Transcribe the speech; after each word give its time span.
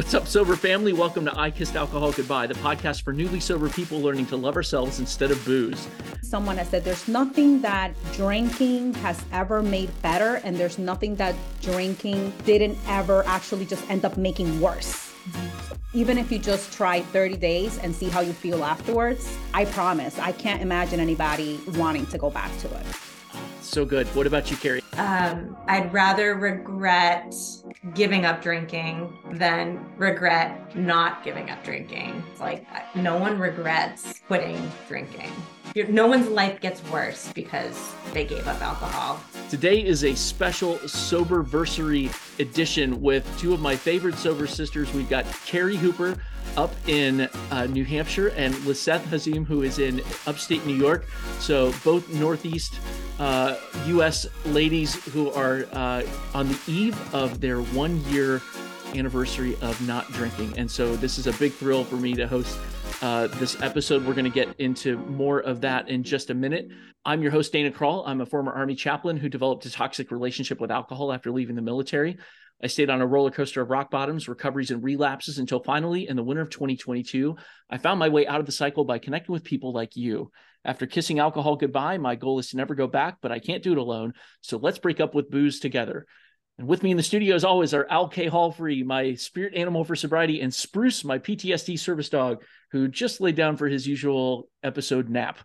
What's 0.00 0.14
up, 0.14 0.26
sober 0.26 0.56
family? 0.56 0.94
Welcome 0.94 1.26
to 1.26 1.38
I 1.38 1.50
Kissed 1.50 1.76
Alcohol 1.76 2.10
Goodbye, 2.12 2.46
the 2.46 2.54
podcast 2.54 3.02
for 3.02 3.12
newly 3.12 3.38
sober 3.38 3.68
people 3.68 4.00
learning 4.00 4.24
to 4.28 4.36
love 4.36 4.56
ourselves 4.56 4.98
instead 4.98 5.30
of 5.30 5.44
booze. 5.44 5.86
Someone 6.22 6.56
has 6.56 6.70
said 6.70 6.84
there's 6.84 7.06
nothing 7.06 7.60
that 7.60 7.92
drinking 8.14 8.94
has 8.94 9.22
ever 9.30 9.62
made 9.62 9.90
better, 10.00 10.36
and 10.36 10.56
there's 10.56 10.78
nothing 10.78 11.16
that 11.16 11.34
drinking 11.60 12.32
didn't 12.46 12.78
ever 12.88 13.22
actually 13.26 13.66
just 13.66 13.88
end 13.90 14.06
up 14.06 14.16
making 14.16 14.58
worse. 14.58 15.12
Even 15.92 16.16
if 16.16 16.32
you 16.32 16.38
just 16.38 16.72
try 16.72 17.02
30 17.02 17.36
days 17.36 17.76
and 17.76 17.94
see 17.94 18.08
how 18.08 18.20
you 18.22 18.32
feel 18.32 18.64
afterwards, 18.64 19.36
I 19.52 19.66
promise 19.66 20.18
I 20.18 20.32
can't 20.32 20.62
imagine 20.62 20.98
anybody 20.98 21.60
wanting 21.74 22.06
to 22.06 22.16
go 22.16 22.30
back 22.30 22.56
to 22.60 22.74
it. 22.74 22.86
So 23.60 23.84
good. 23.84 24.06
What 24.16 24.26
about 24.26 24.50
you, 24.50 24.56
Kerry? 24.56 24.80
Um, 24.96 25.56
I'd 25.66 25.92
rather 25.92 26.34
regret 26.34 27.34
giving 27.94 28.24
up 28.24 28.42
drinking 28.42 29.16
than 29.32 29.84
regret 29.96 30.76
not 30.76 31.22
giving 31.24 31.48
up 31.50 31.62
drinking. 31.64 32.22
It's 32.30 32.40
like 32.40 32.66
no 32.96 33.16
one 33.16 33.38
regrets 33.38 34.20
quitting 34.26 34.70
drinking. 34.88 35.30
No 35.88 36.08
one's 36.08 36.28
life 36.28 36.60
gets 36.60 36.82
worse 36.90 37.32
because 37.32 37.94
they 38.12 38.24
gave 38.24 38.46
up 38.48 38.60
alcohol. 38.60 39.22
Today 39.48 39.84
is 39.84 40.02
a 40.02 40.14
special 40.16 40.76
soberversary 40.78 42.12
edition 42.40 43.00
with 43.00 43.24
two 43.38 43.54
of 43.54 43.60
my 43.60 43.76
favorite 43.76 44.16
sober 44.16 44.48
sisters. 44.48 44.92
We've 44.92 45.08
got 45.08 45.24
Kerry 45.46 45.76
Hooper 45.76 46.16
up 46.56 46.74
in 46.88 47.28
uh, 47.50 47.66
New 47.66 47.84
Hampshire 47.84 48.28
and 48.28 48.54
Lisseth 48.64 49.04
Hazim, 49.06 49.46
who 49.46 49.62
is 49.62 49.78
in 49.78 50.00
upstate 50.26 50.64
New 50.66 50.74
York. 50.74 51.06
So 51.38 51.72
both 51.84 52.08
Northeast 52.14 52.78
uh, 53.18 53.56
U.S. 53.86 54.26
ladies 54.46 54.94
who 55.06 55.30
are 55.32 55.66
uh, 55.72 56.02
on 56.34 56.48
the 56.48 56.58
eve 56.66 57.14
of 57.14 57.40
their 57.40 57.60
one 57.60 58.02
year 58.06 58.40
anniversary 58.94 59.56
of 59.60 59.80
not 59.86 60.10
drinking. 60.12 60.56
And 60.56 60.70
so 60.70 60.96
this 60.96 61.18
is 61.18 61.26
a 61.26 61.32
big 61.34 61.52
thrill 61.52 61.84
for 61.84 61.96
me 61.96 62.14
to 62.14 62.26
host 62.26 62.58
uh, 63.02 63.28
this 63.28 63.60
episode. 63.62 64.04
We're 64.04 64.14
going 64.14 64.24
to 64.24 64.30
get 64.30 64.54
into 64.58 64.98
more 64.98 65.40
of 65.40 65.60
that 65.62 65.88
in 65.88 66.02
just 66.02 66.30
a 66.30 66.34
minute. 66.34 66.68
I'm 67.04 67.22
your 67.22 67.30
host, 67.30 67.52
Dana 67.52 67.70
Krall. 67.70 68.02
I'm 68.06 68.20
a 68.20 68.26
former 68.26 68.52
Army 68.52 68.74
chaplain 68.74 69.16
who 69.16 69.28
developed 69.28 69.64
a 69.64 69.70
toxic 69.70 70.10
relationship 70.10 70.60
with 70.60 70.70
alcohol 70.70 71.12
after 71.12 71.30
leaving 71.30 71.56
the 71.56 71.62
military. 71.62 72.18
I 72.62 72.66
stayed 72.66 72.90
on 72.90 73.00
a 73.00 73.06
roller 73.06 73.30
coaster 73.30 73.62
of 73.62 73.70
rock 73.70 73.90
bottoms, 73.90 74.28
recoveries, 74.28 74.70
and 74.70 74.82
relapses 74.82 75.38
until 75.38 75.62
finally, 75.62 76.08
in 76.08 76.16
the 76.16 76.22
winter 76.22 76.42
of 76.42 76.50
2022, 76.50 77.36
I 77.70 77.78
found 77.78 77.98
my 77.98 78.08
way 78.08 78.26
out 78.26 78.40
of 78.40 78.46
the 78.46 78.52
cycle 78.52 78.84
by 78.84 78.98
connecting 78.98 79.32
with 79.32 79.44
people 79.44 79.72
like 79.72 79.96
you. 79.96 80.30
After 80.64 80.86
kissing 80.86 81.18
alcohol 81.18 81.56
goodbye, 81.56 81.96
my 81.96 82.16
goal 82.16 82.38
is 82.38 82.50
to 82.50 82.56
never 82.56 82.74
go 82.74 82.86
back, 82.86 83.16
but 83.22 83.32
I 83.32 83.38
can't 83.38 83.62
do 83.62 83.72
it 83.72 83.78
alone. 83.78 84.12
So 84.42 84.58
let's 84.58 84.78
break 84.78 85.00
up 85.00 85.14
with 85.14 85.30
booze 85.30 85.58
together. 85.58 86.06
And 86.58 86.68
with 86.68 86.82
me 86.82 86.90
in 86.90 86.98
the 86.98 87.02
studio, 87.02 87.34
as 87.34 87.44
always, 87.44 87.72
are 87.72 87.86
Al 87.88 88.08
K. 88.08 88.26
Hall 88.26 88.52
Free, 88.52 88.82
my 88.82 89.14
spirit 89.14 89.54
animal 89.54 89.82
for 89.82 89.96
sobriety, 89.96 90.42
and 90.42 90.52
Spruce, 90.52 91.02
my 91.02 91.18
PTSD 91.18 91.78
service 91.78 92.10
dog, 92.10 92.42
who 92.72 92.88
just 92.88 93.22
laid 93.22 93.36
down 93.36 93.56
for 93.56 93.68
his 93.68 93.86
usual 93.86 94.50
episode 94.62 95.08
nap. 95.08 95.38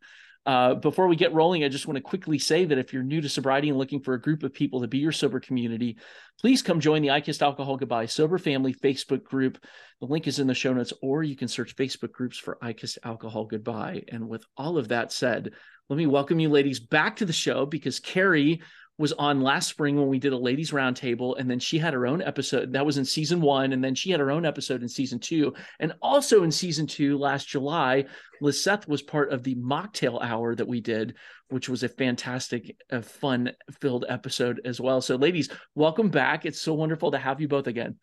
Uh, 0.46 0.76
before 0.76 1.08
we 1.08 1.16
get 1.16 1.34
rolling, 1.34 1.64
I 1.64 1.70
just 1.70 1.88
want 1.88 1.96
to 1.96 2.02
quickly 2.02 2.38
say 2.38 2.66
that 2.66 2.78
if 2.78 2.94
you're 2.94 3.02
new 3.02 3.20
to 3.20 3.30
sobriety 3.30 3.70
and 3.70 3.78
looking 3.80 4.02
for 4.02 4.14
a 4.14 4.22
group 4.22 4.44
of 4.44 4.54
people 4.54 4.82
to 4.82 4.88
be 4.88 5.00
your 5.00 5.12
sober 5.12 5.40
community, 5.40 5.98
please 6.40 6.62
come 6.62 6.80
join 6.80 7.02
the 7.02 7.10
I 7.10 7.22
Kissed 7.22 7.42
Alcohol 7.42 7.78
Goodbye 7.78 8.06
Sober 8.06 8.38
Family 8.38 8.74
Facebook 8.74 9.24
group. 9.24 9.58
The 10.02 10.06
link 10.06 10.28
is 10.28 10.38
in 10.38 10.46
the 10.46 10.54
show 10.54 10.72
notes, 10.72 10.94
or 11.02 11.24
you 11.24 11.36
can 11.36 11.48
search 11.48 11.76
Facebook 11.76 12.12
groups 12.12 12.38
for 12.38 12.60
I 12.62 12.74
Kissed 12.74 13.00
Alcohol 13.04 13.46
Goodbye. 13.46 14.04
And 14.10 14.28
with 14.28 14.46
all 14.56 14.78
of 14.78 14.90
that 14.90 15.12
said, 15.12 15.52
let 15.90 15.98
me 15.98 16.06
welcome 16.06 16.40
you 16.40 16.50
ladies 16.50 16.80
back 16.80 17.16
to 17.18 17.26
the 17.26 17.34
show 17.34 17.66
because 17.66 18.00
Kerry 18.00 18.62
was 18.98 19.12
on 19.14 19.42
last 19.42 19.68
spring 19.70 19.98
when 19.98 20.08
we 20.08 20.20
did 20.20 20.34
a 20.34 20.38
ladies 20.38 20.72
roundtable 20.72 21.38
and 21.38 21.50
then 21.50 21.60
she 21.60 21.78
had 21.78 21.94
her 21.94 22.08
own 22.08 22.22
episode 22.22 22.72
that 22.74 22.86
was 22.86 22.98
in 22.98 23.04
season 23.04 23.42
one 23.42 23.74
and 23.74 23.84
then 23.84 23.94
she 23.94 24.10
had 24.10 24.20
her 24.20 24.32
own 24.32 24.46
episode 24.46 24.82
in 24.82 24.88
season 24.88 25.20
two. 25.20 25.54
And 25.80 25.94
also 26.02 26.44
in 26.44 26.52
season 26.52 26.88
two 26.88 27.18
last 27.18 27.48
july 27.48 28.06
lisseth 28.42 28.88
was 28.88 29.02
part 29.02 29.32
of 29.32 29.44
the 29.44 29.56
mocktail 29.56 30.24
hour 30.24 30.56
that 30.56 30.68
we 30.68 30.82
did 30.82 31.16
which 31.50 31.70
was 31.70 31.84
a 31.84 31.90
fantastic 31.90 32.76
uh, 32.92 33.02
fun 33.02 33.52
filled 33.80 34.06
episode 34.10 34.62
as 34.66 34.82
well. 34.82 35.02
So 35.02 35.16
ladies 35.16 35.50
welcome 35.76 36.10
back. 36.10 36.46
It's 36.46 36.62
so 36.62 36.74
wonderful 36.74 37.12
to 37.12 37.18
have 37.18 37.42
you 37.42 37.48
both 37.48 37.68
again. 37.68 37.98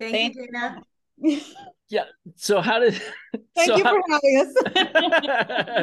Thank, 0.00 0.12
thank 0.12 0.34
you 0.34 0.48
dana 0.52 0.82
yeah 1.88 2.04
so 2.36 2.60
how 2.60 2.78
did 2.78 2.94
thank 3.54 3.68
so 3.68 3.76
you 3.76 3.84
how, 3.84 3.94
for 3.94 4.02
having 4.10 4.54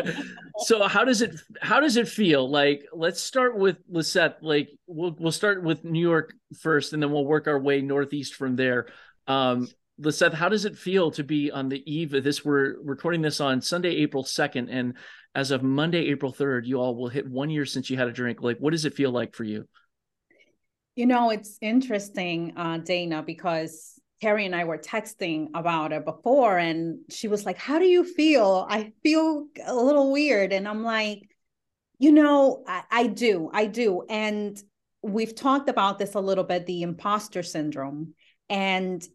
us. 0.05 0.15
So 0.59 0.87
how 0.87 1.05
does 1.05 1.21
it 1.21 1.39
how 1.61 1.79
does 1.79 1.95
it 1.95 2.07
feel? 2.07 2.49
Like 2.49 2.85
let's 2.91 3.21
start 3.21 3.57
with 3.57 3.77
lisseth 3.87 4.35
like 4.41 4.69
we'll 4.87 5.15
we'll 5.17 5.31
start 5.31 5.63
with 5.63 5.85
new 5.85 6.01
york 6.01 6.33
first 6.59 6.91
and 6.93 7.01
then 7.01 7.11
we'll 7.11 7.25
work 7.25 7.47
our 7.47 7.59
way 7.59 7.81
northeast 7.81 8.35
from 8.35 8.55
there. 8.55 8.87
Um 9.27 9.67
lisseth 9.97 10.33
how 10.33 10.49
does 10.49 10.65
it 10.65 10.77
feel 10.77 11.11
to 11.11 11.23
be 11.23 11.49
on 11.51 11.69
the 11.69 11.81
eve 11.91 12.13
of 12.13 12.23
this? 12.23 12.43
We're 12.43 12.75
recording 12.81 13.21
this 13.21 13.39
on 13.39 13.61
sunday 13.61 13.95
april 13.97 14.23
2nd 14.23 14.67
and 14.69 14.95
as 15.35 15.51
of 15.51 15.63
monday 15.63 16.07
april 16.07 16.33
3rd 16.33 16.65
you 16.65 16.77
all 16.77 16.95
will 16.95 17.09
hit 17.09 17.29
one 17.29 17.49
year 17.49 17.65
since 17.65 17.89
you 17.89 17.97
had 17.97 18.07
a 18.07 18.13
drink. 18.13 18.41
Like 18.41 18.57
what 18.57 18.71
does 18.71 18.85
it 18.85 18.93
feel 18.93 19.11
like 19.11 19.35
for 19.35 19.45
you? 19.45 19.65
You 20.95 21.05
know 21.05 21.29
it's 21.29 21.57
interesting 21.61 22.53
uh 22.57 22.79
dana 22.79 23.23
because 23.23 23.98
Kerry 24.21 24.45
and 24.45 24.55
I 24.55 24.65
were 24.65 24.77
texting 24.77 25.47
about 25.53 25.93
it 25.93 26.05
before, 26.05 26.57
and 26.57 26.99
she 27.09 27.27
was 27.27 27.45
like, 27.45 27.57
How 27.57 27.79
do 27.79 27.85
you 27.85 28.03
feel? 28.03 28.65
I 28.69 28.93
feel 29.03 29.47
a 29.65 29.73
little 29.73 30.11
weird. 30.11 30.53
And 30.53 30.67
I'm 30.67 30.83
like, 30.83 31.29
You 31.99 32.11
know, 32.11 32.63
I, 32.67 32.83
I 32.91 33.07
do, 33.07 33.49
I 33.53 33.65
do. 33.65 34.03
And 34.09 34.61
we've 35.01 35.35
talked 35.35 35.69
about 35.69 35.99
this 35.99 36.15
a 36.15 36.19
little 36.19 36.43
bit 36.43 36.65
the 36.65 36.81
imposter 36.81 37.43
syndrome. 37.43 38.13
And 38.49 39.05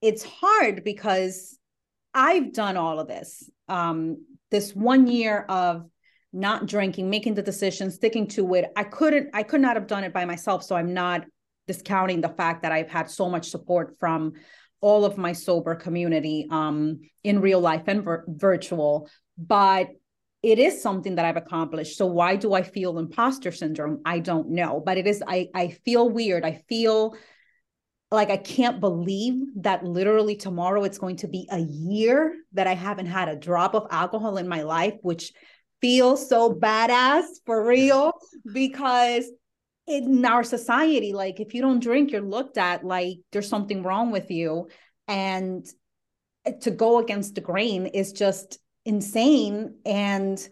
it's 0.00 0.22
hard 0.22 0.84
because 0.84 1.58
I've 2.14 2.52
done 2.52 2.76
all 2.76 3.00
of 3.00 3.08
this. 3.08 3.48
Um, 3.68 4.24
this 4.50 4.74
one 4.74 5.06
year 5.06 5.46
of 5.48 5.88
not 6.32 6.66
drinking, 6.66 7.10
making 7.10 7.34
the 7.34 7.42
decision, 7.42 7.90
sticking 7.90 8.26
to 8.26 8.54
it. 8.54 8.70
I 8.76 8.84
couldn't, 8.84 9.30
I 9.32 9.42
could 9.42 9.60
not 9.60 9.76
have 9.76 9.86
done 9.86 10.04
it 10.04 10.12
by 10.12 10.24
myself. 10.24 10.62
So 10.62 10.76
I'm 10.76 10.94
not 10.94 11.24
discounting 11.66 12.20
the 12.20 12.28
fact 12.28 12.62
that 12.62 12.72
I've 12.72 12.90
had 12.90 13.10
so 13.10 13.28
much 13.28 13.50
support 13.50 13.96
from 13.98 14.32
all 14.80 15.04
of 15.04 15.16
my 15.16 15.32
sober 15.32 15.74
community 15.74 16.46
um, 16.50 17.00
in 17.22 17.40
real 17.40 17.60
life 17.60 17.84
and 17.86 18.02
vir- 18.02 18.24
virtual. 18.28 19.08
But 19.38 19.88
it 20.42 20.58
is 20.58 20.82
something 20.82 21.14
that 21.14 21.24
I've 21.24 21.36
accomplished. 21.36 21.96
So 21.96 22.06
why 22.06 22.34
do 22.34 22.52
I 22.52 22.62
feel 22.62 22.98
imposter 22.98 23.52
syndrome? 23.52 24.00
I 24.04 24.18
don't 24.18 24.50
know. 24.50 24.82
But 24.84 24.98
it 24.98 25.06
is, 25.06 25.22
I, 25.26 25.48
I 25.54 25.68
feel 25.68 26.08
weird. 26.10 26.44
I 26.44 26.62
feel 26.68 27.14
like 28.10 28.28
I 28.28 28.36
can't 28.36 28.80
believe 28.80 29.40
that 29.62 29.84
literally 29.84 30.36
tomorrow 30.36 30.82
it's 30.84 30.98
going 30.98 31.16
to 31.16 31.28
be 31.28 31.48
a 31.50 31.60
year 31.60 32.36
that 32.52 32.66
I 32.66 32.74
haven't 32.74 33.06
had 33.06 33.28
a 33.28 33.36
drop 33.36 33.74
of 33.74 33.86
alcohol 33.90 34.36
in 34.36 34.48
my 34.48 34.62
life, 34.62 34.94
which 35.00 35.32
feels 35.80 36.28
so 36.28 36.52
badass 36.52 37.24
for 37.46 37.64
real 37.66 38.12
because 38.52 39.30
in 39.86 40.24
our 40.24 40.44
society 40.44 41.12
like 41.12 41.40
if 41.40 41.54
you 41.54 41.60
don't 41.60 41.82
drink 41.82 42.12
you're 42.12 42.20
looked 42.20 42.56
at 42.56 42.84
like 42.84 43.18
there's 43.32 43.48
something 43.48 43.82
wrong 43.82 44.10
with 44.10 44.30
you. 44.30 44.68
And 45.08 45.66
to 46.60 46.70
go 46.70 46.98
against 46.98 47.34
the 47.34 47.40
grain 47.40 47.86
is 47.86 48.12
just 48.12 48.58
insane. 48.84 49.76
And 49.84 50.48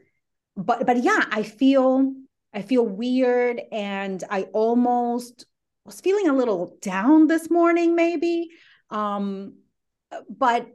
but 0.56 0.84
but 0.84 1.02
yeah 1.02 1.24
i 1.30 1.42
feel 1.42 2.12
i 2.52 2.60
feel 2.60 2.84
weird 2.84 3.60
and 3.72 4.22
i 4.28 4.42
almost 4.52 5.46
was 5.84 6.00
feeling 6.00 6.28
a 6.28 6.34
little 6.34 6.76
down 6.82 7.26
this 7.26 7.50
morning 7.50 7.94
maybe. 7.94 8.50
Um 8.90 9.54
but 10.28 10.66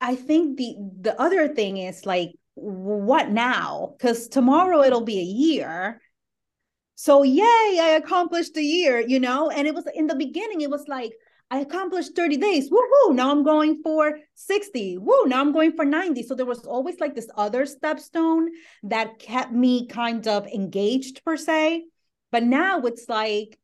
i 0.00 0.16
think 0.16 0.56
the 0.56 0.76
the 1.00 1.20
other 1.20 1.48
thing 1.48 1.76
is 1.76 2.06
like 2.06 2.32
what 2.54 3.30
now? 3.30 3.94
Because 3.96 4.28
tomorrow 4.28 4.82
it'll 4.82 5.04
be 5.04 5.18
a 5.18 5.22
year 5.22 6.00
so 7.02 7.24
yay, 7.24 7.80
I 7.82 7.98
accomplished 8.00 8.56
a 8.56 8.62
year, 8.62 9.00
you 9.00 9.18
know? 9.18 9.50
And 9.50 9.66
it 9.66 9.74
was 9.74 9.88
in 9.92 10.06
the 10.06 10.14
beginning, 10.14 10.60
it 10.60 10.70
was 10.70 10.86
like, 10.86 11.12
I 11.50 11.58
accomplished 11.58 12.14
30 12.14 12.36
days. 12.36 12.70
Woohoo. 12.70 13.12
Now 13.12 13.32
I'm 13.32 13.42
going 13.42 13.82
for 13.82 14.20
60. 14.36 14.98
Woo. 14.98 15.26
Now 15.26 15.40
I'm 15.40 15.50
going 15.50 15.72
for 15.72 15.84
90. 15.84 16.22
So 16.22 16.36
there 16.36 16.46
was 16.46 16.64
always 16.64 17.00
like 17.00 17.16
this 17.16 17.28
other 17.36 17.64
stepstone 17.64 18.50
that 18.84 19.18
kept 19.18 19.50
me 19.50 19.88
kind 19.88 20.28
of 20.28 20.46
engaged 20.46 21.24
per 21.24 21.36
se. 21.36 21.86
But 22.30 22.44
now 22.44 22.82
it's 22.82 23.08
like 23.08 23.58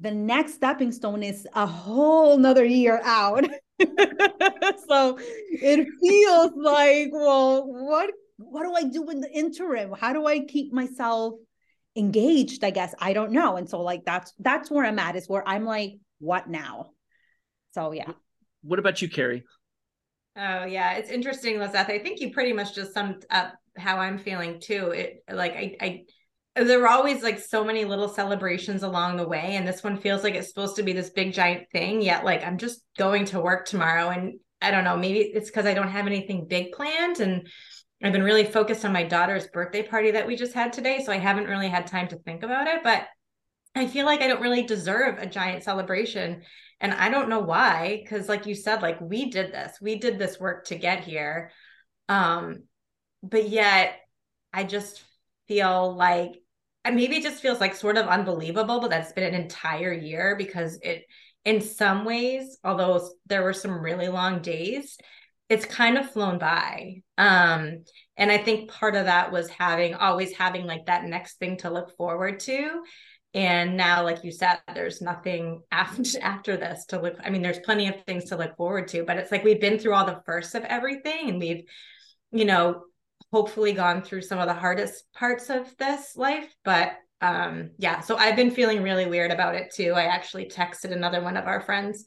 the 0.00 0.12
next 0.12 0.54
stepping 0.54 0.92
stone 0.92 1.24
is 1.24 1.48
a 1.56 1.66
whole 1.66 2.38
nother 2.38 2.64
year 2.64 3.00
out. 3.02 3.44
so 3.80 5.18
it 5.18 5.88
feels 6.00 6.52
like, 6.54 7.08
well, 7.10 7.66
what 7.66 8.10
what 8.36 8.62
do 8.62 8.72
I 8.72 8.84
do 8.84 9.10
in 9.10 9.20
the 9.20 9.32
interim? 9.32 9.92
How 9.98 10.12
do 10.12 10.26
I 10.26 10.44
keep 10.44 10.72
myself 10.72 11.34
engaged 11.96 12.64
i 12.64 12.70
guess 12.70 12.94
i 12.98 13.12
don't 13.12 13.32
know. 13.32 13.56
And 13.56 13.68
so 13.68 13.80
like 13.82 14.04
that's 14.04 14.32
that's 14.38 14.70
where 14.70 14.84
i'm 14.84 14.98
at 14.98 15.16
is 15.16 15.28
where 15.28 15.46
i'm 15.46 15.64
like 15.64 15.94
what 16.18 16.48
now? 16.48 16.90
So 17.72 17.92
yeah. 17.92 18.12
What 18.62 18.78
about 18.78 19.02
you 19.02 19.08
kerry? 19.08 19.44
Oh 20.36 20.64
yeah 20.64 20.94
it's 20.94 21.10
interesting 21.10 21.58
lisseth 21.58 21.88
i 21.88 21.98
think 21.98 22.20
you 22.20 22.32
pretty 22.32 22.52
much 22.52 22.74
just 22.74 22.94
summed 22.94 23.26
up 23.30 23.54
how 23.76 23.98
i'm 23.98 24.18
feeling 24.18 24.60
too. 24.60 24.90
It 24.90 25.24
like 25.30 25.52
i 25.52 25.76
i 25.80 26.04
there 26.54 26.80
were 26.80 26.88
always 26.88 27.22
like 27.22 27.38
so 27.38 27.64
many 27.64 27.84
little 27.84 28.08
celebrations 28.08 28.82
along 28.82 29.16
the 29.16 29.26
way 29.26 29.56
and 29.56 29.66
this 29.66 29.82
one 29.82 29.96
feels 29.96 30.22
like 30.22 30.34
it's 30.34 30.48
supposed 30.48 30.76
to 30.76 30.82
be 30.82 30.92
this 30.92 31.10
big 31.10 31.32
giant 31.32 31.66
thing 31.72 32.02
yet 32.02 32.24
like 32.24 32.44
i'm 32.44 32.58
just 32.58 32.82
going 32.98 33.24
to 33.24 33.40
work 33.40 33.64
tomorrow 33.64 34.10
and 34.10 34.34
i 34.60 34.70
don't 34.70 34.84
know 34.84 34.96
maybe 34.96 35.20
it's 35.20 35.48
because 35.48 35.64
i 35.64 35.72
don't 35.72 35.88
have 35.88 36.06
anything 36.06 36.46
big 36.46 36.72
planned 36.72 37.20
and 37.20 37.48
i've 38.02 38.12
been 38.12 38.22
really 38.22 38.44
focused 38.44 38.84
on 38.84 38.92
my 38.92 39.02
daughter's 39.02 39.46
birthday 39.48 39.82
party 39.82 40.10
that 40.10 40.26
we 40.26 40.36
just 40.36 40.52
had 40.52 40.72
today 40.72 41.02
so 41.04 41.12
i 41.12 41.18
haven't 41.18 41.48
really 41.48 41.68
had 41.68 41.86
time 41.86 42.08
to 42.08 42.16
think 42.16 42.42
about 42.42 42.66
it 42.66 42.82
but 42.82 43.06
i 43.74 43.86
feel 43.86 44.06
like 44.06 44.20
i 44.20 44.26
don't 44.26 44.42
really 44.42 44.62
deserve 44.62 45.18
a 45.18 45.26
giant 45.26 45.62
celebration 45.62 46.42
and 46.80 46.92
i 46.94 47.08
don't 47.08 47.28
know 47.28 47.40
why 47.40 48.00
because 48.02 48.28
like 48.28 48.46
you 48.46 48.54
said 48.54 48.82
like 48.82 49.00
we 49.00 49.30
did 49.30 49.52
this 49.52 49.78
we 49.80 49.96
did 49.96 50.18
this 50.18 50.40
work 50.40 50.64
to 50.64 50.76
get 50.76 51.04
here 51.04 51.50
um 52.08 52.62
but 53.22 53.48
yet 53.48 53.96
i 54.52 54.64
just 54.64 55.02
feel 55.48 55.94
like 55.94 56.42
and 56.84 56.96
maybe 56.96 57.16
it 57.16 57.22
just 57.22 57.42
feels 57.42 57.60
like 57.60 57.74
sort 57.74 57.96
of 57.96 58.06
unbelievable, 58.08 58.80
but 58.80 58.90
that's 58.90 59.12
been 59.12 59.34
an 59.34 59.40
entire 59.40 59.92
year 59.92 60.34
because 60.36 60.78
it, 60.82 61.04
in 61.44 61.60
some 61.60 62.04
ways, 62.04 62.58
although 62.64 63.08
there 63.26 63.42
were 63.42 63.52
some 63.52 63.80
really 63.80 64.08
long 64.08 64.42
days, 64.42 64.98
it's 65.52 65.66
kind 65.66 65.98
of 65.98 66.10
flown 66.10 66.38
by. 66.38 67.02
Um, 67.18 67.84
and 68.16 68.32
I 68.32 68.38
think 68.38 68.70
part 68.70 68.96
of 68.96 69.04
that 69.04 69.30
was 69.30 69.50
having 69.50 69.94
always 69.94 70.32
having 70.32 70.66
like 70.66 70.86
that 70.86 71.04
next 71.04 71.38
thing 71.38 71.58
to 71.58 71.70
look 71.70 71.94
forward 71.96 72.40
to. 72.40 72.82
And 73.34 73.76
now, 73.76 74.02
like 74.02 74.24
you 74.24 74.32
said, 74.32 74.60
there's 74.74 75.02
nothing 75.02 75.60
after 75.70 76.02
after 76.22 76.56
this 76.56 76.86
to 76.86 77.00
look. 77.00 77.16
I 77.22 77.28
mean, 77.28 77.42
there's 77.42 77.58
plenty 77.58 77.88
of 77.88 78.02
things 78.04 78.24
to 78.30 78.36
look 78.36 78.56
forward 78.56 78.88
to, 78.88 79.04
but 79.04 79.18
it's 79.18 79.30
like 79.30 79.44
we've 79.44 79.60
been 79.60 79.78
through 79.78 79.92
all 79.92 80.06
the 80.06 80.22
firsts 80.24 80.54
of 80.54 80.64
everything, 80.64 81.28
and 81.28 81.38
we've, 81.38 81.64
you 82.30 82.46
know, 82.46 82.84
hopefully 83.30 83.72
gone 83.72 84.02
through 84.02 84.22
some 84.22 84.38
of 84.38 84.48
the 84.48 84.54
hardest 84.54 85.04
parts 85.14 85.48
of 85.48 85.74
this 85.78 86.16
life 86.16 86.48
but 86.64 86.92
um 87.20 87.70
yeah 87.78 88.00
so 88.00 88.16
i've 88.16 88.36
been 88.36 88.50
feeling 88.50 88.82
really 88.82 89.06
weird 89.06 89.30
about 89.30 89.54
it 89.54 89.72
too 89.72 89.92
i 89.92 90.02
actually 90.02 90.44
texted 90.44 90.92
another 90.92 91.22
one 91.22 91.36
of 91.36 91.46
our 91.46 91.60
friends 91.60 92.04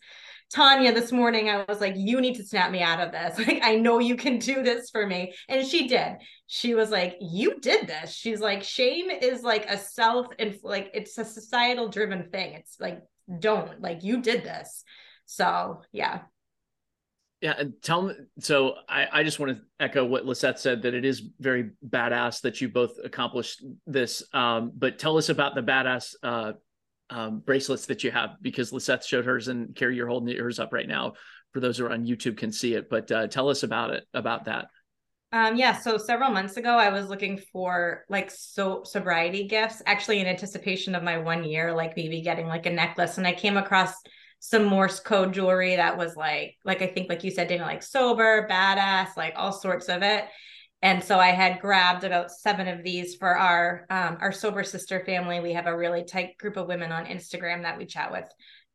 Tanya 0.54 0.94
this 0.94 1.12
morning, 1.12 1.50
I 1.50 1.66
was 1.68 1.82
like, 1.82 1.96
you 1.98 2.22
need 2.22 2.36
to 2.36 2.46
snap 2.46 2.72
me 2.72 2.82
out 2.82 3.00
of 3.00 3.12
this. 3.12 3.38
Like, 3.48 3.62
I 3.64 3.76
know 3.76 4.00
you 4.00 4.16
can 4.16 4.40
do 4.40 4.64
this 4.64 4.90
for 4.90 5.06
me. 5.06 5.34
And 5.50 5.66
she 5.66 5.88
did. 5.88 6.18
She 6.48 6.76
was 6.76 6.90
like, 6.90 7.18
you 7.20 7.60
did 7.60 7.88
this. 7.88 8.14
She's 8.14 8.40
like, 8.40 8.64
shame 8.64 9.10
is 9.10 9.44
like 9.44 9.66
a 9.70 9.78
self 9.78 10.28
and 10.40 10.56
like 10.64 10.92
it's 10.94 11.18
a 11.18 11.26
societal 11.26 11.90
driven 11.90 12.30
thing. 12.30 12.54
It's 12.54 12.80
like, 12.80 13.02
don't 13.40 13.82
like 13.82 14.04
you 14.04 14.22
did 14.22 14.44
this. 14.44 14.84
So 15.26 15.82
yeah, 15.92 16.22
yeah, 17.46 17.54
and 17.60 17.74
tell 17.82 18.02
me. 18.02 18.14
So 18.40 18.74
I, 18.88 19.08
I 19.12 19.24
just 19.24 19.40
want 19.40 19.56
to 19.56 19.62
echo 19.80 20.06
what 20.06 20.26
Lisseth 20.26 20.58
said 20.58 20.82
that 20.82 20.94
it 20.94 21.06
is 21.06 21.22
very 21.40 21.72
badass 21.88 22.42
that 22.42 22.60
you 22.60 22.70
both 22.70 22.94
accomplished 23.04 23.64
this. 23.86 24.24
Um, 24.34 24.72
but 24.76 24.98
tell 24.98 25.18
us 25.18 25.30
about 25.30 25.54
the 25.54 25.62
badass 25.62 26.16
uh, 26.24 26.54
um, 27.10 27.40
bracelets 27.40 27.86
that 27.88 28.04
you 28.04 28.12
have 28.12 28.38
because 28.42 28.72
Lisseth 28.72 29.06
showed 29.06 29.26
hers 29.26 29.48
and 29.48 29.76
Kerry, 29.76 29.96
you're 29.96 30.08
holding 30.08 30.36
yours 30.36 30.60
up 30.60 30.74
right 30.74 30.88
now. 30.88 31.14
For 31.54 31.60
those 31.62 31.78
who 31.78 31.86
are 31.86 31.92
on 31.92 32.06
YouTube, 32.06 32.38
can 32.38 32.52
see 32.52 32.74
it. 32.74 32.90
But 32.90 33.10
uh, 33.12 33.28
tell 33.28 33.50
us 33.50 33.64
about 33.64 33.92
it 33.92 34.06
about 34.14 34.46
that. 34.46 34.66
Um, 35.32 35.56
yeah, 35.56 35.78
so 35.78 35.98
several 35.98 36.30
months 36.30 36.58
ago, 36.58 36.78
I 36.78 36.90
was 36.90 37.10
looking 37.10 37.38
for 37.52 38.06
like 38.10 38.32
so 38.32 38.84
sobriety 38.84 39.48
gifts, 39.48 39.82
actually 39.86 40.20
in 40.20 40.28
anticipation 40.28 40.96
of 40.96 41.04
my 41.04 41.18
one 41.18 41.44
year, 41.44 41.74
like 41.74 41.96
maybe 41.98 42.22
getting 42.22 42.48
like 42.48 42.66
a 42.66 42.72
necklace, 42.72 43.18
and 43.18 43.28
I 43.28 43.34
came 43.34 43.58
across 43.58 43.94
some 44.40 44.66
Morse 44.66 45.00
code 45.00 45.34
jewelry 45.34 45.76
that 45.76 45.98
was 45.98 46.16
like, 46.16 46.56
like 46.64 46.82
I 46.82 46.88
think, 46.88 47.10
like 47.10 47.24
you 47.24 47.32
said, 47.32 47.48
Dana, 47.48 47.64
like 47.64 47.84
sober, 47.84 48.48
badass, 48.50 49.18
like 49.18 49.34
all 49.36 49.52
sorts 49.52 49.90
of 49.90 50.04
it. 50.04 50.26
And 50.82 51.04
so 51.04 51.20
I 51.20 51.30
had 51.30 51.62
grabbed 51.62 52.04
about 52.04 52.32
seven 52.32 52.68
of 52.68 52.84
these 52.84 53.16
for 53.16 53.36
our 53.36 53.86
um, 53.90 54.18
our 54.22 54.32
sober 54.32 54.64
sister 54.64 55.04
family. 55.06 55.40
We 55.40 55.54
have 55.54 55.68
a 55.68 55.76
really 55.76 56.04
tight 56.04 56.38
group 56.38 56.58
of 56.58 56.68
women 56.68 56.92
on 56.92 57.06
Instagram 57.06 57.64
that 57.64 57.78
we 57.78 57.86
chat 57.86 58.12
with 58.12 58.26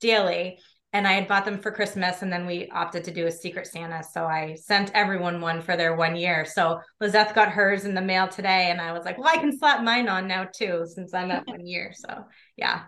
daily. 0.01 0.59
And 0.93 1.07
I 1.07 1.13
had 1.13 1.29
bought 1.29 1.45
them 1.45 1.61
for 1.61 1.71
Christmas, 1.71 2.23
and 2.23 2.33
then 2.33 2.47
we 2.47 2.69
opted 2.71 3.05
to 3.05 3.13
do 3.13 3.29
a 3.29 3.31
secret 3.31 3.69
Santa. 3.69 4.03
So 4.03 4.25
I 4.25 4.57
sent 4.57 4.91
everyone 4.93 5.41
one 5.41 5.63
for 5.63 5.77
their 5.77 5.95
one 5.95 6.17
year. 6.17 6.45
So 6.45 6.81
Lisseth 7.01 7.33
got 7.33 7.49
hers 7.49 7.85
in 7.85 7.95
the 7.95 8.03
mail 8.03 8.27
today, 8.27 8.71
and 8.73 8.81
I 8.81 8.91
was 8.91 9.05
like, 9.05 9.17
"Well, 9.17 9.29
I 9.29 9.37
can 9.37 9.57
slap 9.57 9.85
mine 9.85 10.09
on 10.09 10.27
now 10.27 10.49
too, 10.53 10.87
since 10.93 11.15
I'm 11.15 11.31
at 11.31 11.47
one 11.47 11.65
year." 11.65 11.93
So 11.95 12.25
yeah, 12.57 12.87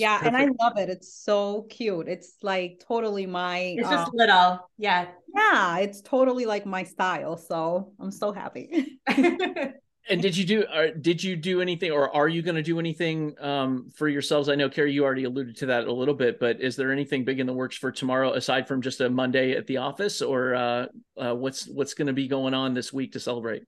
yeah, 0.00 0.18
perfect. 0.18 0.34
and 0.34 0.36
I 0.36 0.64
love 0.64 0.78
it. 0.78 0.88
It's 0.88 1.12
so 1.12 1.62
cute. 1.70 2.08
It's 2.08 2.36
like 2.42 2.82
totally 2.86 3.26
my. 3.26 3.58
It's 3.58 3.88
just 3.88 4.08
uh, 4.08 4.10
little, 4.14 4.70
yeah. 4.78 5.06
Yeah, 5.34 5.78
it's 5.78 6.00
totally 6.00 6.46
like 6.46 6.66
my 6.66 6.84
style. 6.84 7.36
So 7.36 7.92
I'm 7.98 8.10
so 8.10 8.32
happy. 8.32 9.00
and 10.08 10.20
did 10.20 10.36
you 10.36 10.44
do? 10.44 10.64
Or 10.72 10.90
did 10.90 11.22
you 11.22 11.36
do 11.36 11.60
anything, 11.60 11.90
or 11.90 12.14
are 12.14 12.28
you 12.28 12.42
going 12.42 12.56
to 12.56 12.62
do 12.62 12.78
anything 12.78 13.34
um, 13.40 13.90
for 13.94 14.08
yourselves? 14.08 14.48
I 14.48 14.54
know 14.54 14.68
Kerry, 14.68 14.92
you 14.92 15.04
already 15.04 15.24
alluded 15.24 15.56
to 15.58 15.66
that 15.66 15.86
a 15.86 15.92
little 15.92 16.14
bit, 16.14 16.38
but 16.38 16.60
is 16.60 16.76
there 16.76 16.92
anything 16.92 17.24
big 17.24 17.40
in 17.40 17.46
the 17.46 17.52
works 17.52 17.76
for 17.76 17.90
tomorrow 17.90 18.34
aside 18.34 18.68
from 18.68 18.82
just 18.82 19.00
a 19.00 19.08
Monday 19.08 19.52
at 19.52 19.66
the 19.66 19.78
office, 19.78 20.22
or 20.22 20.54
uh, 20.54 20.86
uh, 21.16 21.34
what's 21.34 21.66
what's 21.68 21.94
going 21.94 22.08
to 22.08 22.12
be 22.12 22.28
going 22.28 22.54
on 22.54 22.74
this 22.74 22.92
week 22.92 23.12
to 23.12 23.20
celebrate? 23.20 23.64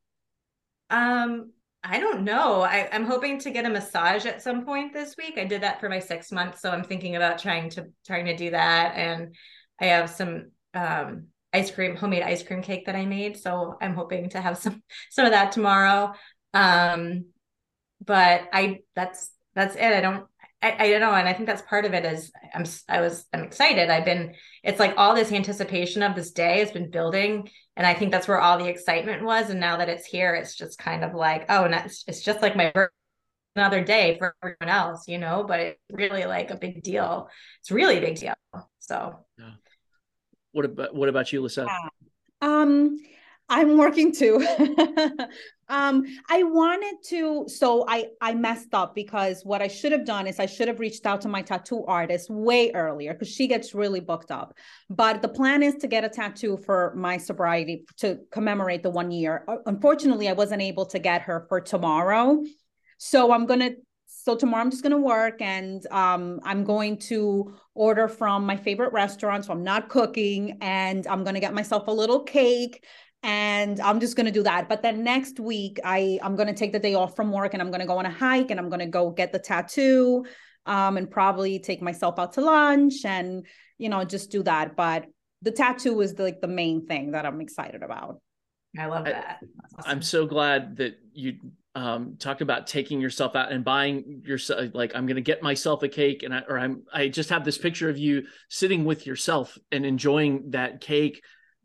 Um, 0.90 1.50
I 1.88 2.00
don't 2.00 2.22
know. 2.22 2.62
I, 2.62 2.88
am 2.92 3.04
hoping 3.04 3.38
to 3.40 3.50
get 3.50 3.64
a 3.64 3.68
massage 3.68 4.26
at 4.26 4.42
some 4.42 4.64
point 4.64 4.92
this 4.92 5.16
week. 5.16 5.38
I 5.38 5.44
did 5.44 5.62
that 5.62 5.80
for 5.80 5.88
my 5.88 5.98
six 5.98 6.32
months, 6.32 6.60
so 6.60 6.70
I'm 6.70 6.82
thinking 6.82 7.16
about 7.16 7.38
trying 7.38 7.70
to 7.70 7.86
trying 8.06 8.26
to 8.26 8.36
do 8.36 8.50
that. 8.50 8.96
And 8.96 9.34
I 9.80 9.86
have 9.86 10.10
some 10.10 10.50
um, 10.74 11.28
ice 11.52 11.70
cream, 11.70 11.96
homemade 11.96 12.22
ice 12.22 12.42
cream 12.42 12.62
cake 12.62 12.86
that 12.86 12.96
I 12.96 13.06
made, 13.06 13.36
so 13.36 13.76
I'm 13.80 13.94
hoping 13.94 14.30
to 14.30 14.40
have 14.40 14.58
some 14.64 14.82
some 15.10 15.26
of 15.26 15.32
that 15.32 15.52
tomorrow. 15.52 16.12
Um, 16.54 17.26
but 18.04 18.42
I 18.52 18.80
that's 18.94 19.30
that's 19.54 19.76
it. 19.76 19.92
I 19.92 20.00
don't 20.00 20.26
I, 20.62 20.76
I 20.78 20.90
don't 20.90 21.00
know, 21.00 21.12
and 21.12 21.28
I 21.28 21.32
think 21.32 21.46
that's 21.46 21.62
part 21.62 21.84
of 21.84 21.94
it. 21.94 22.04
Is 22.04 22.32
I'm 22.54 22.64
I 22.88 23.00
was 23.00 23.26
I'm 23.32 23.44
excited. 23.44 23.90
I've 23.90 24.04
been. 24.04 24.34
It's 24.62 24.80
like 24.80 24.94
all 24.96 25.14
this 25.14 25.30
anticipation 25.32 26.02
of 26.02 26.14
this 26.14 26.32
day 26.32 26.60
has 26.60 26.72
been 26.72 26.90
building, 26.90 27.48
and 27.76 27.86
I 27.86 27.94
think 27.94 28.10
that's 28.10 28.26
where 28.26 28.40
all 28.40 28.58
the 28.58 28.68
excitement 28.68 29.22
was. 29.22 29.50
And 29.50 29.60
now 29.60 29.76
that 29.76 29.88
it's 29.88 30.06
here, 30.06 30.34
it's 30.34 30.56
just 30.56 30.78
kind 30.78 31.04
of 31.04 31.14
like, 31.14 31.46
oh, 31.50 31.64
and 31.64 31.74
it's, 31.74 32.04
it's 32.08 32.22
just 32.22 32.40
like 32.42 32.56
my 32.56 32.72
another 33.54 33.84
day 33.84 34.16
for 34.18 34.34
everyone 34.42 34.74
else, 34.74 35.06
you 35.06 35.18
know. 35.18 35.44
But 35.46 35.60
it's 35.60 35.80
really 35.90 36.24
like 36.24 36.50
a 36.50 36.56
big 36.56 36.82
deal. 36.82 37.28
It's 37.60 37.70
really 37.70 37.98
a 37.98 38.00
big 38.00 38.16
deal. 38.16 38.34
So, 38.78 39.26
yeah. 39.38 39.50
What 40.52 40.64
about 40.64 40.94
what 40.94 41.08
about 41.10 41.32
you, 41.32 41.42
Lisa? 41.42 41.66
Um, 42.40 42.98
I'm 43.48 43.78
working 43.78 44.12
too. 44.12 44.44
um, 45.68 46.04
I 46.28 46.42
wanted 46.42 46.96
to, 47.08 47.44
so 47.48 47.84
I 47.88 48.08
I 48.20 48.34
messed 48.34 48.74
up 48.74 48.94
because 48.94 49.44
what 49.44 49.62
I 49.62 49.68
should 49.68 49.92
have 49.92 50.04
done 50.04 50.26
is 50.26 50.40
I 50.40 50.46
should 50.46 50.66
have 50.66 50.80
reached 50.80 51.06
out 51.06 51.20
to 51.20 51.28
my 51.28 51.42
tattoo 51.42 51.84
artist 51.86 52.28
way 52.28 52.72
earlier 52.72 53.12
because 53.12 53.28
she 53.28 53.46
gets 53.46 53.72
really 53.72 54.00
booked 54.00 54.32
up. 54.32 54.54
But 54.90 55.22
the 55.22 55.28
plan 55.28 55.62
is 55.62 55.76
to 55.76 55.86
get 55.86 56.04
a 56.04 56.08
tattoo 56.08 56.56
for 56.56 56.92
my 56.96 57.18
sobriety 57.18 57.84
to 57.98 58.18
commemorate 58.32 58.82
the 58.82 58.90
one 58.90 59.12
year. 59.12 59.44
Uh, 59.46 59.58
unfortunately, 59.66 60.28
I 60.28 60.32
wasn't 60.32 60.62
able 60.62 60.86
to 60.86 60.98
get 60.98 61.22
her 61.22 61.46
for 61.48 61.60
tomorrow. 61.60 62.42
So 62.98 63.30
I'm 63.30 63.46
gonna 63.46 63.70
so 64.08 64.34
tomorrow 64.34 64.62
I'm 64.62 64.72
just 64.72 64.82
gonna 64.82 64.98
work 64.98 65.40
and 65.40 65.86
um, 65.92 66.40
I'm 66.42 66.64
going 66.64 66.98
to 67.10 67.54
order 67.74 68.08
from 68.08 68.44
my 68.44 68.56
favorite 68.56 68.92
restaurant. 68.92 69.44
So 69.44 69.52
I'm 69.52 69.62
not 69.62 69.88
cooking 69.88 70.58
and 70.60 71.06
I'm 71.06 71.22
gonna 71.22 71.38
get 71.38 71.54
myself 71.54 71.86
a 71.86 71.92
little 71.92 72.24
cake 72.24 72.84
and 73.26 73.80
I'm 73.80 73.98
just 73.98 74.14
going 74.14 74.26
to 74.26 74.32
do 74.32 74.44
that. 74.44 74.68
But 74.68 74.82
then 74.82 75.02
next 75.02 75.40
week, 75.40 75.80
I 75.84 76.20
I'm 76.22 76.36
going 76.36 76.46
to 76.46 76.54
take 76.54 76.72
the 76.72 76.78
day 76.78 76.94
off 76.94 77.16
from 77.16 77.32
work 77.32 77.54
and 77.54 77.60
I'm 77.60 77.72
going 77.72 77.80
to 77.80 77.86
go 77.86 77.98
on 77.98 78.06
a 78.06 78.10
hike 78.10 78.52
and 78.52 78.60
I'm 78.60 78.68
going 78.68 78.80
to 78.80 78.86
go 78.86 79.10
get 79.10 79.32
the 79.32 79.40
tattoo, 79.40 80.24
um, 80.64 80.96
and 80.96 81.10
probably 81.10 81.58
take 81.58 81.82
myself 81.82 82.20
out 82.20 82.34
to 82.34 82.40
lunch 82.40 83.04
and 83.04 83.44
you 83.78 83.88
know 83.88 84.04
just 84.04 84.30
do 84.30 84.44
that. 84.44 84.76
But 84.76 85.06
the 85.42 85.50
tattoo 85.50 86.00
is 86.00 86.14
the, 86.14 86.22
like 86.22 86.40
the 86.40 86.46
main 86.46 86.86
thing 86.86 87.10
that 87.10 87.26
I'm 87.26 87.40
excited 87.40 87.82
about. 87.82 88.20
I 88.78 88.86
love 88.86 89.06
that. 89.06 89.40
Awesome. 89.78 89.90
I'm 89.90 90.02
so 90.02 90.26
glad 90.26 90.76
that 90.76 90.94
you 91.12 91.34
um, 91.74 92.16
talked 92.20 92.42
about 92.42 92.68
taking 92.68 93.00
yourself 93.00 93.34
out 93.34 93.50
and 93.50 93.64
buying 93.64 94.22
yourself 94.24 94.70
like 94.72 94.94
I'm 94.94 95.06
going 95.06 95.16
to 95.16 95.20
get 95.20 95.42
myself 95.42 95.82
a 95.82 95.88
cake 95.88 96.22
and 96.22 96.32
I, 96.32 96.42
or 96.48 96.58
I'm 96.58 96.84
I 96.92 97.08
just 97.08 97.30
have 97.30 97.44
this 97.44 97.58
picture 97.58 97.90
of 97.90 97.98
you 97.98 98.26
sitting 98.48 98.84
with 98.84 99.04
yourself 99.04 99.58
and 99.72 99.84
enjoying 99.84 100.50
that 100.50 100.80
cake 100.80 101.22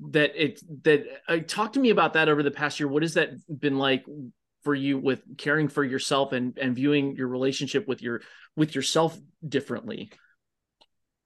that 0.09 0.31
it 0.35 0.59
that 0.83 1.03
uh, 1.27 1.37
talk 1.47 1.73
to 1.73 1.79
me 1.79 1.91
about 1.91 2.13
that 2.13 2.27
over 2.27 2.41
the 2.41 2.51
past 2.51 2.79
year 2.79 2.89
what 2.89 3.03
has 3.03 3.13
that 3.13 3.29
been 3.59 3.77
like 3.77 4.03
for 4.63 4.73
you 4.73 4.97
with 4.97 5.21
caring 5.37 5.67
for 5.67 5.83
yourself 5.83 6.31
and 6.31 6.57
and 6.57 6.75
viewing 6.75 7.15
your 7.15 7.27
relationship 7.27 7.87
with 7.87 8.01
your 8.01 8.21
with 8.55 8.73
yourself 8.73 9.17
differently 9.47 10.11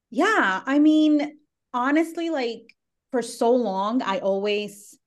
yeah 0.10 0.62
i 0.66 0.80
mean 0.80 1.38
honestly 1.74 2.30
like 2.30 2.76
for 3.12 3.22
so 3.22 3.52
long 3.52 4.02
i 4.02 4.20
always 4.20 4.98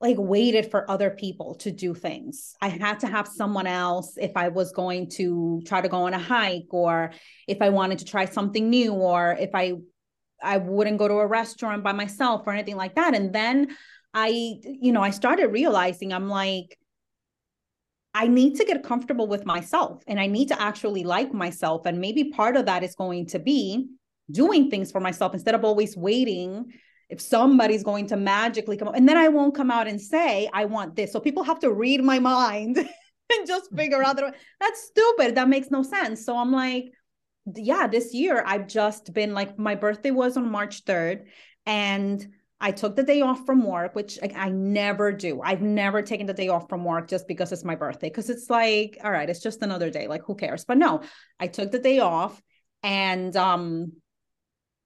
like 0.00 0.16
waited 0.18 0.70
for 0.70 0.90
other 0.90 1.10
people 1.10 1.54
to 1.56 1.70
do 1.70 1.94
things. 1.94 2.54
I 2.62 2.68
had 2.68 3.00
to 3.00 3.06
have 3.06 3.28
someone 3.28 3.66
else 3.66 4.14
if 4.16 4.32
I 4.34 4.48
was 4.48 4.72
going 4.72 5.10
to 5.10 5.60
try 5.66 5.82
to 5.82 5.88
go 5.88 6.06
on 6.06 6.14
a 6.14 6.18
hike 6.18 6.72
or 6.72 7.12
if 7.46 7.60
I 7.60 7.68
wanted 7.68 7.98
to 7.98 8.06
try 8.06 8.24
something 8.24 8.70
new 8.70 8.94
or 8.94 9.36
if 9.38 9.50
I 9.52 9.74
I 10.42 10.58
wouldn't 10.58 10.98
go 10.98 11.08
to 11.08 11.14
a 11.14 11.26
restaurant 11.26 11.82
by 11.82 11.92
myself 11.92 12.46
or 12.46 12.52
anything 12.52 12.76
like 12.76 12.94
that. 12.94 13.14
And 13.14 13.32
then 13.32 13.76
I, 14.14 14.28
you 14.64 14.92
know, 14.92 15.02
I 15.02 15.10
started 15.10 15.48
realizing 15.48 16.12
I'm 16.12 16.28
like, 16.28 16.78
I 18.12 18.26
need 18.26 18.56
to 18.56 18.64
get 18.64 18.82
comfortable 18.82 19.28
with 19.28 19.46
myself 19.46 20.02
and 20.06 20.18
I 20.18 20.26
need 20.26 20.48
to 20.48 20.60
actually 20.60 21.04
like 21.04 21.32
myself. 21.32 21.86
And 21.86 22.00
maybe 22.00 22.24
part 22.24 22.56
of 22.56 22.66
that 22.66 22.82
is 22.82 22.94
going 22.96 23.26
to 23.26 23.38
be 23.38 23.86
doing 24.30 24.70
things 24.70 24.90
for 24.90 25.00
myself 25.00 25.34
instead 25.34 25.54
of 25.54 25.64
always 25.64 25.96
waiting 25.96 26.72
if 27.08 27.20
somebody's 27.20 27.82
going 27.82 28.06
to 28.06 28.16
magically 28.16 28.76
come 28.76 28.88
up 28.88 28.96
and 28.96 29.08
then 29.08 29.16
I 29.16 29.28
won't 29.28 29.54
come 29.54 29.70
out 29.70 29.88
and 29.88 30.00
say, 30.00 30.48
I 30.52 30.64
want 30.64 30.96
this. 30.96 31.12
So 31.12 31.20
people 31.20 31.42
have 31.42 31.60
to 31.60 31.72
read 31.72 32.02
my 32.02 32.18
mind 32.18 32.76
and 33.32 33.46
just 33.46 33.70
figure 33.74 34.02
out 34.02 34.16
that 34.16 34.34
that's 34.60 34.84
stupid. 34.86 35.34
That 35.36 35.48
makes 35.48 35.70
no 35.70 35.82
sense. 35.82 36.24
So 36.24 36.36
I'm 36.36 36.52
like, 36.52 36.92
yeah, 37.54 37.86
this 37.86 38.14
year 38.14 38.42
I've 38.46 38.66
just 38.66 39.12
been 39.12 39.34
like, 39.34 39.58
my 39.58 39.74
birthday 39.74 40.10
was 40.10 40.36
on 40.36 40.50
March 40.50 40.84
3rd 40.84 41.26
and 41.66 42.26
I 42.60 42.72
took 42.72 42.94
the 42.94 43.02
day 43.02 43.22
off 43.22 43.46
from 43.46 43.64
work, 43.64 43.94
which 43.94 44.18
I, 44.22 44.32
I, 44.36 44.48
never 44.50 45.12
do. 45.12 45.40
I've 45.40 45.62
never 45.62 46.02
taken 46.02 46.26
the 46.26 46.34
day 46.34 46.48
off 46.48 46.68
from 46.68 46.84
work 46.84 47.08
just 47.08 47.26
because 47.26 47.52
it's 47.52 47.64
my 47.64 47.74
birthday. 47.74 48.10
Because 48.10 48.28
it's 48.28 48.50
like, 48.50 48.98
all 49.02 49.10
right, 49.10 49.30
it's 49.30 49.40
just 49.40 49.62
another 49.62 49.88
day. 49.88 50.06
Like, 50.06 50.22
who 50.26 50.34
cares? 50.34 50.66
But 50.66 50.76
no, 50.76 51.00
I 51.38 51.46
took 51.46 51.70
the 51.70 51.78
day 51.78 52.00
off 52.00 52.40
and 52.82 53.34
um 53.36 53.92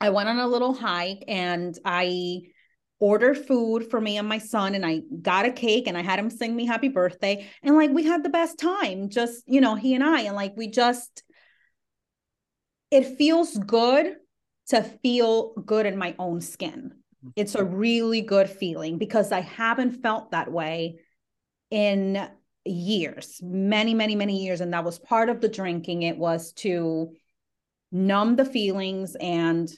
I 0.01 0.11
went 0.11 0.29
on 0.29 0.39
a 0.39 0.47
little 0.47 0.75
hike 0.75 1.25
and 1.29 1.77
I 1.85 2.43
ordered 3.01 3.39
food 3.39 3.91
for 3.91 4.01
me 4.01 4.19
and 4.19 4.29
my 4.29 4.39
son 4.39 4.75
and 4.75 4.85
I 4.85 5.03
got 5.21 5.47
a 5.47 5.53
cake 5.53 5.87
and 5.89 5.97
I 5.97 6.03
had 6.03 6.19
him 6.19 6.31
sing 6.31 6.55
me 6.55 6.67
happy 6.67 6.89
birthday 6.89 7.47
and 7.63 7.77
like 7.77 7.91
we 7.91 8.05
had 8.05 8.23
the 8.23 8.29
best 8.29 8.59
time 8.59 9.09
just 9.09 9.43
you 9.47 9.61
know 9.61 9.75
he 9.75 9.95
and 9.95 10.03
I 10.03 10.23
and 10.23 10.37
like 10.37 10.57
we 10.57 10.69
just 10.69 11.23
it 12.95 13.19
feels 13.19 13.59
good 13.59 14.17
to 14.69 14.83
feel 14.83 15.53
good 15.67 15.85
in 15.85 15.99
my 15.99 16.15
own 16.19 16.41
skin 16.41 16.95
it's 17.37 17.55
a 17.55 17.59
mm-hmm. 17.59 17.75
really 17.75 18.21
good 18.21 18.51
feeling 18.51 18.99
because 18.99 19.33
I 19.33 19.41
haven't 19.41 20.03
felt 20.03 20.31
that 20.31 20.51
way 20.51 21.01
in 21.71 22.29
years, 22.65 23.41
many, 23.43 23.95
many, 23.95 24.15
many 24.15 24.45
years. 24.45 24.61
And 24.61 24.73
that 24.73 24.85
was 24.85 24.99
part 24.99 25.29
of 25.29 25.41
the 25.41 25.49
drinking. 25.49 26.03
It 26.03 26.19
was 26.19 26.53
to 26.55 27.13
numb 27.93 28.37
the 28.37 28.45
feelings 28.45 29.17
and 29.17 29.71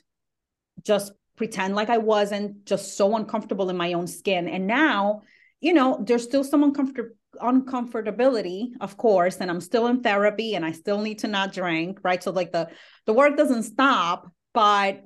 just 0.82 1.12
pretend 1.36 1.74
like 1.74 1.90
I 1.90 1.98
wasn't 1.98 2.64
just 2.64 2.96
so 2.96 3.14
uncomfortable 3.16 3.70
in 3.70 3.76
my 3.76 3.92
own 3.92 4.06
skin. 4.06 4.48
And 4.48 4.66
now, 4.66 5.22
you 5.60 5.72
know, 5.72 6.02
there's 6.04 6.24
still 6.24 6.44
some 6.44 6.72
uncomfort- 6.72 7.14
uncomfortability, 7.36 8.72
of 8.80 8.96
course, 8.96 9.36
and 9.36 9.50
I'm 9.50 9.60
still 9.60 9.86
in 9.86 10.00
therapy 10.02 10.54
and 10.54 10.64
I 10.64 10.72
still 10.72 11.00
need 11.00 11.20
to 11.20 11.28
not 11.28 11.52
drink, 11.52 12.00
right? 12.02 12.22
So 12.22 12.30
like 12.30 12.52
the 12.52 12.68
the 13.06 13.12
work 13.12 13.36
doesn't 13.36 13.64
stop, 13.64 14.30
but 14.52 15.02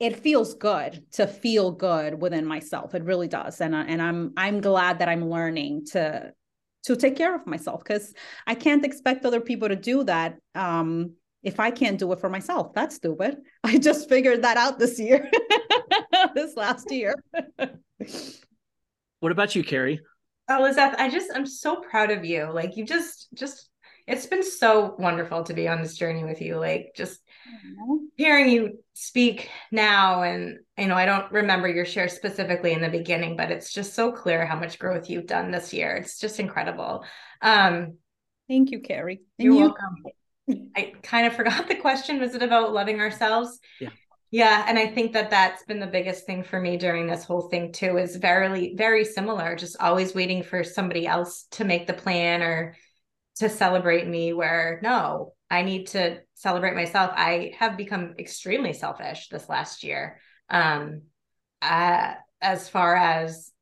it 0.00 0.20
feels 0.20 0.54
good 0.54 1.04
to 1.12 1.26
feel 1.26 1.70
good 1.70 2.20
within 2.20 2.46
myself. 2.46 2.94
It 2.94 3.04
really 3.04 3.28
does. 3.28 3.60
And 3.60 3.74
and 3.74 4.02
i'm 4.02 4.32
i'm 4.36 4.60
glad 4.60 4.98
that 4.98 5.08
i'm 5.08 5.30
learning 5.30 5.86
to 5.92 6.32
to 6.84 6.96
take 6.96 7.16
care 7.16 7.34
of 7.34 7.46
myself 7.46 7.82
because 7.82 8.12
i 8.46 8.54
can't 8.54 8.84
expect 8.84 9.24
other 9.24 9.40
people 9.40 9.68
to 9.68 9.76
do 9.76 10.04
that 10.04 10.36
um 10.54 11.12
if 11.42 11.58
i 11.58 11.70
can't 11.70 11.98
do 11.98 12.12
it 12.12 12.20
for 12.20 12.28
myself. 12.28 12.74
That's 12.74 12.96
stupid. 12.96 13.38
I 13.64 13.78
just 13.78 14.08
figured 14.08 14.42
that 14.42 14.56
out 14.56 14.78
this 14.78 14.98
year 14.98 15.30
this 16.34 16.56
last 16.56 16.90
year. 16.90 17.14
What 19.20 19.32
about 19.32 19.54
you 19.54 19.64
kerry 19.64 20.00
elizabeth 20.48 20.94
i 20.98 21.08
just 21.08 21.30
i'm 21.34 21.46
so 21.46 21.76
proud 21.76 22.10
of 22.10 22.24
you. 22.24 22.50
Like 22.52 22.76
you 22.76 22.84
just 22.84 23.28
just 23.34 23.68
it's 24.06 24.26
been 24.26 24.42
so 24.42 24.94
wonderful 24.98 25.44
to 25.44 25.54
be 25.54 25.66
on 25.66 25.80
this 25.80 25.96
journey 25.96 26.24
with 26.24 26.42
you. 26.42 26.58
Like 26.58 26.92
just 26.94 27.20
hearing 28.16 28.50
you 28.50 28.78
speak 28.92 29.50
now 29.70 30.22
and 30.22 30.58
you 30.78 30.86
know 30.86 30.94
i 30.94 31.04
don't 31.04 31.30
remember 31.32 31.68
your 31.68 31.84
share 31.84 32.08
specifically 32.08 32.72
in 32.72 32.80
the 32.80 32.88
beginning 32.88 33.36
but 33.36 33.50
it's 33.50 33.72
just 33.72 33.92
so 33.92 34.12
clear 34.12 34.46
how 34.46 34.58
much 34.58 34.78
growth 34.78 35.10
you've 35.10 35.26
done 35.26 35.50
this 35.50 35.72
year. 35.72 35.96
It's 35.96 36.18
just 36.18 36.38
incredible. 36.38 37.04
Um 37.42 37.98
thank 38.48 38.70
you 38.70 38.80
kerry. 38.80 39.22
You're 39.38 39.54
you- 39.54 39.60
welcome. 39.60 40.04
I 40.76 40.92
kind 41.02 41.26
of 41.26 41.34
forgot 41.34 41.68
the 41.68 41.74
question. 41.76 42.20
Was 42.20 42.34
it 42.34 42.42
about 42.42 42.72
loving 42.72 43.00
ourselves? 43.00 43.58
Yeah 43.80 43.90
yeah 44.34 44.64
and 44.66 44.78
i 44.78 44.86
think 44.86 45.12
that 45.12 45.30
that's 45.30 45.64
been 45.64 45.80
the 45.80 45.86
biggest 45.86 46.26
thing 46.26 46.42
for 46.42 46.60
me 46.60 46.76
during 46.76 47.06
this 47.06 47.24
whole 47.24 47.48
thing 47.48 47.72
too 47.72 47.96
is 47.96 48.16
very 48.16 48.74
very 48.76 49.04
similar 49.04 49.54
just 49.54 49.76
always 49.80 50.14
waiting 50.14 50.42
for 50.42 50.64
somebody 50.64 51.06
else 51.06 51.46
to 51.50 51.64
make 51.64 51.86
the 51.86 51.92
plan 51.92 52.42
or 52.42 52.76
to 53.36 53.48
celebrate 53.48 54.06
me 54.06 54.32
where 54.32 54.80
no 54.82 55.32
I 55.54 55.62
need 55.62 55.86
to 55.88 56.20
celebrate 56.34 56.74
myself. 56.74 57.12
I 57.14 57.52
have 57.58 57.76
become 57.76 58.14
extremely 58.18 58.72
selfish 58.72 59.28
this 59.28 59.48
last 59.48 59.84
year. 59.84 60.18
Um, 60.50 61.02
uh, 61.62 62.14
as 62.40 62.68
far 62.68 62.96
as, 62.96 63.52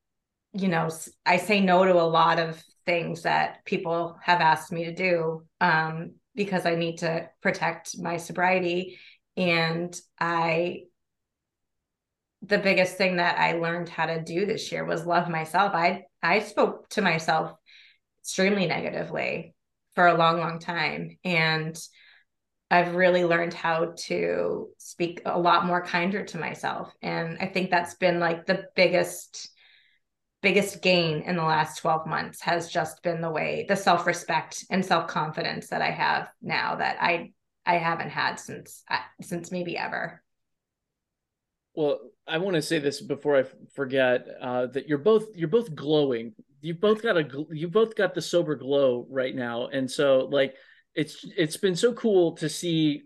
you 0.54 0.68
know, 0.68 0.88
I 1.26 1.36
say 1.36 1.60
no 1.60 1.84
to 1.84 1.92
a 1.92 2.02
lot 2.02 2.38
of 2.38 2.62
things 2.86 3.22
that 3.22 3.64
people 3.64 4.18
have 4.22 4.40
asked 4.40 4.72
me 4.72 4.84
to 4.84 4.94
do 4.94 5.44
um, 5.60 6.14
because 6.34 6.66
I 6.66 6.74
need 6.76 6.98
to 6.98 7.28
protect 7.42 7.98
my 7.98 8.16
sobriety. 8.16 8.98
And 9.36 9.98
I, 10.18 10.84
the 12.42 12.58
biggest 12.58 12.96
thing 12.96 13.16
that 13.16 13.38
I 13.38 13.58
learned 13.58 13.88
how 13.88 14.06
to 14.06 14.22
do 14.22 14.46
this 14.46 14.72
year 14.72 14.84
was 14.84 15.06
love 15.06 15.28
myself. 15.28 15.72
I, 15.74 16.04
I 16.22 16.40
spoke 16.40 16.88
to 16.90 17.02
myself 17.02 17.52
extremely 18.20 18.66
negatively 18.66 19.54
for 19.94 20.06
a 20.06 20.14
long, 20.14 20.38
long 20.38 20.58
time. 20.58 21.18
And 21.24 21.78
I've 22.70 22.94
really 22.94 23.24
learned 23.24 23.52
how 23.52 23.92
to 24.06 24.68
speak 24.78 25.20
a 25.26 25.38
lot 25.38 25.66
more 25.66 25.84
kinder 25.84 26.24
to 26.24 26.38
myself. 26.38 26.90
And 27.02 27.36
I 27.38 27.46
think 27.46 27.70
that's 27.70 27.94
been 27.94 28.18
like 28.18 28.46
the 28.46 28.66
biggest 28.74 29.50
biggest 30.40 30.82
gain 30.82 31.22
in 31.22 31.36
the 31.36 31.44
last 31.44 31.78
12 31.78 32.04
months 32.06 32.40
has 32.42 32.68
just 32.68 33.00
been 33.04 33.20
the 33.20 33.30
way 33.30 33.64
the 33.68 33.76
self-respect 33.76 34.64
and 34.70 34.84
self-confidence 34.84 35.68
that 35.68 35.80
I 35.80 35.90
have 35.90 36.28
now 36.42 36.74
that 36.74 36.96
I 37.00 37.32
I 37.64 37.76
haven't 37.76 38.10
had 38.10 38.36
since 38.36 38.84
since 39.20 39.52
maybe 39.52 39.76
ever. 39.76 40.22
Well, 41.74 42.00
I 42.26 42.38
want 42.38 42.56
to 42.56 42.62
say 42.62 42.78
this 42.78 43.00
before 43.00 43.36
I 43.36 43.44
forget 43.74 44.26
uh, 44.40 44.66
that 44.66 44.88
you're 44.88 44.98
both 44.98 45.28
you're 45.34 45.48
both 45.48 45.74
glowing. 45.74 46.34
You 46.60 46.74
both 46.74 47.02
got 47.02 47.16
a 47.16 47.46
you 47.50 47.68
both 47.68 47.94
got 47.94 48.14
the 48.14 48.22
sober 48.22 48.56
glow 48.56 49.06
right 49.10 49.34
now. 49.34 49.68
And 49.68 49.90
so 49.90 50.28
like 50.30 50.54
it's 50.94 51.24
it's 51.36 51.56
been 51.56 51.76
so 51.76 51.92
cool 51.94 52.32
to 52.36 52.48
see 52.48 53.02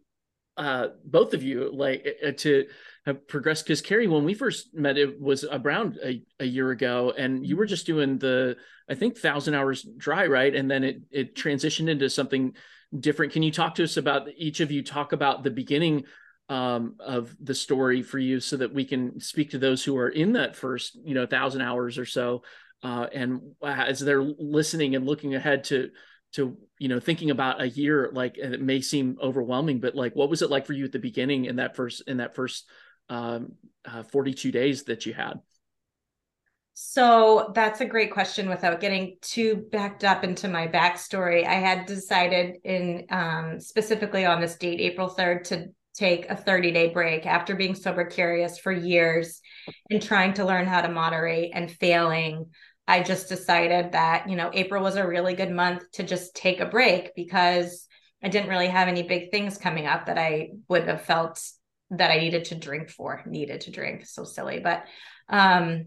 uh 0.56 0.88
both 1.04 1.34
of 1.34 1.42
you 1.42 1.70
like 1.72 2.06
uh, 2.26 2.32
to 2.38 2.66
have 3.04 3.28
progressed. 3.28 3.64
Because 3.66 3.82
kerry 3.82 4.08
when 4.08 4.24
we 4.24 4.34
first 4.34 4.74
met 4.74 4.98
it 4.98 5.20
was 5.20 5.44
around 5.44 5.98
a, 6.04 6.22
a 6.40 6.44
year 6.44 6.70
ago 6.70 7.12
and 7.16 7.46
you 7.46 7.56
were 7.56 7.66
just 7.66 7.86
doing 7.86 8.18
the 8.18 8.56
i 8.88 8.94
think 8.94 9.16
thousand 9.16 9.54
hours 9.54 9.86
dry 9.96 10.26
right? 10.26 10.54
And 10.54 10.70
then 10.70 10.82
it 10.82 11.02
it 11.10 11.36
transitioned 11.36 11.88
into 11.88 12.10
something 12.10 12.54
different. 12.98 13.32
Can 13.32 13.42
you 13.42 13.52
talk 13.52 13.76
to 13.76 13.84
us 13.84 13.96
about 13.96 14.28
each 14.36 14.60
of 14.60 14.70
you 14.70 14.82
talk 14.82 15.12
about 15.12 15.42
the 15.42 15.50
beginning 15.50 16.04
um, 16.48 16.96
of 17.00 17.34
the 17.40 17.54
story 17.54 18.02
for 18.02 18.18
you 18.18 18.38
so 18.40 18.56
that 18.56 18.72
we 18.72 18.84
can 18.84 19.20
speak 19.20 19.50
to 19.50 19.58
those 19.58 19.82
who 19.82 19.96
are 19.96 20.08
in 20.08 20.32
that 20.34 20.54
first 20.54 20.96
you 21.04 21.14
know 21.14 21.26
thousand 21.26 21.62
hours 21.62 21.98
or 21.98 22.06
so? 22.06 22.42
Uh, 22.82 23.06
and 23.12 23.40
as 23.64 24.00
they're 24.00 24.22
listening 24.22 24.94
and 24.94 25.06
looking 25.06 25.34
ahead 25.34 25.64
to 25.64 25.90
to 26.32 26.56
you 26.78 26.88
know 26.88 27.00
thinking 27.00 27.30
about 27.30 27.62
a 27.62 27.68
year 27.68 28.10
like 28.12 28.36
and 28.42 28.54
it 28.54 28.60
may 28.60 28.80
seem 28.80 29.16
overwhelming 29.22 29.80
but 29.80 29.94
like 29.94 30.14
what 30.14 30.28
was 30.28 30.42
it 30.42 30.50
like 30.50 30.66
for 30.66 30.74
you 30.74 30.84
at 30.84 30.92
the 30.92 30.98
beginning 30.98 31.46
in 31.46 31.56
that 31.56 31.74
first 31.74 32.02
in 32.06 32.18
that 32.18 32.34
first 32.34 32.68
um, 33.08 33.52
uh, 33.84 34.02
42 34.02 34.50
days 34.50 34.84
that 34.84 35.06
you 35.06 35.14
had 35.14 35.40
so 36.78 37.52
that's 37.54 37.80
a 37.80 37.86
great 37.86 38.12
question 38.12 38.50
without 38.50 38.80
getting 38.80 39.16
too 39.22 39.66
backed 39.72 40.04
up 40.04 40.24
into 40.24 40.46
my 40.46 40.68
backstory 40.68 41.46
i 41.46 41.54
had 41.54 41.86
decided 41.86 42.56
in 42.64 43.06
um, 43.10 43.58
specifically 43.58 44.26
on 44.26 44.40
this 44.40 44.56
date 44.56 44.80
april 44.80 45.08
3rd 45.08 45.44
to 45.44 45.66
take 45.94 46.28
a 46.28 46.36
30 46.36 46.72
day 46.72 46.88
break 46.90 47.24
after 47.24 47.56
being 47.56 47.74
sober 47.74 48.04
curious 48.04 48.58
for 48.58 48.72
years 48.72 49.40
and 49.88 50.02
trying 50.02 50.34
to 50.34 50.44
learn 50.44 50.66
how 50.66 50.82
to 50.82 50.88
moderate 50.88 51.50
and 51.54 51.70
failing 51.70 52.44
I 52.88 53.02
just 53.02 53.28
decided 53.28 53.92
that, 53.92 54.28
you 54.28 54.36
know, 54.36 54.50
April 54.52 54.82
was 54.82 54.96
a 54.96 55.06
really 55.06 55.34
good 55.34 55.50
month 55.50 55.90
to 55.94 56.04
just 56.04 56.36
take 56.36 56.60
a 56.60 56.66
break 56.66 57.14
because 57.16 57.86
I 58.22 58.28
didn't 58.28 58.48
really 58.48 58.68
have 58.68 58.88
any 58.88 59.02
big 59.02 59.30
things 59.30 59.58
coming 59.58 59.86
up 59.86 60.06
that 60.06 60.18
I 60.18 60.50
would 60.68 60.86
have 60.86 61.02
felt 61.02 61.42
that 61.90 62.10
I 62.10 62.18
needed 62.18 62.46
to 62.46 62.54
drink 62.54 62.90
for, 62.90 63.22
needed 63.26 63.62
to 63.62 63.72
drink. 63.72 64.06
So 64.06 64.24
silly. 64.24 64.60
But 64.60 64.84
um, 65.28 65.86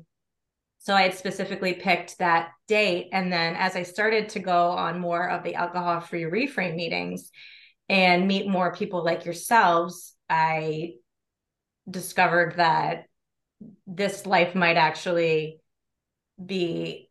so 0.79 0.95
I 0.95 1.03
had 1.03 1.13
specifically 1.13 1.73
picked 1.73 2.17
that 2.17 2.51
date. 2.67 3.09
And 3.11 3.31
then 3.31 3.55
as 3.55 3.75
I 3.75 3.83
started 3.83 4.29
to 4.29 4.39
go 4.39 4.69
on 4.69 4.99
more 4.99 5.29
of 5.29 5.43
the 5.43 5.55
alcohol 5.55 5.99
free 5.99 6.23
reframe 6.23 6.75
meetings 6.75 7.31
and 7.89 8.27
meet 8.27 8.47
more 8.47 8.73
people 8.73 9.03
like 9.03 9.25
yourselves, 9.25 10.15
I 10.29 10.93
discovered 11.89 12.55
that 12.57 13.05
this 13.85 14.25
life 14.25 14.55
might 14.55 14.77
actually 14.77 15.59
be 16.43 17.09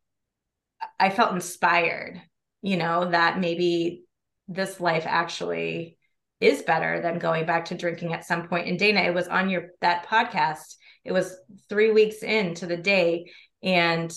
I 0.99 1.11
felt 1.11 1.35
inspired, 1.35 2.23
you 2.63 2.77
know, 2.77 3.11
that 3.11 3.41
maybe 3.41 4.05
this 4.47 4.81
life 4.81 5.05
actually 5.07 5.99
is 6.41 6.63
better 6.63 7.01
than 7.03 7.19
going 7.19 7.47
back 7.47 7.67
to 7.67 7.75
drinking 7.75 8.15
at 8.15 8.25
some 8.25 8.49
point. 8.49 8.69
And 8.69 8.79
Dana, 8.79 9.01
it 9.01 9.15
was 9.15 9.29
on 9.29 9.51
your 9.51 9.71
that 9.81 10.07
podcast. 10.07 10.77
It 11.05 11.13
was 11.13 11.37
three 11.69 11.91
weeks 11.91 12.23
into 12.23 12.67
the 12.67 12.77
day, 12.77 13.31
and 13.63 14.13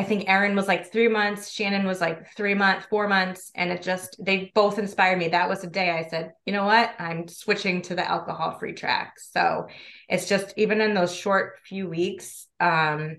I 0.00 0.02
think 0.02 0.28
Erin 0.28 0.56
was 0.56 0.66
like 0.66 0.90
three 0.90 1.08
months, 1.08 1.50
Shannon 1.50 1.86
was 1.86 2.00
like 2.00 2.34
three 2.34 2.54
months, 2.54 2.86
four 2.88 3.06
months, 3.06 3.50
and 3.54 3.70
it 3.70 3.82
just 3.82 4.16
they 4.24 4.50
both 4.54 4.78
inspired 4.78 5.18
me. 5.18 5.28
That 5.28 5.48
was 5.48 5.60
the 5.60 5.66
day 5.66 5.90
I 5.90 6.08
said, 6.08 6.32
you 6.46 6.54
know 6.54 6.64
what, 6.64 6.94
I'm 6.98 7.28
switching 7.28 7.82
to 7.82 7.94
the 7.94 8.08
alcohol 8.08 8.58
free 8.58 8.72
track. 8.72 9.14
So 9.18 9.66
it's 10.08 10.26
just 10.26 10.54
even 10.56 10.80
in 10.80 10.94
those 10.94 11.14
short 11.14 11.58
few 11.66 11.86
weeks, 11.86 12.46
um, 12.60 13.18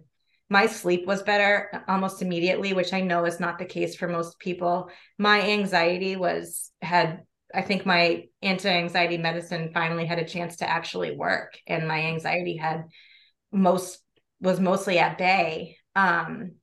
my 0.50 0.66
sleep 0.66 1.06
was 1.06 1.22
better 1.22 1.84
almost 1.88 2.24
immediately, 2.24 2.74
which 2.74 2.94
I 2.94 3.02
know 3.02 3.26
is 3.26 3.40
not 3.40 3.60
the 3.60 3.66
case 3.66 3.96
for 3.96 4.08
most 4.08 4.40
people. 4.40 4.90
My 5.20 5.42
anxiety 5.42 6.16
was 6.16 6.72
had 6.82 7.22
I 7.54 7.62
think 7.62 7.86
my 7.86 8.24
anti-anxiety 8.42 9.18
medicine 9.18 9.72
finally 9.74 10.06
had 10.06 10.20
a 10.20 10.26
chance 10.26 10.58
to 10.58 10.70
actually 10.70 11.16
work 11.16 11.60
and 11.68 11.88
my 11.88 12.02
anxiety 12.06 12.56
had 12.58 12.86
most 13.52 14.00
was 14.42 14.60
mostly 14.60 15.00
at 15.00 15.18
bay 15.18 15.78
um, 15.96 16.54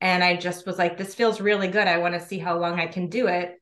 and 0.00 0.24
I 0.24 0.36
just 0.36 0.66
was 0.66 0.78
like 0.78 0.96
this 0.96 1.14
feels 1.14 1.40
really 1.40 1.68
good. 1.68 1.86
I 1.86 1.98
want 1.98 2.14
to 2.14 2.26
see 2.26 2.38
how 2.38 2.58
long 2.58 2.80
I 2.80 2.86
can 2.86 3.08
do 3.08 3.26
it. 3.26 3.56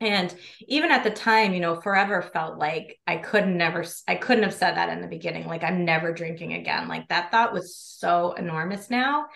And 0.00 0.34
even 0.66 0.90
at 0.90 1.04
the 1.04 1.10
time, 1.10 1.54
you 1.54 1.60
know, 1.60 1.80
forever 1.80 2.22
felt 2.22 2.58
like 2.58 2.98
I 3.06 3.16
couldn't 3.16 3.56
never 3.56 3.84
I 4.08 4.16
couldn't 4.16 4.44
have 4.44 4.54
said 4.54 4.76
that 4.76 4.88
in 4.88 5.00
the 5.00 5.08
beginning 5.08 5.46
like 5.46 5.64
I'm 5.64 5.84
never 5.84 6.12
drinking 6.12 6.54
again. 6.54 6.88
Like 6.88 7.08
that 7.08 7.30
thought 7.30 7.52
was 7.52 7.76
so 7.76 8.32
enormous 8.32 8.90
now. 8.90 9.26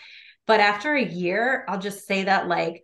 But 0.47 0.61
after 0.61 0.95
a 0.95 1.05
year, 1.05 1.65
I'll 1.69 1.79
just 1.81 2.07
say 2.07 2.25
that 2.25 2.49
like 2.49 2.83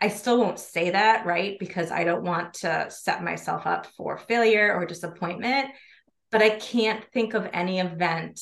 I 0.00 0.08
still 0.08 0.38
won't 0.38 0.58
say 0.58 0.90
that, 0.90 1.24
right? 1.24 1.56
Because 1.58 1.92
I 1.92 2.02
don't 2.02 2.24
want 2.24 2.54
to 2.54 2.90
set 2.90 3.22
myself 3.22 3.64
up 3.64 3.86
for 3.96 4.18
failure 4.18 4.74
or 4.74 4.86
disappointment. 4.86 5.68
But 6.30 6.42
I 6.42 6.50
can't 6.50 7.04
think 7.12 7.34
of 7.34 7.48
any 7.52 7.78
event 7.78 8.40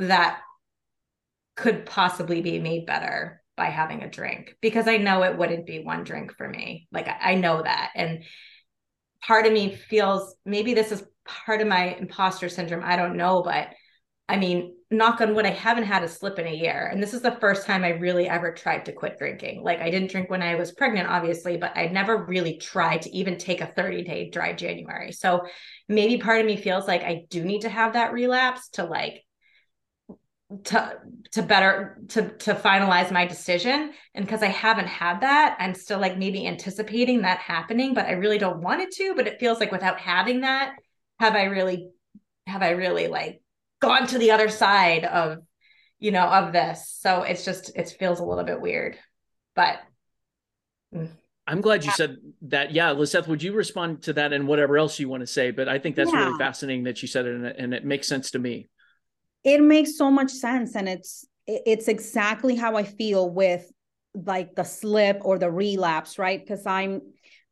that 0.00 0.40
could 1.56 1.86
possibly 1.86 2.40
be 2.40 2.58
made 2.58 2.86
better 2.86 3.42
by 3.56 3.66
having 3.66 4.02
a 4.02 4.10
drink 4.10 4.56
because 4.62 4.88
I 4.88 4.96
know 4.96 5.22
it 5.22 5.36
wouldn't 5.36 5.66
be 5.66 5.80
one 5.80 6.04
drink 6.04 6.34
for 6.36 6.48
me. 6.48 6.88
Like 6.90 7.08
I 7.08 7.34
know 7.34 7.62
that. 7.62 7.90
And 7.94 8.24
part 9.22 9.46
of 9.46 9.52
me 9.52 9.74
feels 9.74 10.34
maybe 10.46 10.72
this 10.72 10.92
is 10.92 11.04
part 11.26 11.60
of 11.60 11.68
my 11.68 11.94
imposter 11.96 12.48
syndrome. 12.48 12.82
I 12.82 12.96
don't 12.96 13.16
know, 13.16 13.42
but 13.42 13.68
I 14.30 14.36
mean, 14.36 14.76
knock 14.92 15.20
on 15.20 15.34
wood, 15.34 15.44
I 15.44 15.50
haven't 15.50 15.84
had 15.84 16.04
a 16.04 16.08
slip 16.08 16.38
in 16.38 16.46
a 16.46 16.54
year. 16.54 16.88
And 16.90 17.02
this 17.02 17.12
is 17.12 17.20
the 17.20 17.36
first 17.40 17.66
time 17.66 17.84
I 17.84 17.90
really 17.90 18.28
ever 18.28 18.52
tried 18.52 18.84
to 18.84 18.92
quit 18.92 19.18
drinking. 19.18 19.62
Like 19.62 19.80
I 19.80 19.90
didn't 19.90 20.10
drink 20.10 20.30
when 20.30 20.40
I 20.40 20.54
was 20.54 20.72
pregnant, 20.72 21.08
obviously, 21.08 21.56
but 21.56 21.76
I 21.76 21.86
never 21.86 22.24
really 22.24 22.56
tried 22.56 23.02
to 23.02 23.10
even 23.10 23.36
take 23.36 23.60
a 23.60 23.66
30 23.66 24.04
day 24.04 24.30
dry 24.30 24.52
January. 24.52 25.12
So 25.12 25.42
maybe 25.88 26.18
part 26.18 26.40
of 26.40 26.46
me 26.46 26.56
feels 26.56 26.86
like 26.86 27.02
I 27.02 27.24
do 27.28 27.44
need 27.44 27.62
to 27.62 27.68
have 27.68 27.92
that 27.94 28.12
relapse 28.12 28.68
to 28.70 28.84
like 28.84 29.24
to 30.64 30.98
to 31.32 31.42
better 31.42 31.98
to 32.08 32.28
to 32.38 32.54
finalize 32.54 33.10
my 33.10 33.26
decision. 33.26 33.92
And 34.14 34.24
because 34.24 34.42
i 34.42 34.48
haven't 34.48 34.88
had 34.88 35.20
that 35.20 35.56
i'm 35.60 35.74
still 35.74 36.00
like 36.00 36.18
maybe 36.18 36.46
anticipating 36.46 37.22
that 37.22 37.38
happening 37.38 37.94
but 37.94 38.06
i 38.06 38.12
really 38.12 38.38
don't 38.38 38.60
want 38.60 38.80
it 38.80 38.90
to 38.92 39.14
but 39.14 39.26
it 39.26 39.38
feels 39.38 39.60
like 39.60 39.70
without 39.70 40.00
having 40.00 40.40
that 40.40 40.74
have 41.20 41.34
i 41.34 41.44
really 41.44 41.88
have 42.46 42.62
i 42.62 42.70
really 42.70 43.06
like 43.06 43.40
gone 43.80 44.06
to 44.08 44.18
the 44.18 44.30
other 44.30 44.48
side 44.48 45.04
of 45.04 45.38
you 46.00 46.10
know 46.10 46.26
of 46.26 46.52
this. 46.52 46.96
So 47.00 47.22
it's 47.22 47.44
just 47.44 47.72
it 47.76 47.94
feels 47.98 48.20
a 48.20 48.24
little 48.24 48.44
bit 48.44 48.60
weird 48.60 48.96
but 49.54 49.78
mm. 50.94 51.08
i'm 51.46 51.60
glad 51.60 51.84
you 51.84 51.90
said 51.92 52.16
that. 52.42 52.72
Yeah 52.72 52.92
lisseth 52.92 53.28
would 53.28 53.42
you 53.42 53.52
respond 53.52 54.02
to 54.04 54.14
that 54.14 54.32
and 54.32 54.48
whatever 54.48 54.78
else 54.78 54.98
you 54.98 55.08
want 55.08 55.20
to 55.20 55.26
say? 55.26 55.50
But 55.50 55.68
i 55.68 55.78
think 55.78 55.96
that's 55.96 56.12
yeah. 56.12 56.24
really 56.24 56.38
fascinating 56.38 56.84
that 56.84 57.02
you 57.02 57.08
said 57.08 57.26
it 57.26 57.34
and, 57.34 57.46
it 57.46 57.56
and 57.58 57.74
it 57.74 57.84
makes 57.84 58.08
sense 58.08 58.32
to 58.32 58.38
me 58.38 58.68
it 59.44 59.62
makes 59.62 59.96
so 59.96 60.10
much 60.10 60.30
sense 60.30 60.74
and 60.74 60.88
it's 60.88 61.26
it's 61.46 61.88
exactly 61.88 62.54
how 62.54 62.76
i 62.76 62.82
feel 62.82 63.28
with 63.30 63.70
like 64.14 64.54
the 64.54 64.64
slip 64.64 65.18
or 65.22 65.38
the 65.38 65.50
relapse 65.50 66.18
right 66.18 66.40
because 66.40 66.66
i'm 66.66 67.00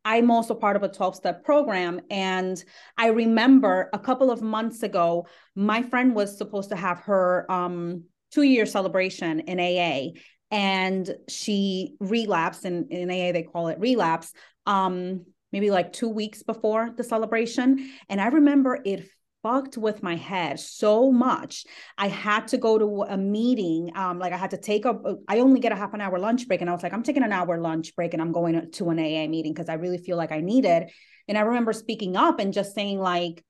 I'm 0.05 0.31
also 0.31 0.55
part 0.55 0.75
of 0.75 0.83
a 0.83 0.89
12 0.89 1.15
step 1.15 1.43
program. 1.43 2.01
And 2.09 2.63
I 2.97 3.07
remember 3.07 3.89
a 3.93 3.99
couple 3.99 4.31
of 4.31 4.41
months 4.41 4.83
ago, 4.83 5.27
my 5.55 5.83
friend 5.83 6.15
was 6.15 6.37
supposed 6.37 6.69
to 6.69 6.75
have 6.75 6.99
her 7.01 7.45
um, 7.51 8.05
two 8.31 8.43
year 8.43 8.65
celebration 8.65 9.41
in 9.41 9.59
AA. 9.59 10.19
And 10.51 11.15
she 11.27 11.95
relapsed, 11.99 12.65
and 12.65 12.91
in 12.91 13.11
AA, 13.11 13.31
they 13.33 13.43
call 13.43 13.67
it 13.67 13.79
relapse, 13.79 14.33
um, 14.65 15.25
maybe 15.51 15.69
like 15.69 15.93
two 15.93 16.09
weeks 16.09 16.41
before 16.41 16.89
the 16.97 17.03
celebration. 17.03 17.91
And 18.09 18.19
I 18.19 18.27
remember 18.27 18.79
it 18.83 19.07
fucked 19.43 19.77
with 19.77 20.03
my 20.03 20.15
head 20.15 20.59
so 20.59 21.11
much. 21.11 21.65
I 21.97 22.07
had 22.07 22.47
to 22.49 22.57
go 22.57 22.77
to 22.77 23.03
a 23.03 23.17
meeting. 23.17 23.91
Um, 23.95 24.19
like 24.19 24.33
I 24.33 24.37
had 24.37 24.51
to 24.51 24.57
take 24.57 24.85
a, 24.85 24.99
I 25.27 25.39
only 25.39 25.59
get 25.59 25.71
a 25.71 25.75
half 25.75 25.93
an 25.93 26.01
hour 26.01 26.19
lunch 26.19 26.47
break. 26.47 26.61
And 26.61 26.69
I 26.69 26.73
was 26.73 26.83
like, 26.83 26.93
I'm 26.93 27.03
taking 27.03 27.23
an 27.23 27.31
hour 27.31 27.57
lunch 27.59 27.95
break 27.95 28.13
and 28.13 28.21
I'm 28.21 28.31
going 28.31 28.71
to 28.71 28.89
an 28.89 28.99
AA 28.99 29.27
meeting 29.27 29.53
because 29.53 29.69
I 29.69 29.75
really 29.75 29.97
feel 29.97 30.17
like 30.17 30.31
I 30.31 30.41
need 30.41 30.65
it. 30.65 30.91
And 31.27 31.37
I 31.37 31.41
remember 31.41 31.73
speaking 31.73 32.15
up 32.15 32.39
and 32.39 32.53
just 32.53 32.73
saying, 32.73 32.99
like, 32.99 33.43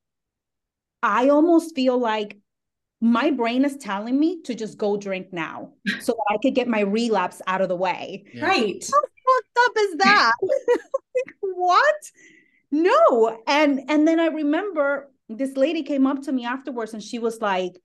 I 1.01 1.29
almost 1.29 1.75
feel 1.75 1.97
like 1.97 2.37
my 3.01 3.31
brain 3.31 3.63
is 3.63 3.77
telling 3.77 4.19
me 4.19 4.41
to 4.43 4.53
just 4.53 4.77
go 4.77 4.97
drink 4.97 5.27
now 5.31 5.71
so 6.01 6.13
that 6.13 6.35
I 6.35 6.37
could 6.41 6.53
get 6.53 6.67
my 6.67 6.81
relapse 6.81 7.41
out 7.47 7.61
of 7.61 7.69
the 7.69 7.75
way. 7.75 8.25
Yeah. 8.33 8.45
Right. 8.45 8.85
How 8.91 9.01
fucked 9.01 9.57
up 9.65 9.71
is 9.77 9.95
that? 9.97 10.31
like, 10.41 11.35
what? 11.41 11.95
No. 12.71 13.41
And 13.47 13.81
and 13.87 14.05
then 14.07 14.19
I 14.19 14.27
remember 14.27 15.09
this 15.29 15.55
lady 15.55 15.83
came 15.83 16.07
up 16.07 16.23
to 16.23 16.31
me 16.31 16.45
afterwards 16.45 16.93
and 16.93 17.03
she 17.03 17.19
was 17.19 17.39
like, 17.39 17.79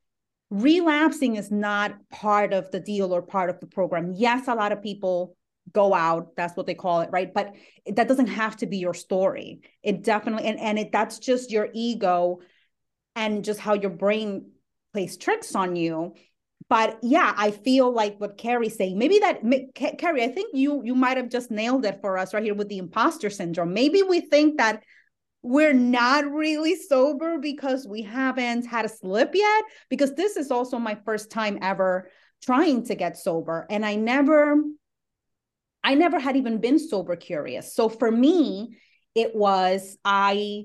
relapsing 0.50 1.37
is 1.37 1.50
not 1.50 1.96
part 2.11 2.52
of 2.52 2.70
the 2.70 2.80
deal 2.80 3.14
or 3.14 3.22
part 3.22 3.50
of 3.50 3.61
the 3.61 3.66
program. 3.66 4.12
Yes, 4.16 4.48
a 4.48 4.54
lot 4.54 4.72
of 4.72 4.83
people 4.83 5.37
go 5.72 5.94
out 5.94 6.37
that's 6.37 6.57
what 6.57 6.66
they 6.66 6.74
call 6.74 7.00
it 7.00 7.11
right? 7.11 7.33
But 7.33 7.54
that 7.87 8.09
doesn't 8.09 8.26
have 8.26 8.57
to 8.59 8.66
be 8.66 8.78
your 8.78 8.94
story. 8.94 9.61
It 9.83 10.02
definitely 10.02 10.46
and, 10.48 10.61
and 10.61 10.78
it 10.78 10.92
that's 10.92 11.18
just 11.18 11.50
your 11.50 11.68
ego 11.72 12.40
and 13.16 13.44
just 13.44 13.61
how 13.61 13.74
your 13.74 13.90
brain 13.90 14.50
plays 14.92 15.16
tricks 15.16 15.54
on 15.54 15.76
you. 15.76 16.14
But 16.68 16.98
yeah 17.02 17.33
i 17.37 17.50
feel 17.50 17.92
like 17.92 18.18
what 18.18 18.38
kerry's 18.38 18.76
saying 18.76 18.96
maybe 18.98 19.18
that 19.18 19.42
kerry 19.98 20.24
i 20.24 20.28
think 20.28 20.54
you 20.54 20.83
you 20.83 20.94
might 20.94 21.18
have 21.18 21.28
just 21.28 21.50
nailed 21.50 21.85
it 21.85 22.00
for 22.00 22.16
us 22.16 22.33
right 22.33 22.42
here 22.42 22.54
with 22.54 22.68
the 22.68 22.78
imposter 22.78 23.28
syndrome. 23.28 23.74
Maybe 23.74 24.02
we 24.02 24.20
think 24.20 24.57
that 24.57 24.83
we're 25.44 25.74
not 25.74 26.24
really 26.33 26.74
sober 26.74 27.37
because 27.38 27.87
we 27.87 28.00
haven't 28.00 28.64
had 28.64 28.87
a 28.87 28.88
slip 28.88 29.35
yet 29.35 29.64
because 29.90 30.14
this 30.14 30.38
is 30.38 30.50
also 30.50 30.78
my 30.78 30.96
first 31.04 31.30
time 31.30 31.59
ever 31.61 32.09
trying 32.42 32.83
to 32.83 32.94
get 32.94 33.18
sober 33.18 33.66
and 33.68 33.85
i 33.85 33.94
never 33.94 34.57
i 35.85 35.94
never 35.94 36.18
had 36.18 36.37
even 36.37 36.59
been 36.59 36.78
sober 36.78 37.14
curious. 37.14 37.74
So 37.74 37.90
for 37.90 38.11
me 38.11 38.78
it 39.14 39.37
was 39.37 39.98
i 40.02 40.64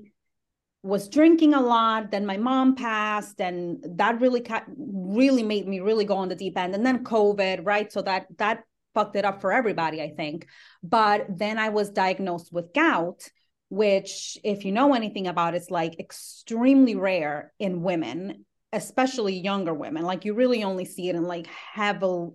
was 0.82 1.10
drinking 1.10 1.52
a 1.52 1.60
lot 1.60 2.10
then 2.10 2.24
my 2.24 2.38
mom 2.38 2.74
passed 2.74 3.38
and 3.38 3.84
that 3.98 4.18
really 4.18 4.42
really 4.78 5.42
made 5.42 5.68
me 5.68 5.80
really 5.80 6.06
go 6.06 6.16
on 6.16 6.30
the 6.30 6.34
deep 6.34 6.56
end 6.56 6.74
and 6.74 6.86
then 6.86 7.04
covid 7.04 7.66
right? 7.66 7.92
So 7.92 8.00
that 8.00 8.28
that 8.38 8.64
fucked 8.94 9.14
it 9.14 9.26
up 9.26 9.42
for 9.42 9.52
everybody 9.52 10.00
i 10.00 10.08
think. 10.08 10.46
But 10.82 11.26
then 11.28 11.58
i 11.58 11.68
was 11.68 11.90
diagnosed 11.90 12.50
with 12.50 12.72
gout 12.72 13.28
which 13.70 14.36
if 14.44 14.64
you 14.64 14.72
know 14.72 14.94
anything 14.94 15.26
about 15.26 15.54
it's 15.54 15.70
like 15.70 15.98
extremely 15.98 16.94
rare 16.94 17.52
in 17.58 17.82
women 17.82 18.44
especially 18.72 19.36
younger 19.36 19.74
women. 19.74 20.04
Like 20.04 20.24
you 20.24 20.34
really 20.34 20.62
only 20.62 20.84
see 20.84 21.08
it 21.08 21.16
in 21.16 21.24
like 21.24 21.46
heavily 21.46 22.32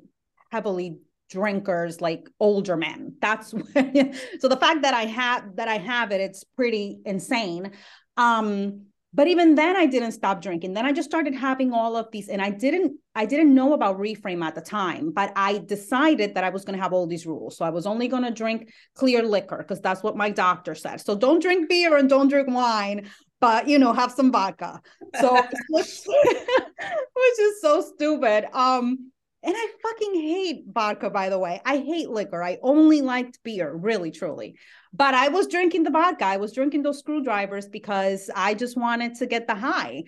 heavily 0.52 1.00
drinkers 1.30 2.02
like 2.02 2.30
older 2.40 2.78
men. 2.78 3.16
That's 3.20 3.50
so 4.40 4.48
the 4.48 4.58
fact 4.60 4.84
that 4.84 4.94
i 4.94 5.06
have 5.06 5.56
that 5.56 5.68
i 5.68 5.78
have 5.78 6.12
it 6.12 6.22
it's 6.22 6.44
pretty 6.44 7.00
insane. 7.06 7.72
Um 8.18 8.88
but 9.16 9.28
even 9.28 9.56
then 9.56 9.76
i 9.78 9.86
didn't 9.86 10.12
stop 10.12 10.42
drinking. 10.42 10.74
Then 10.74 10.86
i 10.86 10.92
just 10.92 11.10
started 11.10 11.34
having 11.34 11.72
all 11.72 11.96
of 11.96 12.08
these 12.12 12.28
and 12.28 12.42
i 12.42 12.50
didn't 12.50 13.00
i 13.16 13.26
didn't 13.26 13.54
know 13.54 13.74
about 13.74 13.98
reframe 13.98 14.44
at 14.44 14.56
the 14.56 14.62
time 14.62 15.12
but 15.12 15.32
i 15.36 15.58
decided 15.60 16.36
that 16.36 16.44
i 16.44 16.50
was 16.50 16.66
going 16.66 16.78
to 16.78 16.84
have 16.84 16.94
all 16.94 17.08
these 17.08 17.26
rules. 17.26 17.58
So 17.58 17.66
i 17.66 17.70
was 17.70 17.86
only 17.86 18.08
going 18.08 18.24
to 18.24 18.32
drink 18.32 18.70
clear 18.94 19.24
liquor 19.24 19.58
because 19.58 19.82
that's 19.82 20.04
what 20.04 20.18
my 20.18 20.30
doctor 20.30 20.76
said. 20.76 21.02
So 21.02 21.16
don't 21.16 21.42
drink 21.42 21.70
beer 21.70 21.98
and 21.98 22.10
don't 22.10 22.28
drink 22.28 22.50
wine 22.50 23.10
but 23.42 23.68
you 23.68 23.80
know 23.80 23.94
have 23.94 24.12
some 24.12 24.32
vodka. 24.32 24.82
So 25.20 25.34
which, 25.70 26.02
which 26.06 27.40
is 27.40 27.62
so 27.62 27.82
stupid. 27.82 28.46
Um 28.54 29.12
and 29.46 29.54
I 29.56 29.68
fucking 29.84 30.16
hate 30.16 30.64
vodka, 30.68 31.10
by 31.10 31.30
the 31.30 31.38
way. 31.38 31.62
I 31.66 31.78
hate 31.78 32.10
liquor. 32.10 32.44
I 32.44 32.58
only 32.64 33.02
liked 33.02 33.44
beer, 33.44 33.72
really, 33.72 34.10
truly. 34.10 34.58
But 34.92 35.14
I 35.14 35.28
was 35.28 35.48
drinking 35.48 35.84
the 35.84 35.92
vodka. 35.92 36.26
I 36.26 36.38
was 36.38 36.52
drinking 36.52 36.82
those 36.82 37.00
screwdrivers 37.00 37.68
because 37.68 38.32
I 38.36 38.56
just 38.56 38.76
wanted 38.76 39.16
to 39.16 39.28
get 39.28 39.46
the 39.46 39.54
high. 39.54 40.06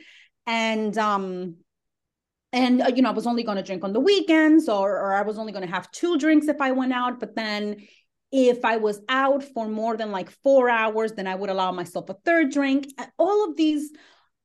And 0.48 0.98
um, 0.98 1.58
and 2.52 2.82
uh, 2.82 2.92
you 2.96 3.04
know, 3.04 3.10
I 3.10 3.14
was 3.14 3.28
only 3.28 3.44
going 3.44 3.58
to 3.58 3.64
drink 3.64 3.84
on 3.84 3.94
the 3.94 4.00
weekends, 4.00 4.68
or 4.68 4.92
or 4.92 5.14
I 5.14 5.22
was 5.22 5.38
only 5.38 5.52
going 5.52 5.68
to 5.68 5.74
have 5.74 5.92
two 5.92 6.18
drinks 6.18 6.48
if 6.48 6.60
I 6.60 6.72
went 6.72 6.94
out. 6.94 7.20
But 7.20 7.36
then 7.36 7.78
if 8.32 8.66
I 8.66 8.78
was 8.78 9.02
out 9.08 9.44
for 9.44 9.68
more 9.68 9.96
than 9.98 10.12
like 10.12 10.32
four 10.44 10.70
hours, 10.70 11.14
then 11.14 11.28
I 11.28 11.36
would 11.36 11.50
allow 11.50 11.72
myself 11.72 12.10
a 12.10 12.16
third 12.26 12.52
drink. 12.52 12.88
All 13.18 13.48
of 13.48 13.56
these 13.56 13.92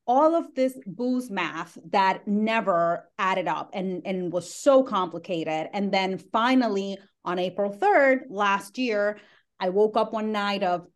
all 0.06 0.34
of 0.34 0.54
this 0.54 0.78
booze 0.86 1.30
math 1.30 1.78
that 1.90 2.26
never 2.26 3.08
added 3.18 3.46
up 3.46 3.70
and, 3.72 4.02
and 4.04 4.32
was 4.32 4.52
so 4.52 4.82
complicated. 4.82 5.68
And 5.72 5.92
then 5.92 6.18
finally, 6.18 6.98
on 7.24 7.38
April 7.38 7.72
3rd 7.72 8.22
last 8.28 8.78
year, 8.78 9.18
I 9.60 9.68
woke 9.68 9.96
up 9.96 10.12
one 10.12 10.32
night 10.32 10.62
of, 10.62 10.86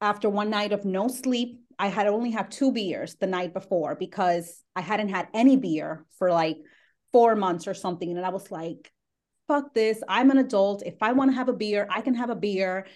after 0.00 0.28
one 0.28 0.50
night 0.50 0.72
of 0.72 0.84
no 0.84 1.08
sleep, 1.08 1.60
I 1.78 1.88
had 1.88 2.06
only 2.06 2.30
had 2.30 2.50
two 2.50 2.72
beers 2.72 3.16
the 3.16 3.26
night 3.26 3.54
before 3.54 3.94
because 3.94 4.62
I 4.76 4.82
hadn't 4.82 5.08
had 5.08 5.28
any 5.32 5.56
beer 5.56 6.04
for 6.18 6.30
like 6.30 6.58
four 7.12 7.34
months 7.34 7.66
or 7.66 7.74
something. 7.74 8.10
And 8.10 8.24
I 8.24 8.28
was 8.28 8.50
like, 8.50 8.92
fuck 9.48 9.74
this. 9.74 10.02
I'm 10.08 10.30
an 10.30 10.38
adult. 10.38 10.82
If 10.84 11.02
I 11.02 11.12
want 11.12 11.30
to 11.30 11.34
have 11.36 11.48
a 11.48 11.52
beer, 11.54 11.86
I 11.90 12.00
can 12.00 12.14
have 12.14 12.30
a 12.30 12.36
beer. 12.36 12.86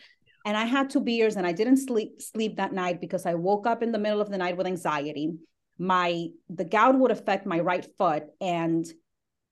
And 0.47 0.57
I 0.57 0.65
had 0.65 0.89
two 0.89 1.01
beers 1.01 1.35
and 1.35 1.45
I 1.45 1.51
didn't 1.51 1.79
sleep 1.79 2.23
sleep 2.23 2.57
that 2.57 2.73
night 2.73 3.01
because 3.01 3.27
I 3.27 3.35
woke 3.35 3.67
up 3.67 3.83
in 3.83 3.91
the 3.91 3.99
middle 3.99 4.21
of 4.21 4.31
the 4.31 4.39
night 4.39 4.57
with 4.57 4.69
anxiety. 4.69 5.35
My 5.77 6.29
the 6.49 6.65
gout 6.65 6.97
would 6.97 7.11
affect 7.11 7.47
my 7.47 7.59
right 7.59 7.85
foot 7.99 8.27
and 8.41 8.87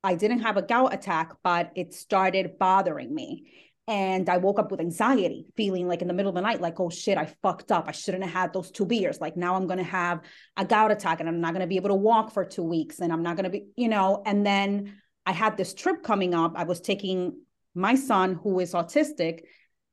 I 0.04 0.14
didn't 0.14 0.40
have 0.40 0.56
a 0.56 0.62
gout 0.62 0.94
attack, 0.94 1.32
but 1.42 1.72
it 1.74 1.94
started 1.94 2.58
bothering 2.60 3.12
me. 3.12 3.72
And 3.88 4.28
I 4.28 4.36
woke 4.36 4.60
up 4.60 4.70
with 4.70 4.80
anxiety, 4.80 5.46
feeling 5.56 5.88
like 5.88 6.00
in 6.00 6.08
the 6.08 6.14
middle 6.14 6.30
of 6.30 6.36
the 6.36 6.40
night, 6.42 6.60
like, 6.60 6.78
oh 6.78 6.90
shit, 6.90 7.18
I 7.18 7.26
fucked 7.42 7.72
up. 7.72 7.86
I 7.88 7.92
shouldn't 7.92 8.24
have 8.24 8.32
had 8.32 8.52
those 8.52 8.70
two 8.70 8.86
beers. 8.86 9.20
Like 9.20 9.36
now 9.36 9.56
I'm 9.56 9.66
to 9.68 9.82
have 9.82 10.20
a 10.56 10.64
gout 10.64 10.92
attack 10.92 11.18
and 11.18 11.28
I'm 11.28 11.40
not 11.40 11.54
to 11.56 11.66
be 11.66 11.76
able 11.76 11.90
to 11.90 11.96
walk 11.96 12.32
for 12.32 12.44
two 12.44 12.62
weeks 12.62 13.00
and 13.00 13.12
I'm 13.12 13.22
not 13.22 13.36
to 13.36 13.50
be, 13.50 13.66
you 13.76 13.88
know, 13.88 14.22
and 14.24 14.46
then 14.46 14.94
I 15.26 15.32
had 15.32 15.56
this 15.56 15.74
trip 15.74 16.04
coming 16.04 16.34
up. 16.34 16.52
I 16.54 16.64
was 16.64 16.80
taking 16.80 17.40
my 17.74 17.96
son, 17.96 18.38
who 18.42 18.60
is 18.60 18.72
autistic, 18.74 19.40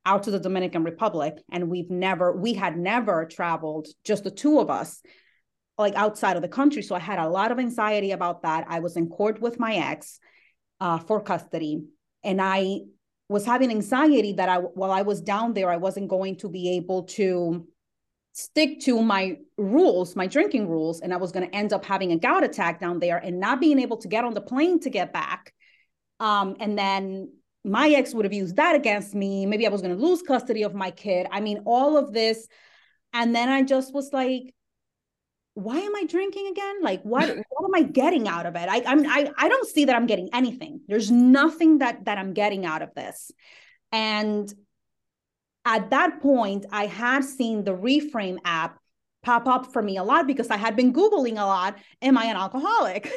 out 0.06 0.24
to 0.24 0.32
the 0.32 0.40
Dominican 0.40 0.84
Republic. 0.84 1.38
And 1.52 1.70
we've 1.70 1.90
never, 1.90 2.36
we 2.36 2.54
had 2.54 2.78
never 2.78 3.26
traveled, 3.26 3.88
just 4.04 4.24
the 4.24 4.32
two 4.32 4.60
of 4.60 4.70
us, 4.70 5.02
like 5.78 5.96
outside 5.96 6.36
of 6.36 6.42
the 6.42 6.48
country. 6.48 6.82
So 6.82 6.96
I 6.96 7.00
had 7.00 7.20
a 7.20 7.30
lot 7.30 7.52
of 7.52 7.60
anxiety 7.60 8.12
about 8.12 8.44
that. 8.44 8.66
I 8.68 8.80
was 8.80 8.98
in 8.98 9.10
court 9.10 9.42
with 9.42 9.60
my 9.60 9.76
ex 9.76 10.20
uh, 10.80 10.98
for 11.00 11.22
custody. 11.22 11.84
And 12.24 12.42
I 12.42 12.82
was 13.30 13.46
having 13.46 13.70
anxiety 13.70 14.34
that 14.34 14.50
I, 14.50 14.58
while 14.58 14.92
I 14.92 15.04
was 15.04 15.22
down 15.22 15.54
there, 15.54 15.70
I 15.70 15.78
wasn't 15.78 16.10
going 16.10 16.38
to 16.38 16.50
be 16.50 16.78
able 16.78 17.04
to 17.04 17.68
stick 18.34 18.80
to 18.82 19.02
my 19.02 19.38
rules, 19.58 20.16
my 20.16 20.28
drinking 20.28 20.68
rules, 20.68 21.02
and 21.02 21.14
I 21.14 21.18
was 21.18 21.32
going 21.32 21.50
to 21.50 21.56
end 21.56 21.74
up 21.74 21.86
having 21.86 22.12
a 22.12 22.18
gout 22.18 22.44
attack 22.44 22.80
down 22.80 23.00
there 23.00 23.18
and 23.18 23.40
not 23.40 23.60
being 23.60 23.80
able 23.80 23.98
to 23.98 24.08
get 24.08 24.24
on 24.24 24.34
the 24.34 24.42
plane 24.42 24.80
to 24.82 24.90
get 24.90 25.14
back. 25.14 25.54
Um, 26.20 26.56
and 26.60 26.78
then 26.78 27.32
my 27.64 27.90
ex 27.90 28.14
would 28.14 28.26
have 28.26 28.34
used 28.34 28.56
that 28.56 28.76
against 28.76 29.14
me. 29.14 29.46
Maybe 29.46 29.68
I 29.68 29.70
was 29.70 29.82
going 29.82 29.96
to 29.96 30.04
lose 30.04 30.22
custody 30.22 30.64
of 30.64 30.74
my 30.74 30.92
kid. 30.92 31.28
I 31.32 31.42
mean, 31.42 31.62
all 31.66 31.98
of 31.98 32.12
this. 32.12 32.48
And 33.14 33.36
then 33.36 33.50
I 33.50 33.62
just 33.62 33.94
was 33.94 34.12
like, 34.14 34.54
why 35.54 35.78
am 35.78 35.96
I 35.96 36.06
drinking 36.06 36.48
again? 36.48 36.82
Like, 36.82 37.04
what 37.04 37.28
what 37.50 37.66
am 37.66 37.76
I 37.76 37.88
getting 37.88 38.28
out 38.28 38.46
of 38.46 38.56
it? 38.56 38.68
I 38.70 38.84
I'm 38.86 39.06
I, 39.06 39.32
I 39.38 39.50
don't 39.50 39.68
see 39.68 39.86
that 39.86 39.96
I'm 39.96 40.08
getting 40.08 40.30
anything. 40.34 40.82
There's 40.88 41.12
nothing 41.12 41.80
that 41.80 42.06
that 42.06 42.18
I'm 42.18 42.34
getting 42.34 42.66
out 42.66 42.82
of 42.82 42.94
this. 42.96 43.32
And 43.92 44.52
at 45.66 45.92
that 45.92 46.22
point, 46.22 46.66
I 46.72 46.88
had 46.88 47.24
seen 47.24 47.64
the 47.64 47.76
Reframe 47.76 48.40
app 48.46 48.80
pop 49.22 49.46
up 49.46 49.72
for 49.72 49.84
me 49.84 49.98
a 49.98 50.04
lot 50.04 50.26
because 50.26 50.50
I 50.50 50.58
had 50.58 50.76
been 50.76 50.94
Googling 50.94 51.34
a 51.34 51.46
lot 51.46 51.78
Am 52.02 52.18
I 52.18 52.26
an 52.26 52.38
alcoholic? 52.38 53.12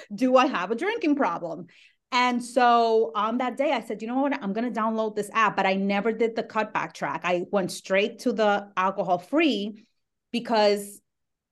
Do 0.14 0.36
I 0.36 0.46
have 0.46 0.70
a 0.70 0.74
drinking 0.74 1.16
problem? 1.16 1.66
And 2.12 2.44
so 2.44 3.10
on 3.14 3.38
that 3.38 3.56
day, 3.56 3.72
I 3.72 3.80
said, 3.80 4.02
you 4.02 4.08
know 4.08 4.20
what? 4.20 4.34
I'm 4.42 4.52
going 4.52 4.70
to 4.70 4.80
download 4.80 5.16
this 5.16 5.30
app, 5.32 5.56
but 5.56 5.66
I 5.66 5.74
never 5.74 6.12
did 6.12 6.36
the 6.36 6.42
cutback 6.42 6.92
track. 6.92 7.22
I 7.24 7.46
went 7.50 7.72
straight 7.72 8.20
to 8.20 8.32
the 8.32 8.68
alcohol 8.76 9.18
free 9.18 9.84
because 10.30 11.00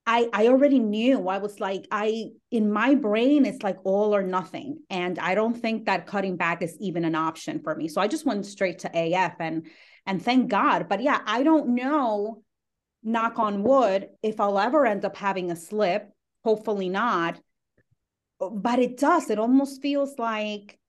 I, 0.05 0.29
I 0.33 0.47
already 0.47 0.79
knew 0.79 1.27
I 1.27 1.37
was 1.37 1.59
like 1.59 1.87
I 1.91 2.29
in 2.49 2.71
my 2.71 2.95
brain 2.95 3.45
it's 3.45 3.61
like 3.61 3.77
all 3.83 4.15
or 4.15 4.23
nothing 4.23 4.79
and 4.89 5.19
I 5.19 5.35
don't 5.35 5.53
think 5.53 5.85
that 5.85 6.07
cutting 6.07 6.37
back 6.37 6.63
is 6.63 6.75
even 6.79 7.05
an 7.05 7.13
option 7.13 7.59
for 7.59 7.75
me 7.75 7.87
so 7.87 8.01
I 8.01 8.07
just 8.07 8.25
went 8.25 8.47
straight 8.47 8.79
to 8.79 8.89
AF 8.91 9.35
and 9.39 9.67
and 10.05 10.23
thank 10.23 10.49
God. 10.49 10.87
But 10.89 11.01
yeah, 11.01 11.21
I 11.25 11.43
don't 11.43 11.69
know, 11.75 12.43
knock 13.03 13.39
on 13.39 13.63
wood, 13.63 14.09
if 14.23 14.39
I'll 14.39 14.59
ever 14.59 14.85
end 14.85 15.05
up 15.05 15.15
having 15.15 15.51
a 15.51 15.55
slip. 15.55 16.09
Hopefully 16.43 16.89
not. 16.89 17.39
But 18.49 18.79
it 18.79 18.97
does. 18.97 19.29
It 19.29 19.37
almost 19.37 19.81
feels 19.81 20.17
like 20.17 20.79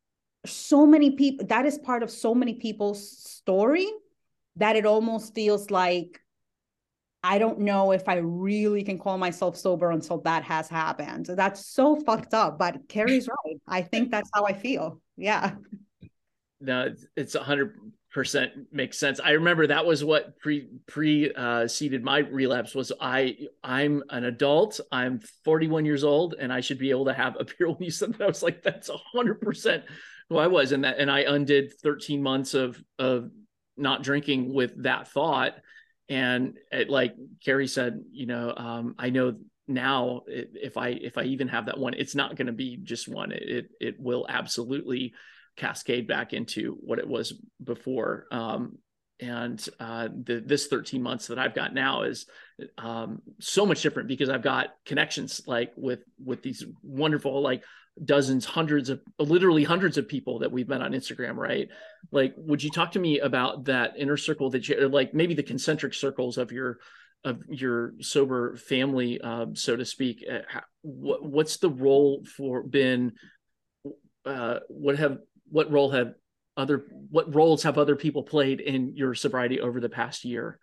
so 0.47 0.87
many 0.87 1.11
people, 1.13 1.47
that 1.47 1.67
is 1.67 1.79
part 1.79 2.03
of 2.03 2.11
so 2.11 2.35
many 2.35 2.55
people's 2.55 3.21
story 3.21 3.89
that 4.57 4.77
it 4.77 4.87
almost 4.87 5.35
feels 5.35 5.71
like 5.71 6.21
I 7.25 7.39
don't 7.39 7.61
know 7.61 7.93
if 7.93 8.09
I 8.09 8.17
really 8.17 8.83
can 8.83 8.99
call 8.99 9.17
myself 9.17 9.57
sober 9.57 9.93
until 9.93 10.19
that 10.23 10.43
has 10.43 10.69
happened. 10.69 11.27
That's 11.27 11.65
so 11.67 11.95
fucked 11.97 12.35
up, 12.35 12.59
but 12.59 12.89
Kerry's 12.89 13.29
right. 13.29 13.61
I 13.69 13.83
think 13.83 14.11
that's 14.11 14.29
how 14.35 14.45
I 14.45 14.53
feel. 14.55 15.01
Yeah. 15.17 15.55
No, 16.61 16.93
it's 17.17 17.35
a 17.37 17.43
hundred 17.43 17.77
percent 18.13 18.53
makes 18.71 18.99
sense. 18.99 19.21
I 19.21 19.33
remember 19.33 19.67
that 19.67 19.87
was 19.87 20.05
what 20.05 20.39
pre 20.39 20.69
pre 20.87 21.33
uh, 21.33 21.67
my 22.03 22.19
relapse 22.19 22.75
was. 22.75 22.93
I 23.01 23.37
I'm 23.63 24.03
an 24.11 24.25
adult. 24.25 24.81
I'm 24.91 25.21
41 25.45 25.85
years 25.85 26.05
old, 26.05 26.35
and 26.39 26.53
I 26.53 26.61
should 26.61 26.79
be 26.79 26.91
able 26.91 27.07
to 27.07 27.15
have 27.15 27.37
a 27.39 27.45
beer. 27.45 27.69
When 27.69 27.83
you 27.83 27.91
said 27.91 28.15
that, 28.15 28.23
I 28.23 28.27
was 28.27 28.43
like, 28.43 28.63
that's 28.63 28.91
hundred 29.13 29.41
percent 29.41 29.85
who 30.29 30.37
I 30.37 30.47
was, 30.47 30.73
and 30.73 30.85
that 30.85 30.99
and 30.99 31.11
I 31.11 31.21
undid 31.21 31.73
13 31.83 32.23
months 32.23 32.55
of 32.55 32.83
of 32.99 33.31
not 33.77 34.03
drinking 34.03 34.53
with 34.53 34.83
that 34.83 35.09
thought. 35.09 35.55
And 36.09 36.59
it, 36.71 36.91
like 36.91 37.15
Kerry 37.45 37.67
said, 37.67 38.03
you 38.11 38.27
know, 38.27 38.53
um, 38.55 38.95
I 38.99 39.11
know 39.11 39.37
now 39.67 40.23
if 40.27 40.77
I 40.77 40.89
if 40.89 41.17
I 41.17 41.25
even 41.25 41.49
have 41.49 41.67
that 41.67 41.79
one, 41.79 41.95
it's 41.95 42.15
not 42.15 42.37
going 42.37 42.49
to 42.49 42.53
be 42.53 42.79
just 42.83 43.09
one. 43.09 43.33
It 43.33 43.69
it 43.81 43.99
will 43.99 44.27
absolutely 44.29 45.15
cascade 45.57 46.07
back 46.07 46.33
into 46.33 46.77
what 46.81 46.99
it 46.99 47.09
was 47.09 47.35
before. 47.63 48.27
Um, 48.31 48.79
and 49.21 49.65
uh, 49.79 50.09
the, 50.09 50.43
this 50.45 50.67
13 50.67 51.03
months 51.03 51.29
that 51.29 51.39
I've 51.39 51.55
got 51.55 51.73
now 51.73 52.03
is 52.03 52.27
um, 52.77 53.23
so 53.41 53.65
much 53.65 53.83
different 53.83 54.09
because 54.09 54.29
I've 54.29 54.43
got 54.43 54.71
connections 54.85 55.43
like 55.47 55.73
with 55.77 56.01
with 56.23 56.43
these 56.43 56.65
wonderful 56.83 57.41
like 57.41 57.63
dozens, 58.05 58.45
hundreds 58.45 58.89
of 58.89 59.01
literally 59.19 59.65
hundreds 59.65 59.99
of 59.99 60.09
people 60.09 60.41
that 60.41 60.51
we've 60.51 60.69
met 60.69 60.83
on 60.83 60.93
Instagram, 60.93 61.37
right? 61.37 61.69
Like, 62.11 62.35
would 62.37 62.63
you 62.63 62.71
talk 62.71 62.93
to 62.93 62.99
me 62.99 63.21
about 63.21 63.67
that 63.67 63.95
inner 63.97 64.17
circle 64.17 64.51
that 64.51 64.69
you 64.69 64.89
like 64.89 65.15
maybe 65.15 65.35
the 65.35 65.43
concentric 65.43 65.95
circles 65.95 66.39
of 66.39 66.53
your 66.53 66.79
of 67.25 67.43
your 67.49 67.95
sober 68.01 68.57
family, 68.57 69.21
uh, 69.21 69.47
so 69.55 69.77
to 69.77 69.85
speak? 69.85 70.25
Uh, 70.31 70.61
what, 70.83 71.23
what's 71.25 71.59
the 71.59 71.71
role 71.71 72.25
for 72.37 72.63
been? 72.63 73.13
Uh, 74.25 74.61
what 74.69 74.97
have 74.99 75.19
what 75.53 75.71
role 75.71 75.91
have 75.91 76.15
other 76.57 76.85
what 77.11 77.35
roles 77.35 77.63
have 77.63 77.79
other 77.79 77.97
people 77.97 78.23
played 78.23 78.61
in 78.61 78.97
your 78.97 79.15
sobriety 79.15 79.61
over 79.61 79.81
the 79.81 79.89
past 79.89 80.25
year? 80.25 80.59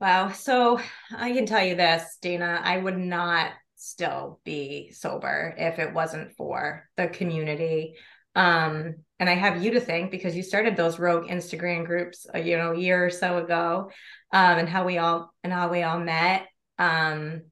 Wow. 0.00 0.32
So 0.32 0.80
I 1.16 1.32
can 1.32 1.46
tell 1.46 1.64
you 1.64 1.74
this, 1.74 2.18
Dana, 2.20 2.60
I 2.62 2.76
would 2.78 2.98
not 2.98 3.52
still 3.76 4.40
be 4.44 4.90
sober 4.92 5.54
if 5.56 5.78
it 5.78 5.92
wasn't 5.92 6.32
for 6.36 6.88
the 6.96 7.08
community. 7.08 7.94
Um, 8.34 8.96
and 9.18 9.30
I 9.30 9.34
have 9.34 9.64
you 9.64 9.72
to 9.72 9.80
thank 9.80 10.10
because 10.10 10.36
you 10.36 10.42
started 10.42 10.76
those 10.76 10.98
rogue 10.98 11.28
Instagram 11.28 11.86
groups, 11.86 12.26
uh, 12.34 12.38
you 12.38 12.58
know, 12.58 12.72
a 12.72 12.78
year 12.78 13.06
or 13.06 13.10
so 13.10 13.38
ago, 13.38 13.90
um, 14.32 14.58
and 14.58 14.68
how 14.68 14.84
we 14.84 14.98
all 14.98 15.32
and 15.42 15.52
how 15.52 15.70
we 15.70 15.82
all 15.82 15.98
met. 15.98 16.46
Um, 16.78 17.42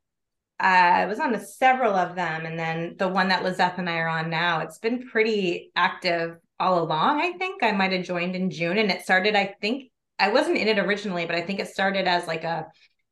I 0.60 1.06
was 1.06 1.18
on 1.18 1.38
several 1.40 1.94
of 1.94 2.14
them, 2.14 2.46
and 2.46 2.58
then 2.58 2.94
the 2.98 3.08
one 3.08 3.28
that 3.28 3.42
Lisseth 3.42 3.78
and 3.78 3.90
I 3.90 3.98
are 3.98 4.08
on 4.08 4.30
now. 4.30 4.60
It's 4.60 4.78
been 4.78 5.08
pretty 5.08 5.72
active 5.74 6.36
all 6.60 6.82
along. 6.82 7.20
I 7.20 7.32
think 7.32 7.62
I 7.62 7.72
might 7.72 7.92
have 7.92 8.04
joined 8.04 8.36
in 8.36 8.50
June, 8.50 8.78
and 8.78 8.90
it 8.90 9.02
started. 9.02 9.34
I 9.34 9.54
think 9.60 9.90
I 10.18 10.28
wasn't 10.28 10.58
in 10.58 10.68
it 10.68 10.78
originally, 10.78 11.26
but 11.26 11.34
I 11.34 11.42
think 11.42 11.58
it 11.58 11.68
started 11.68 12.06
as 12.06 12.26
like 12.26 12.44
a 12.44 12.66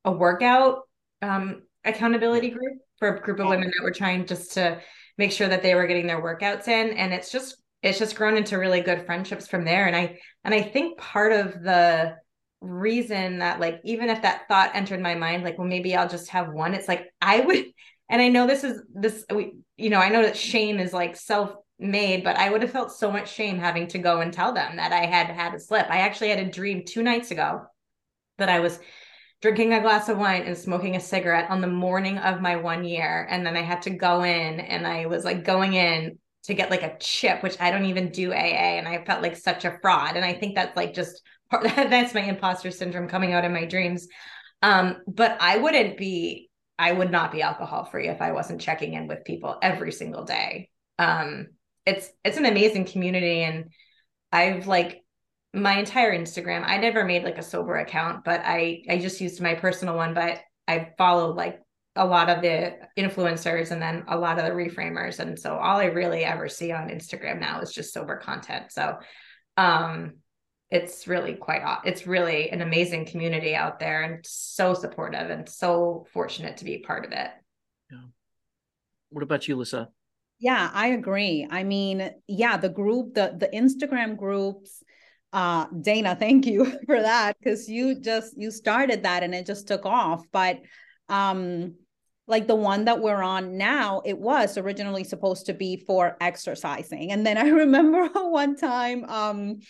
a 0.05 0.13
workout 0.13 0.83
um, 1.21 1.63
accountability 1.85 2.51
group 2.51 2.79
for 2.99 3.17
a 3.17 3.21
group 3.21 3.41
of 3.41 3.49
women 3.49 3.69
that 3.69 3.85
were 3.85 3.93
trying 3.93 4.27
just 4.27 4.53
to 4.53 4.81
make 5.19 5.33
sure 5.33 5.49
that 5.49 5.63
they 5.63 5.75
were 5.75 5.87
getting 5.87 6.07
their 6.07 6.23
workouts 6.23 6.69
in, 6.69 6.91
and 6.91 7.13
it's 7.13 7.33
just 7.33 7.57
it's 7.83 7.99
just 7.99 8.15
grown 8.15 8.37
into 8.37 8.59
really 8.59 8.81
good 8.81 9.05
friendships 9.05 9.49
from 9.49 9.65
there. 9.65 9.87
And 9.87 9.97
I 9.97 10.19
and 10.45 10.55
I 10.55 10.63
think 10.63 10.99
part 10.99 11.33
of 11.33 11.63
the 11.63 12.17
reason 12.63 13.41
that 13.41 13.61
like 13.61 13.81
even 13.85 14.09
if 14.09 14.23
that 14.23 14.47
thought 14.49 14.71
entered 14.75 15.01
my 15.01 15.15
mind 15.15 15.43
like 15.43 15.59
well 15.59 15.67
maybe 15.67 15.97
i'll 15.97 16.09
just 16.09 16.29
have 16.29 16.53
one 16.53 16.75
it's 16.75 16.89
like 16.89 17.13
i 17.21 17.41
would 17.41 17.65
and 18.09 18.23
i 18.23 18.29
know 18.29 18.47
this 18.47 18.65
is 18.65 18.81
this 18.95 19.25
we 19.35 19.53
you 19.77 19.91
know 19.91 19.99
i 19.99 20.09
know 20.09 20.23
that 20.23 20.37
shame 20.37 20.79
is 20.79 20.93
like 20.93 21.17
self 21.17 21.55
made 21.79 22.23
but 22.23 22.37
i 22.37 22.49
would 22.49 22.63
have 22.63 22.71
felt 22.71 22.93
so 22.93 23.11
much 23.11 23.33
shame 23.33 23.59
having 23.59 23.89
to 23.89 23.99
go 23.99 24.21
and 24.21 24.33
tell 24.33 24.53
them 24.53 24.77
that 24.77 24.93
i 24.93 25.05
had 25.05 25.27
had 25.27 25.55
a 25.55 25.59
slip. 25.59 25.87
I 25.91 25.99
actually 25.99 26.29
had 26.29 26.39
a 26.39 26.51
dream 26.51 26.85
two 26.87 27.03
nights 27.03 27.33
ago 27.33 27.63
that 28.39 28.49
i 28.49 28.61
was 28.61 28.79
drinking 29.41 29.73
a 29.73 29.81
glass 29.81 30.09
of 30.09 30.19
wine 30.19 30.43
and 30.43 30.57
smoking 30.57 30.95
a 30.95 31.01
cigarette 31.01 31.51
on 31.51 31.61
the 31.61 31.67
morning 31.67 32.19
of 32.19 32.41
my 32.41 32.55
one 32.55 32.85
year 32.85 33.27
and 33.29 33.45
then 33.45 33.57
i 33.57 33.63
had 33.63 33.83
to 33.83 33.91
go 33.91 34.23
in 34.23 34.61
and 34.61 34.87
i 34.87 35.07
was 35.07 35.25
like 35.25 35.43
going 35.43 35.75
in 35.75 36.17
to 36.45 36.55
get 36.55 36.71
like 36.71 36.85
a 36.85 36.97
chip 36.99 37.43
which 37.43 37.57
i 37.61 37.71
don't 37.73 37.87
even 37.87 38.11
do 38.11 38.33
aa 38.33 38.37
and 38.37 38.87
i 38.87 39.05
felt 39.05 39.23
like 39.23 39.37
such 39.37 39.65
a 39.65 39.77
fraud 39.83 40.15
and 40.15 40.25
i 40.25 40.33
think 40.33 40.55
that's 40.55 40.77
like 40.77 40.95
just 40.95 41.23
that's 41.63 42.15
my 42.15 42.23
imposter 42.23 42.71
syndrome 42.71 43.09
coming 43.09 43.33
out 43.33 43.45
in 43.45 43.53
my 43.53 43.65
dreams. 43.65 44.09
Um, 44.63 44.99
but 45.07 45.37
I 45.41 45.59
wouldn't 45.59 45.97
be 45.97 46.51
I 46.79 46.93
would 46.93 47.11
not 47.11 47.33
be 47.33 47.43
alcohol 47.43 47.85
free 47.85 48.09
if 48.09 48.21
I 48.21 48.33
wasn't 48.33 48.61
checking 48.61 48.95
in 48.95 49.07
with 49.07 49.25
people 49.25 49.59
every 49.63 49.93
single 49.93 50.25
day. 50.25 50.69
Um, 50.99 51.49
it's 51.87 52.11
it's 52.25 52.39
an 52.39 52.47
amazing 52.47 52.87
community, 52.87 53.43
and 53.43 53.71
I've 54.31 54.67
like 54.67 55.03
my 55.53 55.79
entire 55.79 56.17
Instagram. 56.17 56.65
I 56.65 56.79
never 56.79 57.05
made 57.05 57.25
like 57.25 57.39
a 57.39 57.43
sober 57.43 57.77
account, 57.77 58.25
but 58.25 58.41
I 58.45 58.83
I 58.89 58.99
just 58.99 59.21
used 59.21 59.41
my 59.41 59.55
personal 59.55 59.97
one. 59.97 60.15
But 60.15 60.41
I 60.67 60.91
followed 60.97 61.37
like 61.37 61.61
a 61.95 62.07
lot 62.07 62.31
of 62.31 62.41
the 62.41 62.75
influencers 62.99 63.71
and 63.71 63.83
then 63.83 64.05
a 64.09 64.17
lot 64.17 64.39
of 64.39 64.45
the 64.45 64.51
reframers, 64.53 65.19
and 65.19 65.39
so 65.39 65.57
all 65.57 65.79
I 65.79 65.87
really 65.87 66.25
ever 66.25 66.49
see 66.49 66.73
on 66.73 66.89
Instagram 66.89 67.41
now 67.41 67.61
is 67.61 67.73
just 67.73 67.93
sober 67.93 68.17
content. 68.17 68.73
So, 68.73 68.97
um, 69.57 70.15
it's 70.73 71.07
really 71.07 71.35
quite 71.35 71.63
it's 71.85 72.07
really 72.07 72.49
an 72.51 72.63
amazing 72.63 73.05
community 73.05 73.55
out 73.55 73.79
there 73.79 74.03
and 74.03 74.25
so 74.25 74.73
supportive 74.73 75.29
and 75.29 75.47
so 75.47 76.07
fortunate 76.13 76.57
to 76.57 76.65
be 76.65 76.79
part 76.79 77.05
of 77.05 77.13
it. 77.13 77.31
Yeah. 77.91 77.99
What 79.11 79.23
about 79.23 79.47
you 79.47 79.57
lisa 79.57 79.91
yeah 80.41 80.71
i 80.73 80.89
agree. 80.89 81.47
I 81.49 81.63
mean 81.63 82.11
yeah 82.27 82.57
the 82.57 82.71
group 82.71 83.15
the 83.15 83.37
the 83.39 83.49
instagram 83.49 84.17
groups 84.17 84.83
uh 85.35 85.67
dana 85.79 86.17
thank 86.21 86.47
you 86.47 86.65
for 86.87 87.01
that 87.01 87.37
because 87.39 87.69
you 87.69 88.01
just 88.01 88.35
you 88.39 88.51
started 88.51 89.03
that 89.03 89.23
and 89.23 89.35
it 89.35 89.45
just 89.47 89.69
took 89.69 89.85
off. 89.85 90.25
But 90.33 90.61
um 91.11 91.75
like 92.27 92.47
the 92.47 92.55
one 92.55 92.87
that 92.87 93.01
we're 93.01 93.23
on 93.23 93.59
now 93.59 94.01
it 94.07 94.17
was 94.17 94.57
originally 94.57 95.05
supposed 95.05 95.47
to 95.47 95.53
be 95.53 95.77
for 95.77 96.17
exercising. 96.19 97.13
And 97.13 97.27
then 97.27 97.37
i 97.37 97.49
remember 97.65 98.09
one 98.15 98.57
time 98.57 99.05
um 99.05 99.61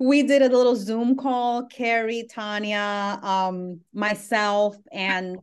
we 0.00 0.22
did 0.22 0.40
a 0.40 0.48
little 0.48 0.74
Zoom 0.74 1.14
call, 1.14 1.66
Kerry, 1.66 2.26
Tanya, 2.28 3.20
um, 3.22 3.80
myself, 3.92 4.76
and 4.90 5.38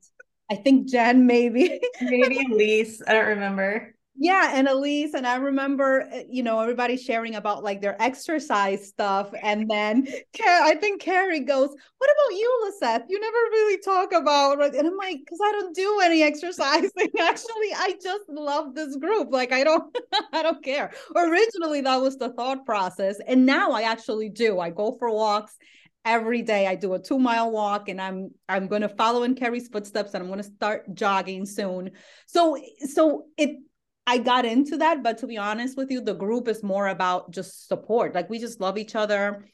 I 0.49 0.55
think 0.55 0.89
Jen 0.89 1.27
maybe. 1.27 1.79
maybe 2.01 2.43
Elise. 2.51 3.01
I 3.07 3.13
don't 3.13 3.27
remember. 3.27 3.93
Yeah, 4.19 4.51
and 4.55 4.67
Elise, 4.67 5.13
and 5.13 5.27
I 5.27 5.35
remember, 5.35 6.09
uh, 6.11 6.21
you 6.27 6.41
know, 6.41 6.59
everybody 6.59 6.97
sharing 6.97 7.35
about 7.35 7.63
like 7.63 7.81
their 7.81 8.01
exercise 8.01 8.87
stuff, 8.87 9.29
and 9.43 9.69
then 9.69 10.07
I 10.43 10.73
think 10.81 11.01
Kerry 11.03 11.41
goes, 11.41 11.69
"What 11.69 12.09
about 12.09 12.35
you, 12.37 12.61
Lisseth? 12.65 13.03
You 13.09 13.19
never 13.19 13.37
really 13.51 13.77
talk 13.79 14.11
about." 14.13 14.63
And 14.75 14.87
I'm 14.87 14.97
like, 14.97 15.19
"Cause 15.29 15.37
I 15.43 15.51
don't 15.51 15.75
do 15.75 15.99
any 16.03 16.23
exercising. 16.23 16.89
Actually, 17.19 17.73
I 17.75 17.93
just 18.01 18.27
love 18.27 18.73
this 18.73 18.95
group. 18.95 19.31
Like, 19.31 19.51
I 19.51 19.63
don't, 19.63 19.95
I 20.33 20.41
don't 20.41 20.63
care." 20.63 20.91
Originally, 21.15 21.81
that 21.81 21.97
was 21.97 22.17
the 22.17 22.29
thought 22.29 22.65
process, 22.65 23.19
and 23.27 23.45
now 23.45 23.69
I 23.71 23.83
actually 23.83 24.29
do. 24.29 24.59
I 24.59 24.71
go 24.71 24.95
for 24.97 25.11
walks 25.11 25.55
every 26.05 26.41
day. 26.41 26.65
I 26.65 26.75
do 26.75 26.93
a 26.93 26.99
two 26.99 27.19
mile 27.19 27.51
walk, 27.51 27.89
and 27.89 28.01
I'm 28.01 28.31
I'm 28.49 28.67
going 28.67 28.81
to 28.81 28.89
follow 28.89 29.23
in 29.23 29.35
Kerry's 29.35 29.67
footsteps, 29.67 30.13
and 30.15 30.23
I'm 30.23 30.29
going 30.29 30.41
to 30.41 30.49
start 30.55 30.93
jogging 30.95 31.45
soon. 31.45 31.91
So, 32.25 32.57
so 32.89 33.25
it 33.37 33.57
I 34.07 34.17
got 34.19 34.45
into 34.45 34.77
that, 34.77 35.03
but 35.03 35.17
to 35.19 35.27
be 35.27 35.37
honest 35.37 35.75
with 35.75 35.91
you, 35.91 35.99
the 35.99 36.15
group 36.15 36.47
is 36.47 36.63
more 36.63 36.87
about 36.87 37.31
just 37.31 37.67
support. 37.67 38.15
Like 38.15 38.29
we 38.29 38.39
just 38.39 38.61
love 38.61 38.77
each 38.77 38.95
other. 38.95 39.45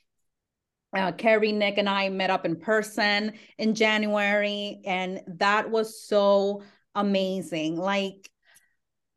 Uh, 0.96 1.12
Kerry, 1.12 1.52
Nick, 1.52 1.80
and 1.80 1.90
I 1.90 2.10
met 2.10 2.30
up 2.30 2.46
in 2.46 2.56
person 2.56 3.34
in 3.58 3.74
January, 3.74 4.80
and 4.86 5.22
that 5.26 5.72
was 5.72 6.04
so 6.08 6.62
amazing. 6.94 7.78
Like 7.78 8.30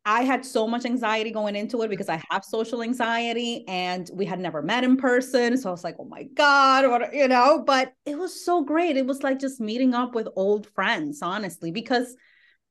I 0.03 0.23
had 0.23 0.43
so 0.43 0.67
much 0.67 0.85
anxiety 0.85 1.29
going 1.29 1.55
into 1.55 1.83
it 1.83 1.89
because 1.89 2.09
I 2.09 2.23
have 2.31 2.43
social 2.43 2.81
anxiety 2.81 3.65
and 3.67 4.09
we 4.13 4.25
had 4.25 4.39
never 4.39 4.61
met 4.61 4.85
in 4.85 4.95
person. 4.95 5.57
So 5.57 5.67
I 5.67 5.71
was 5.71 5.83
like, 5.83 5.97
oh 5.99 6.05
my 6.05 6.23
God, 6.23 6.89
what, 6.89 7.13
you 7.13 7.27
know, 7.27 7.61
but 7.67 7.93
it 8.05 8.17
was 8.17 8.43
so 8.43 8.63
great. 8.63 8.95
It 8.95 9.05
was 9.05 9.21
like 9.21 9.37
just 9.37 9.59
meeting 9.59 9.93
up 9.93 10.15
with 10.15 10.29
old 10.37 10.65
friends, 10.67 11.21
honestly, 11.21 11.71
because 11.71 12.15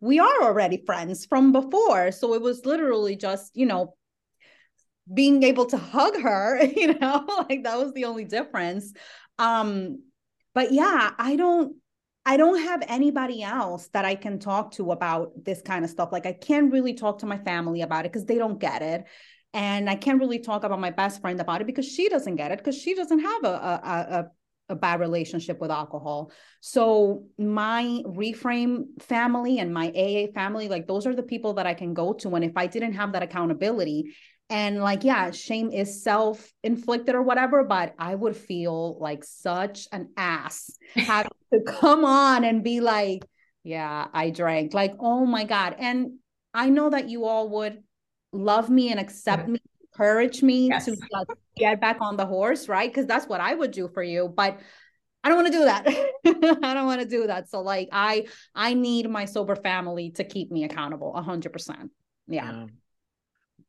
we 0.00 0.18
are 0.18 0.42
already 0.42 0.82
friends 0.84 1.26
from 1.26 1.52
before. 1.52 2.12
So 2.12 2.34
it 2.34 2.42
was 2.42 2.66
literally 2.66 3.16
just, 3.16 3.56
you 3.56 3.66
know, 3.66 3.94
being 5.12 5.42
able 5.42 5.66
to 5.66 5.76
hug 5.76 6.20
her, 6.20 6.62
you 6.76 6.98
know, 6.98 7.26
like 7.48 7.64
that 7.64 7.78
was 7.78 7.92
the 7.92 8.04
only 8.04 8.24
difference. 8.24 8.92
Um, 9.38 10.02
but 10.54 10.72
yeah, 10.72 11.12
I 11.18 11.36
don't 11.36 11.76
I 12.28 12.36
don't 12.36 12.60
have 12.60 12.82
anybody 12.88 13.44
else 13.44 13.86
that 13.92 14.04
I 14.04 14.16
can 14.16 14.40
talk 14.40 14.72
to 14.72 14.90
about 14.90 15.44
this 15.44 15.62
kind 15.62 15.84
of 15.84 15.90
stuff. 15.90 16.10
Like 16.10 16.26
I 16.26 16.32
can't 16.32 16.72
really 16.72 16.94
talk 16.94 17.18
to 17.20 17.26
my 17.26 17.38
family 17.38 17.82
about 17.82 18.04
it 18.04 18.12
because 18.12 18.24
they 18.24 18.36
don't 18.36 18.58
get 18.58 18.82
it. 18.82 19.04
And 19.54 19.88
I 19.88 19.94
can't 19.94 20.18
really 20.18 20.40
talk 20.40 20.64
about 20.64 20.80
my 20.80 20.90
best 20.90 21.20
friend 21.20 21.40
about 21.40 21.60
it 21.60 21.68
because 21.68 21.86
she 21.86 22.08
doesn't 22.08 22.34
get 22.34 22.50
it 22.50 22.58
because 22.58 22.76
she 22.76 22.94
doesn't 22.94 23.20
have 23.20 23.44
a, 23.44 23.48
a, 23.48 24.18
a 24.18 24.30
a 24.68 24.74
bad 24.74 25.00
relationship 25.00 25.60
with 25.60 25.70
alcohol. 25.70 26.32
So 26.60 27.26
my 27.38 28.02
reframe 28.04 29.00
family 29.00 29.58
and 29.58 29.72
my 29.72 29.88
AA 29.88 30.32
family, 30.32 30.68
like 30.68 30.86
those 30.86 31.06
are 31.06 31.14
the 31.14 31.22
people 31.22 31.54
that 31.54 31.66
I 31.66 31.74
can 31.74 31.94
go 31.94 32.12
to. 32.14 32.34
And 32.34 32.44
if 32.44 32.56
I 32.56 32.66
didn't 32.66 32.94
have 32.94 33.12
that 33.12 33.22
accountability, 33.22 34.14
and 34.48 34.80
like, 34.80 35.02
yeah, 35.02 35.32
shame 35.32 35.72
is 35.72 36.04
self 36.04 36.52
inflicted 36.62 37.14
or 37.14 37.22
whatever, 37.22 37.64
but 37.64 37.94
I 37.98 38.14
would 38.14 38.36
feel 38.36 38.96
like 39.00 39.24
such 39.24 39.88
an 39.90 40.10
ass 40.16 40.70
having 40.94 41.32
to 41.52 41.60
come 41.62 42.04
on 42.04 42.44
and 42.44 42.62
be 42.62 42.80
like, 42.80 43.24
yeah, 43.64 44.06
I 44.12 44.30
drank. 44.30 44.72
Like, 44.72 44.94
oh 45.00 45.26
my 45.26 45.42
God. 45.44 45.74
And 45.78 46.18
I 46.54 46.70
know 46.70 46.90
that 46.90 47.08
you 47.08 47.24
all 47.24 47.48
would 47.50 47.82
love 48.32 48.70
me 48.70 48.90
and 48.90 49.00
accept 49.00 49.48
me 49.48 49.58
encourage 49.96 50.42
me 50.42 50.68
yes. 50.68 50.84
to 50.86 50.96
get 51.56 51.80
back 51.80 51.98
on 52.00 52.16
the 52.16 52.26
horse, 52.26 52.68
right? 52.68 52.90
Because 52.90 53.06
that's 53.06 53.26
what 53.26 53.40
I 53.40 53.54
would 53.54 53.70
do 53.70 53.88
for 53.88 54.02
you. 54.02 54.32
But 54.34 54.58
I 55.24 55.28
don't 55.28 55.42
want 55.42 55.52
to 55.52 55.58
do 55.58 55.64
that. 55.64 55.86
I 56.64 56.74
don't 56.74 56.86
want 56.86 57.00
to 57.00 57.08
do 57.08 57.26
that. 57.26 57.48
So 57.48 57.60
like 57.60 57.88
I 57.92 58.26
I 58.54 58.74
need 58.74 59.10
my 59.10 59.24
sober 59.24 59.56
family 59.56 60.10
to 60.12 60.24
keep 60.24 60.50
me 60.50 60.64
accountable 60.64 61.14
a 61.14 61.22
hundred 61.22 61.52
percent. 61.52 61.90
Yeah. 62.28 62.66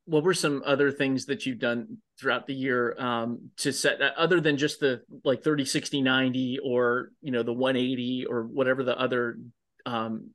What 0.05 0.23
were 0.23 0.33
some 0.33 0.63
other 0.65 0.91
things 0.91 1.25
that 1.25 1.45
you've 1.45 1.59
done 1.59 1.97
throughout 2.17 2.47
the 2.47 2.53
year 2.53 2.95
um, 2.97 3.49
to 3.57 3.73
set 3.73 4.01
uh, 4.01 4.11
other 4.15 4.39
than 4.39 4.57
just 4.57 4.79
the 4.79 5.01
like 5.25 5.43
30 5.43 5.65
60 5.65 6.01
90 6.01 6.59
or 6.63 7.11
you 7.21 7.31
know 7.31 7.43
the 7.43 7.53
180 7.53 8.25
or 8.29 8.43
whatever 8.43 8.83
the 8.83 8.97
other 8.97 9.37
um, 9.85 10.29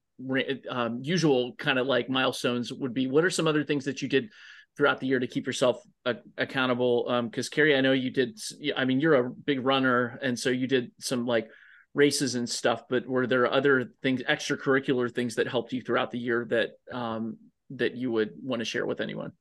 um, 0.71 1.01
usual 1.03 1.55
kind 1.55 1.79
of 1.79 1.87
like 1.87 2.11
milestones 2.11 2.73
would 2.73 2.93
be 2.93 3.07
what 3.07 3.25
are 3.25 3.31
some 3.31 3.49
other 3.49 3.65
things 3.65 3.87
that 3.87 4.03
you 4.03 4.09
did 4.09 4.29
throughout 4.77 5.01
the 5.01 5.07
year 5.07 5.19
to 5.19 5.27
keep 5.27 5.47
yourself 5.47 5.83
uh, 6.07 6.15
accountable. 6.39 7.05
Because 7.25 7.47
um, 7.47 7.51
kerry 7.51 7.77
i 7.77 7.81
know 7.81 7.93
you 7.93 8.11
did 8.11 8.39
i 8.77 8.85
mean 8.85 9.01
you're 9.01 9.15
a 9.15 9.31
big 9.31 9.65
runner 9.65 10.19
and 10.23 10.39
so 10.39 10.51
you 10.51 10.67
did 10.67 10.91
some 11.01 11.27
like 11.27 11.49
races 11.95 12.35
and 12.35 12.49
stuff 12.49 12.85
but 12.89 13.07
were 13.07 13.27
there 13.27 13.53
other 13.53 13.91
things 14.03 14.23
extracurricular 14.23 15.13
things 15.13 15.35
that 15.35 15.47
helped 15.47 15.73
you 15.73 15.83
throughout 15.83 16.11
the 16.11 16.19
year 16.19 16.47
that 16.49 16.71
um 16.93 17.37
that 17.71 17.97
you 17.97 18.11
would 18.11 18.31
want 18.43 18.61
to 18.61 18.65
share 18.65 18.85
with 18.87 19.01
anyone? 19.01 19.33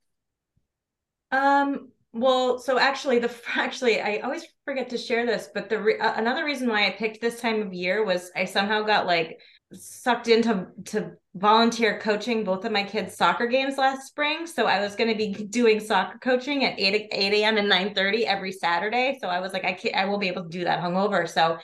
Um 1.30 1.88
well 2.12 2.58
so 2.58 2.78
actually 2.78 3.18
the 3.18 3.34
actually 3.56 4.00
i 4.00 4.18
always 4.18 4.44
forget 4.66 4.90
to 4.90 4.98
share 4.98 5.24
this 5.24 5.48
but 5.54 5.70
the 5.70 5.80
re- 5.80 5.98
uh, 5.98 6.14
another 6.16 6.44
reason 6.44 6.68
why 6.68 6.86
i 6.86 6.90
picked 6.90 7.20
this 7.20 7.40
time 7.40 7.62
of 7.62 7.72
year 7.72 8.04
was 8.04 8.30
i 8.36 8.44
somehow 8.44 8.82
got 8.82 9.06
like 9.06 9.40
sucked 9.74 10.28
into 10.28 10.66
to 10.86 11.12
volunteer 11.34 11.98
coaching 11.98 12.44
both 12.44 12.64
of 12.64 12.72
my 12.72 12.82
kids 12.82 13.16
soccer 13.16 13.46
games 13.46 13.78
last 13.78 14.06
spring. 14.06 14.46
So 14.46 14.66
i 14.66 14.80
was 14.80 14.96
going 14.96 15.10
to 15.10 15.16
be 15.16 15.32
doing 15.32 15.80
soccer 15.80 16.18
coaching 16.18 16.64
at 16.64 16.78
8 16.78 17.08
8 17.10 17.32
a.m 17.32 17.56
and 17.56 17.68
9 17.68 17.94
30 17.94 18.26
every 18.26 18.52
saturday. 18.52 19.18
So 19.20 19.28
i 19.28 19.40
was 19.40 19.52
like 19.52 19.64
i 19.64 19.72
can't 19.72 19.94
i 19.94 20.04
will 20.04 20.18
be 20.18 20.28
able 20.28 20.44
to 20.44 20.48
do 20.48 20.64
that 20.64 20.82
hungover. 20.82 21.28
So 21.28 21.58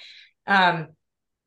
um 0.46 0.88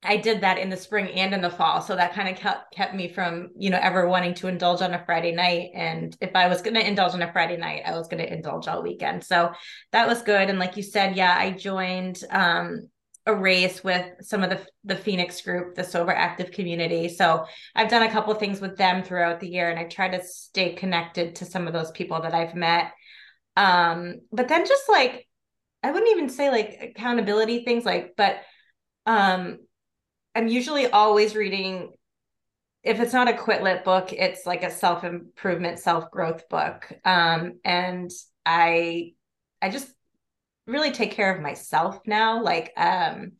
i 0.03 0.17
did 0.17 0.41
that 0.41 0.57
in 0.57 0.69
the 0.69 0.77
spring 0.77 1.09
and 1.11 1.33
in 1.33 1.41
the 1.41 1.49
fall. 1.49 1.81
So 1.81 1.95
that 1.95 2.13
kind 2.13 2.29
of 2.29 2.35
kept 2.35 2.73
kept 2.75 2.95
me 2.95 3.07
from 3.07 3.49
you 3.57 3.69
know 3.69 3.79
ever 3.81 4.07
wanting 4.07 4.35
to 4.35 4.47
indulge 4.47 4.81
on 4.81 4.93
a 4.93 5.03
friday 5.05 5.31
night. 5.31 5.71
And 5.73 6.15
if 6.21 6.35
i 6.35 6.47
was 6.47 6.61
going 6.61 6.75
to 6.75 6.87
indulge 6.87 7.13
on 7.13 7.21
a 7.23 7.31
friday 7.31 7.57
night 7.57 7.83
i 7.85 7.97
was 7.97 8.07
going 8.07 8.23
to 8.23 8.31
indulge 8.31 8.67
all 8.67 8.83
weekend. 8.83 9.23
So 9.23 9.51
that 9.91 10.07
was 10.07 10.21
good. 10.21 10.49
And 10.49 10.59
like 10.59 10.77
you 10.77 10.83
said 10.83 11.15
yeah 11.15 11.35
i 11.35 11.51
joined 11.51 12.23
um 12.29 12.89
a 13.25 13.35
race 13.35 13.83
with 13.83 14.05
some 14.21 14.43
of 14.43 14.49
the 14.49 14.65
the 14.83 14.95
Phoenix 14.95 15.41
group, 15.41 15.75
the 15.75 15.83
sober 15.83 16.11
active 16.11 16.51
community. 16.51 17.07
So 17.09 17.45
I've 17.75 17.89
done 17.89 18.03
a 18.03 18.11
couple 18.11 18.33
things 18.33 18.59
with 18.59 18.77
them 18.77 19.03
throughout 19.03 19.39
the 19.39 19.49
year, 19.49 19.69
and 19.69 19.79
I 19.79 19.85
try 19.85 20.09
to 20.09 20.23
stay 20.23 20.73
connected 20.73 21.35
to 21.35 21.45
some 21.45 21.67
of 21.67 21.73
those 21.73 21.91
people 21.91 22.21
that 22.21 22.33
I've 22.33 22.55
met. 22.55 22.91
Um, 23.57 24.21
but 24.31 24.47
then 24.47 24.65
just 24.65 24.89
like 24.89 25.27
I 25.83 25.91
wouldn't 25.91 26.11
even 26.11 26.29
say 26.29 26.49
like 26.49 26.77
accountability 26.81 27.63
things, 27.63 27.85
like, 27.85 28.13
but 28.15 28.37
um, 29.05 29.59
I'm 30.35 30.47
usually 30.47 30.87
always 30.87 31.35
reading. 31.35 31.91
If 32.83 32.99
it's 32.99 33.13
not 33.13 33.27
a 33.27 33.37
quit 33.37 33.61
lit 33.61 33.83
book, 33.83 34.11
it's 34.11 34.45
like 34.45 34.63
a 34.63 34.71
self 34.71 35.03
improvement, 35.03 35.79
self 35.79 36.09
growth 36.11 36.49
book. 36.49 36.91
Um, 37.03 37.59
and 37.63 38.09
I, 38.45 39.13
I 39.61 39.69
just 39.69 39.87
really 40.67 40.91
take 40.91 41.11
care 41.11 41.33
of 41.33 41.41
myself 41.41 41.99
now 42.05 42.41
like 42.41 42.71
um 42.77 43.33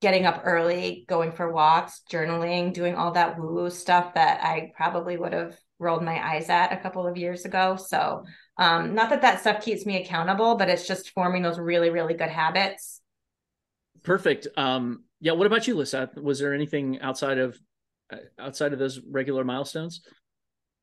getting 0.00 0.26
up 0.26 0.42
early 0.44 1.04
going 1.08 1.32
for 1.32 1.52
walks 1.52 2.02
journaling 2.10 2.72
doing 2.72 2.94
all 2.94 3.12
that 3.12 3.38
woo 3.38 3.54
woo 3.54 3.70
stuff 3.70 4.14
that 4.14 4.42
i 4.44 4.70
probably 4.76 5.16
would 5.16 5.32
have 5.32 5.56
rolled 5.78 6.02
my 6.02 6.34
eyes 6.34 6.48
at 6.48 6.72
a 6.72 6.76
couple 6.76 7.06
of 7.06 7.16
years 7.16 7.44
ago 7.44 7.76
so 7.76 8.24
um 8.58 8.94
not 8.94 9.10
that 9.10 9.22
that 9.22 9.40
stuff 9.40 9.64
keeps 9.64 9.84
me 9.86 10.00
accountable 10.00 10.56
but 10.56 10.68
it's 10.68 10.86
just 10.86 11.10
forming 11.10 11.42
those 11.42 11.58
really 11.58 11.90
really 11.90 12.14
good 12.14 12.30
habits 12.30 13.00
perfect 14.02 14.46
um 14.56 15.04
yeah 15.20 15.32
what 15.32 15.46
about 15.46 15.66
you 15.66 15.74
lisa 15.74 16.10
was 16.16 16.38
there 16.38 16.54
anything 16.54 17.00
outside 17.00 17.38
of 17.38 17.58
uh, 18.12 18.16
outside 18.38 18.72
of 18.72 18.78
those 18.78 19.00
regular 19.10 19.44
milestones? 19.44 20.02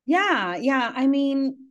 Yeah, 0.06 0.56
yeah. 0.56 0.92
I 0.94 1.06
mean, 1.06 1.68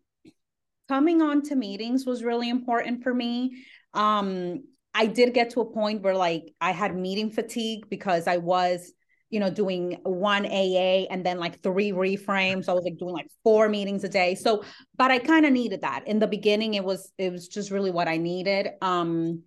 coming 0.91 1.21
on 1.21 1.41
to 1.41 1.56
meetings 1.56 2.06
was 2.06 2.21
really 2.21 2.49
important 2.49 3.01
for 3.01 3.13
me. 3.13 3.63
Um, 3.93 4.65
I 4.93 5.06
did 5.06 5.34
get 5.34 5.51
to 5.51 5.62
a 5.62 5.65
point 5.65 6.01
where 6.01 6.17
like 6.17 6.54
I 6.60 6.71
had 6.71 6.93
meeting 6.93 7.32
fatigue 7.32 7.89
because 7.89 8.27
I 8.27 8.36
was, 8.36 8.91
you 9.30 9.39
know, 9.39 9.49
doing 9.49 9.99
one 10.04 10.45
AA 10.45 11.08
and 11.10 11.25
then 11.25 11.39
like 11.39 11.63
three 11.63 11.93
reframes. 11.93 12.67
I 12.67 12.73
was 12.73 12.84
like 12.84 12.97
doing 12.97 13.13
like 13.13 13.30
four 13.41 13.69
meetings 13.69 14.04
a 14.04 14.10
day. 14.10 14.36
So, 14.36 14.65
but 14.97 15.12
I 15.12 15.19
kind 15.19 15.45
of 15.45 15.54
needed 15.54 15.80
that. 15.80 16.10
In 16.10 16.19
the 16.19 16.27
beginning, 16.27 16.73
it 16.73 16.84
was 16.84 17.10
it 17.17 17.32
was 17.32 17.47
just 17.47 17.71
really 17.71 17.91
what 17.91 18.10
I 18.10 18.17
needed. 18.17 18.71
Um, 18.82 19.43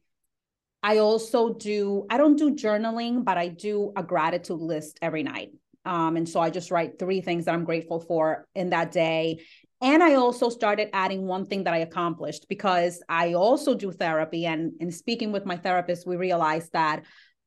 I 0.83 0.97
also 0.99 1.53
do, 1.53 2.07
I 2.09 2.17
don't 2.17 2.37
do 2.37 2.55
journaling, 2.55 3.23
but 3.23 3.37
I 3.37 3.49
do 3.49 3.93
a 3.97 4.03
gratitude 4.03 4.61
list 4.61 4.99
every 5.03 5.23
night. 5.23 5.51
Um, 5.87 6.17
and 6.17 6.27
so 6.29 6.41
I 6.41 6.49
just 6.49 6.71
write 6.71 6.99
three 6.99 7.21
things 7.21 7.45
that 7.45 7.55
I'm 7.55 7.65
grateful 7.65 8.01
for 8.01 8.47
in 8.55 8.71
that 8.71 8.93
day. 8.93 9.41
And 9.85 10.03
I 10.03 10.15
also 10.15 10.49
started 10.49 10.89
adding 10.95 11.27
one 11.27 11.45
thing 11.45 11.65
that 11.65 11.75
I 11.75 11.79
accomplished 11.79 12.47
because 12.49 13.03
I 13.07 13.35
also 13.35 13.75
do 13.75 13.93
therapy. 13.93 14.47
And 14.47 14.73
in 14.81 14.91
speaking 14.91 15.31
with 15.31 15.45
my 15.45 15.59
therapist, 15.59 16.07
we 16.07 16.17
realized 16.17 16.73
that 16.73 17.03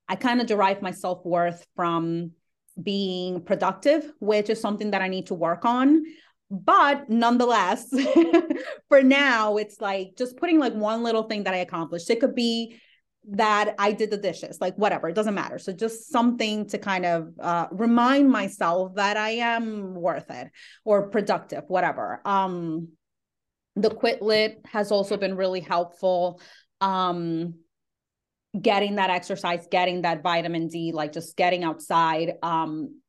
I 0.07 0.17
kind 0.17 0.39
of 0.39 0.45
derive 0.45 0.83
my 0.83 0.91
self 0.91 1.25
worth 1.25 1.65
from 1.75 2.33
being 2.81 3.41
productive, 3.41 4.13
which 4.19 4.51
is 4.51 4.61
something 4.61 4.91
that 4.91 5.01
I 5.01 5.07
need 5.07 5.25
to 5.27 5.33
work 5.33 5.65
on. 5.65 6.03
But 6.51 7.09
nonetheless, 7.09 7.91
for 8.87 9.01
now, 9.01 9.57
it's 9.57 9.81
like 9.81 10.15
just 10.15 10.37
putting 10.37 10.59
like 10.59 10.73
one 10.73 11.01
little 11.01 11.23
thing 11.23 11.43
that 11.45 11.55
I 11.55 11.57
accomplished. 11.57 12.07
It 12.11 12.19
could 12.19 12.35
be 12.35 12.79
that 13.29 13.75
I 13.77 13.91
did 13.91 14.09
the 14.09 14.17
dishes, 14.17 14.59
like 14.61 14.75
whatever, 14.75 15.09
it 15.09 15.15
doesn't 15.15 15.35
matter. 15.35 15.59
So 15.59 15.73
just 15.73 16.09
something 16.11 16.67
to 16.69 16.77
kind 16.77 17.05
of 17.05 17.33
uh, 17.39 17.67
remind 17.71 18.29
myself 18.29 18.95
that 18.95 19.17
I 19.17 19.31
am 19.31 19.93
worth 19.95 20.29
it 20.29 20.49
or 20.85 21.09
productive, 21.09 21.63
whatever. 21.67 22.21
Um, 22.25 22.89
the 23.75 23.89
Quit 23.89 24.21
lit 24.21 24.61
has 24.65 24.91
also 24.91 25.17
been 25.17 25.35
really 25.35 25.59
helpful. 25.59 26.41
Um, 26.81 27.55
getting 28.59 28.95
that 28.95 29.09
exercise, 29.09 29.67
getting 29.69 30.03
that 30.03 30.23
vitamin 30.23 30.67
D, 30.67 30.91
like 30.93 31.11
just 31.11 31.35
getting 31.35 31.63
outside. 31.63 32.35
Um, 32.41 33.01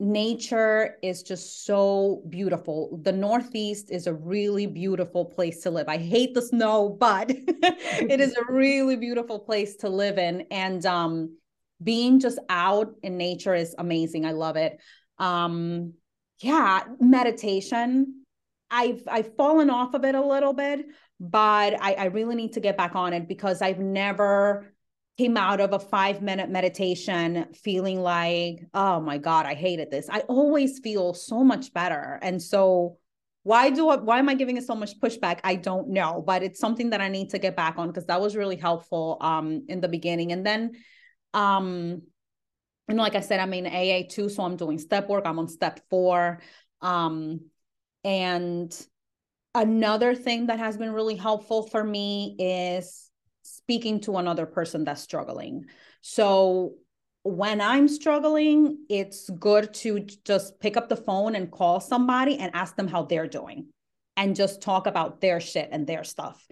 nature 0.00 0.96
is 1.02 1.22
just 1.22 1.66
so 1.66 2.22
beautiful. 2.28 3.00
The 3.02 3.12
Northeast 3.12 3.90
is 3.90 4.06
a 4.06 4.14
really 4.14 4.66
beautiful 4.66 5.24
place 5.24 5.62
to 5.62 5.70
live. 5.70 5.88
I 5.88 5.98
hate 5.98 6.34
the 6.34 6.42
snow, 6.42 6.88
but 6.88 7.30
it 7.30 8.20
is 8.20 8.36
a 8.36 8.52
really 8.52 8.96
beautiful 8.96 9.40
place 9.40 9.76
to 9.78 9.88
live 9.88 10.18
in. 10.18 10.46
And 10.50 10.84
um, 10.86 11.36
being 11.82 12.20
just 12.20 12.38
out 12.48 12.94
in 13.02 13.16
nature 13.16 13.54
is 13.54 13.74
amazing. 13.78 14.24
I 14.24 14.32
love 14.32 14.56
it. 14.56 14.78
Um, 15.18 15.94
yeah, 16.40 16.84
meditation. 17.00 18.24
I've 18.70 19.02
I've 19.08 19.34
fallen 19.34 19.70
off 19.70 19.94
of 19.94 20.04
it 20.04 20.14
a 20.14 20.24
little 20.24 20.52
bit, 20.52 20.86
but 21.18 21.74
I, 21.82 21.94
I 21.94 22.04
really 22.06 22.36
need 22.36 22.52
to 22.52 22.60
get 22.60 22.76
back 22.76 22.94
on 22.94 23.12
it 23.12 23.26
because 23.26 23.62
I've 23.62 23.78
never 23.78 24.72
came 25.18 25.36
out 25.36 25.60
of 25.60 25.72
a 25.72 25.78
five 25.80 26.22
minute 26.22 26.48
meditation 26.48 27.46
feeling 27.52 28.00
like, 28.00 28.60
oh 28.72 29.00
my 29.00 29.18
God, 29.18 29.46
I 29.46 29.54
hated 29.54 29.90
this. 29.90 30.08
I 30.08 30.20
always 30.20 30.78
feel 30.78 31.12
so 31.12 31.42
much 31.42 31.72
better. 31.74 32.20
And 32.22 32.40
so 32.40 32.98
why 33.42 33.70
do 33.70 33.88
I, 33.88 33.96
why 33.96 34.20
am 34.20 34.28
I 34.28 34.34
giving 34.34 34.56
it 34.56 34.64
so 34.64 34.76
much 34.76 34.98
pushback? 35.00 35.40
I 35.42 35.56
don't 35.56 35.88
know, 35.88 36.22
but 36.24 36.42
it's 36.42 36.60
something 36.60 36.90
that 36.90 37.00
I 37.00 37.08
need 37.08 37.30
to 37.30 37.38
get 37.38 37.56
back 37.56 37.78
on 37.78 37.88
because 37.88 38.06
that 38.06 38.20
was 38.20 38.36
really 38.36 38.56
helpful 38.56 39.16
um 39.20 39.64
in 39.68 39.80
the 39.80 39.88
beginning. 39.88 40.32
And 40.32 40.46
then 40.46 40.72
um 41.34 42.02
and 42.86 42.96
like 42.96 43.16
I 43.16 43.20
said, 43.20 43.40
I'm 43.40 43.52
in 43.52 43.66
AA 43.66 44.06
too. 44.08 44.28
So 44.28 44.44
I'm 44.44 44.56
doing 44.56 44.78
step 44.78 45.08
work. 45.08 45.24
I'm 45.26 45.38
on 45.38 45.48
step 45.48 45.80
four. 45.90 46.40
Um 46.80 47.40
and 48.04 48.72
another 49.54 50.14
thing 50.14 50.46
that 50.46 50.60
has 50.60 50.76
been 50.76 50.92
really 50.92 51.16
helpful 51.16 51.64
for 51.64 51.82
me 51.82 52.36
is 52.38 53.07
speaking 53.56 54.00
to 54.00 54.16
another 54.16 54.46
person 54.46 54.84
that's 54.84 55.02
struggling. 55.02 55.66
So 56.00 56.74
when 57.22 57.60
I'm 57.60 57.88
struggling, 57.88 58.78
it's 58.88 59.28
good 59.30 59.74
to 59.74 60.06
just 60.24 60.60
pick 60.60 60.76
up 60.76 60.88
the 60.88 60.96
phone 60.96 61.34
and 61.34 61.50
call 61.50 61.80
somebody 61.80 62.38
and 62.38 62.54
ask 62.54 62.76
them 62.76 62.88
how 62.88 63.02
they're 63.04 63.26
doing 63.26 63.66
and 64.16 64.36
just 64.36 64.62
talk 64.62 64.86
about 64.86 65.20
their 65.20 65.40
shit 65.40 65.68
and 65.72 65.86
their 65.86 66.04
stuff. 66.04 66.46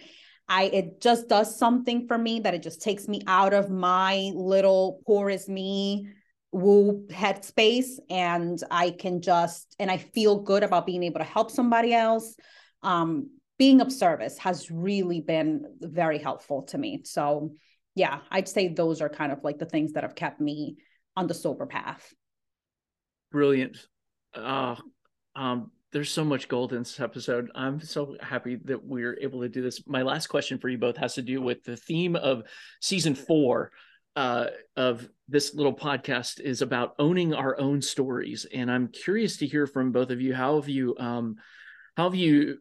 I 0.48 0.64
it 0.64 1.00
just 1.00 1.28
does 1.28 1.58
something 1.58 2.06
for 2.06 2.16
me 2.16 2.40
that 2.40 2.54
it 2.54 2.62
just 2.62 2.80
takes 2.80 3.08
me 3.08 3.22
out 3.26 3.52
of 3.52 3.70
my 3.70 4.30
little 4.34 5.00
poor 5.06 5.28
is 5.28 5.48
me 5.48 6.08
woo 6.52 7.06
headspace 7.10 7.98
and 8.08 8.62
I 8.70 8.90
can 8.90 9.20
just 9.20 9.74
and 9.78 9.90
I 9.90 9.98
feel 9.98 10.40
good 10.40 10.62
about 10.62 10.86
being 10.86 11.02
able 11.02 11.18
to 11.18 11.24
help 11.24 11.50
somebody 11.50 11.92
else. 11.92 12.36
Um, 12.82 13.30
being 13.58 13.80
of 13.80 13.92
service 13.92 14.38
has 14.38 14.70
really 14.70 15.20
been 15.20 15.64
very 15.80 16.18
helpful 16.18 16.62
to 16.64 16.78
me. 16.78 17.02
So, 17.04 17.52
yeah, 17.94 18.20
I'd 18.30 18.48
say 18.48 18.68
those 18.68 19.00
are 19.00 19.08
kind 19.08 19.32
of 19.32 19.42
like 19.42 19.58
the 19.58 19.66
things 19.66 19.92
that 19.92 20.02
have 20.02 20.14
kept 20.14 20.40
me 20.40 20.76
on 21.16 21.26
the 21.26 21.34
sober 21.34 21.66
path. 21.66 22.12
Brilliant. 23.32 23.78
Uh, 24.34 24.76
um, 25.34 25.70
there's 25.92 26.10
so 26.10 26.24
much 26.24 26.48
gold 26.48 26.72
in 26.72 26.80
this 26.80 27.00
episode. 27.00 27.50
I'm 27.54 27.80
so 27.80 28.16
happy 28.20 28.58
that 28.64 28.84
we're 28.84 29.18
able 29.20 29.40
to 29.40 29.48
do 29.48 29.62
this. 29.62 29.86
My 29.86 30.02
last 30.02 30.26
question 30.26 30.58
for 30.58 30.68
you 30.68 30.76
both 30.76 30.98
has 30.98 31.14
to 31.14 31.22
do 31.22 31.40
with 31.40 31.64
the 31.64 31.76
theme 31.76 32.16
of 32.16 32.42
season 32.80 33.14
four 33.14 33.72
uh, 34.14 34.46
of 34.76 35.08
this 35.28 35.54
little 35.54 35.74
podcast 35.74 36.40
is 36.40 36.62
about 36.62 36.94
owning 36.98 37.34
our 37.34 37.58
own 37.60 37.82
stories, 37.82 38.46
and 38.52 38.70
I'm 38.70 38.88
curious 38.88 39.36
to 39.38 39.46
hear 39.46 39.66
from 39.66 39.92
both 39.92 40.10
of 40.10 40.20
you. 40.20 40.34
How 40.34 40.56
have 40.56 40.68
you 40.68 40.96
um, 40.98 41.36
how 41.96 42.04
have 42.04 42.14
you 42.14 42.58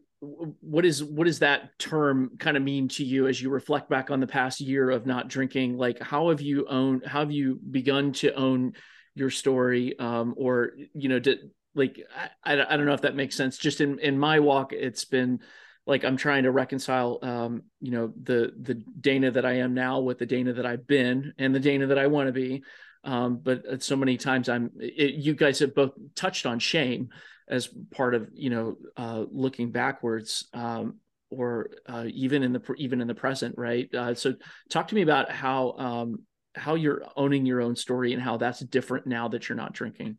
what 0.60 0.84
is 0.84 1.02
what 1.02 1.26
does 1.26 1.40
that 1.40 1.78
term 1.78 2.32
kind 2.38 2.56
of 2.56 2.62
mean 2.62 2.88
to 2.88 3.04
you 3.04 3.26
as 3.26 3.40
you 3.40 3.50
reflect 3.50 3.88
back 3.88 4.10
on 4.10 4.20
the 4.20 4.26
past 4.26 4.60
year 4.60 4.90
of 4.90 5.06
not 5.06 5.28
drinking? 5.28 5.76
Like 5.76 6.00
how 6.00 6.30
have 6.30 6.40
you 6.40 6.66
owned 6.68 7.04
how 7.06 7.20
have 7.20 7.32
you 7.32 7.58
begun 7.70 8.12
to 8.14 8.32
own 8.34 8.72
your 9.14 9.30
story 9.30 9.98
um 9.98 10.34
or 10.36 10.72
you 10.94 11.08
know 11.08 11.18
did 11.18 11.50
like 11.74 12.00
I, 12.44 12.54
I 12.54 12.76
don't 12.76 12.86
know 12.86 12.94
if 12.94 13.02
that 13.02 13.16
makes 13.16 13.36
sense. 13.36 13.58
Just 13.58 13.80
in 13.80 13.98
in 13.98 14.18
my 14.18 14.40
walk 14.40 14.72
it's 14.72 15.04
been 15.04 15.40
like 15.86 16.04
i'm 16.04 16.16
trying 16.16 16.42
to 16.42 16.50
reconcile 16.50 17.18
um 17.22 17.62
you 17.80 17.92
know 17.92 18.12
the 18.22 18.52
the 18.60 18.74
dana 18.74 19.30
that 19.30 19.46
i 19.46 19.52
am 19.52 19.72
now 19.72 20.00
with 20.00 20.18
the 20.18 20.26
dana 20.26 20.52
that 20.52 20.66
i've 20.66 20.86
been 20.86 21.32
and 21.38 21.54
the 21.54 21.60
dana 21.60 21.86
that 21.86 21.98
i 21.98 22.06
want 22.06 22.26
to 22.26 22.32
be. 22.32 22.64
Um 23.04 23.38
but 23.40 23.82
so 23.82 23.94
many 23.94 24.16
times 24.16 24.48
i'm 24.48 24.72
it, 24.80 25.14
you 25.14 25.34
guys 25.34 25.60
have 25.60 25.74
both 25.74 25.92
touched 26.16 26.44
on 26.44 26.58
shame 26.58 27.10
as 27.48 27.68
part 27.90 28.14
of 28.14 28.28
you 28.34 28.50
know 28.50 28.76
uh, 28.96 29.24
looking 29.30 29.70
backwards 29.70 30.48
um, 30.54 30.96
or 31.30 31.70
uh, 31.88 32.04
even 32.08 32.42
in 32.42 32.52
the 32.52 32.74
even 32.76 33.00
in 33.00 33.06
the 33.06 33.14
present 33.14 33.54
right 33.56 33.92
uh, 33.94 34.14
so 34.14 34.34
talk 34.70 34.88
to 34.88 34.94
me 34.94 35.02
about 35.02 35.30
how 35.30 35.72
um, 35.72 36.22
how 36.54 36.74
you're 36.74 37.02
owning 37.16 37.46
your 37.46 37.60
own 37.60 37.76
story 37.76 38.12
and 38.12 38.22
how 38.22 38.36
that's 38.36 38.60
different 38.60 39.06
now 39.06 39.28
that 39.28 39.48
you're 39.48 39.56
not 39.56 39.72
drinking 39.72 40.16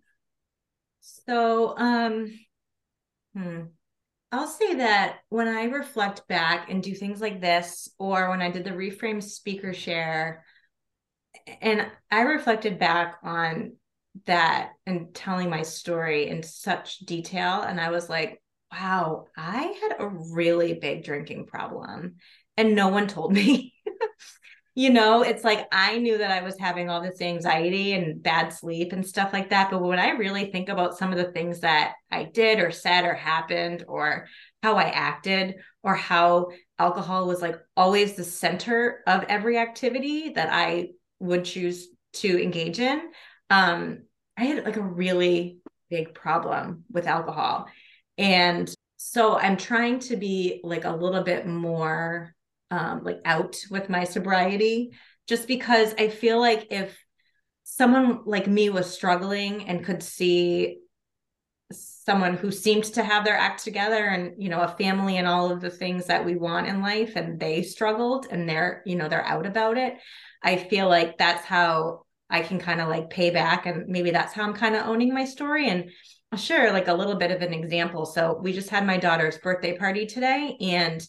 so 1.01 1.77
um 1.77 2.31
hmm. 3.35 3.61
I'll 4.29 4.47
say 4.47 4.75
that 4.75 5.19
when 5.29 5.47
I 5.47 5.63
reflect 5.65 6.27
back 6.27 6.69
and 6.69 6.83
do 6.83 6.93
things 6.93 7.21
like 7.21 7.39
this, 7.39 7.89
or 7.97 8.29
when 8.29 8.41
I 8.41 8.51
did 8.51 8.65
the 8.65 8.71
reframe 8.71 9.23
speaker 9.23 9.73
share, 9.73 10.43
and 11.61 11.87
I 12.11 12.21
reflected 12.21 12.77
back 12.77 13.19
on 13.23 13.76
that 14.25 14.71
and 14.85 15.13
telling 15.13 15.49
my 15.49 15.61
story 15.61 16.27
in 16.27 16.43
such 16.43 16.99
detail. 16.99 17.61
And 17.61 17.79
I 17.79 17.89
was 17.89 18.09
like, 18.09 18.41
wow, 18.71 19.25
I 19.35 19.77
had 19.81 19.95
a 19.99 20.07
really 20.07 20.73
big 20.73 21.03
drinking 21.03 21.45
problem 21.45 22.15
and 22.57 22.75
no 22.75 22.89
one 22.89 23.07
told 23.07 23.31
me. 23.31 23.73
you 24.75 24.91
know, 24.91 25.23
it's 25.23 25.43
like 25.43 25.67
I 25.71 25.97
knew 25.97 26.19
that 26.19 26.31
I 26.31 26.41
was 26.41 26.57
having 26.59 26.89
all 26.89 27.01
this 27.01 27.21
anxiety 27.21 27.93
and 27.93 28.21
bad 28.21 28.49
sleep 28.49 28.93
and 28.93 29.05
stuff 29.05 29.33
like 29.33 29.49
that. 29.49 29.71
But 29.71 29.81
when 29.81 29.99
I 29.99 30.09
really 30.11 30.51
think 30.51 30.69
about 30.69 30.97
some 30.97 31.11
of 31.11 31.17
the 31.17 31.31
things 31.31 31.61
that 31.61 31.93
I 32.11 32.25
did 32.25 32.59
or 32.59 32.71
said 32.71 33.03
or 33.03 33.13
happened 33.13 33.85
or 33.87 34.27
how 34.61 34.75
I 34.75 34.89
acted 34.89 35.55
or 35.81 35.95
how 35.95 36.49
alcohol 36.77 37.27
was 37.27 37.41
like 37.41 37.55
always 37.75 38.13
the 38.13 38.23
center 38.23 39.01
of 39.07 39.23
every 39.29 39.57
activity 39.57 40.33
that 40.33 40.49
I 40.51 40.89
would 41.19 41.45
choose 41.45 41.87
to 42.13 42.41
engage 42.41 42.79
in, 42.79 43.01
um, 43.49 44.03
I 44.37 44.45
had 44.45 44.65
like 44.65 44.77
a 44.77 44.81
really 44.81 45.59
big 45.89 46.13
problem 46.13 46.83
with 46.91 47.07
alcohol. 47.07 47.67
And 48.17 48.73
so 48.97 49.37
I'm 49.37 49.57
trying 49.57 49.99
to 49.99 50.17
be 50.17 50.61
like 50.63 50.85
a 50.85 50.95
little 50.95 51.23
bit 51.23 51.47
more 51.47 52.33
um, 52.71 53.03
like 53.03 53.21
out 53.25 53.55
with 53.69 53.89
my 53.89 54.03
sobriety, 54.03 54.91
just 55.27 55.47
because 55.47 55.93
I 55.97 56.09
feel 56.09 56.39
like 56.39 56.67
if 56.71 56.97
someone 57.63 58.21
like 58.25 58.47
me 58.47 58.69
was 58.69 58.91
struggling 58.93 59.67
and 59.67 59.85
could 59.85 60.03
see 60.03 60.79
someone 61.71 62.35
who 62.35 62.49
seemed 62.49 62.85
to 62.85 63.03
have 63.03 63.25
their 63.25 63.35
act 63.35 63.63
together 63.63 64.05
and 64.05 64.41
you 64.41 64.47
know 64.47 64.61
a 64.61 64.75
family 64.77 65.17
and 65.17 65.27
all 65.27 65.51
of 65.51 65.59
the 65.59 65.69
things 65.69 66.05
that 66.05 66.23
we 66.23 66.35
want 66.35 66.65
in 66.65 66.81
life 66.81 67.17
and 67.17 67.39
they 67.41 67.61
struggled 67.61 68.25
and 68.31 68.47
they're 68.47 68.81
you 68.85 68.95
know 68.95 69.09
they're 69.09 69.25
out 69.25 69.45
about 69.45 69.77
it 69.77 69.95
i 70.41 70.55
feel 70.55 70.87
like 70.87 71.17
that's 71.17 71.43
how 71.43 72.05
I 72.29 72.41
can 72.41 72.59
kind 72.59 72.81
of 72.81 72.89
like 72.89 73.09
pay 73.09 73.29
back. 73.29 73.65
And 73.65 73.87
maybe 73.87 74.11
that's 74.11 74.33
how 74.33 74.43
I'm 74.43 74.53
kind 74.53 74.75
of 74.75 74.85
owning 74.85 75.13
my 75.13 75.25
story. 75.25 75.69
And 75.69 75.89
I'll 76.31 76.73
like 76.73 76.87
a 76.87 76.93
little 76.93 77.15
bit 77.15 77.31
of 77.31 77.41
an 77.41 77.53
example. 77.53 78.05
So 78.05 78.39
we 78.41 78.51
just 78.51 78.69
had 78.69 78.85
my 78.85 78.97
daughter's 78.97 79.37
birthday 79.37 79.77
party 79.77 80.05
today 80.05 80.57
and 80.59 81.05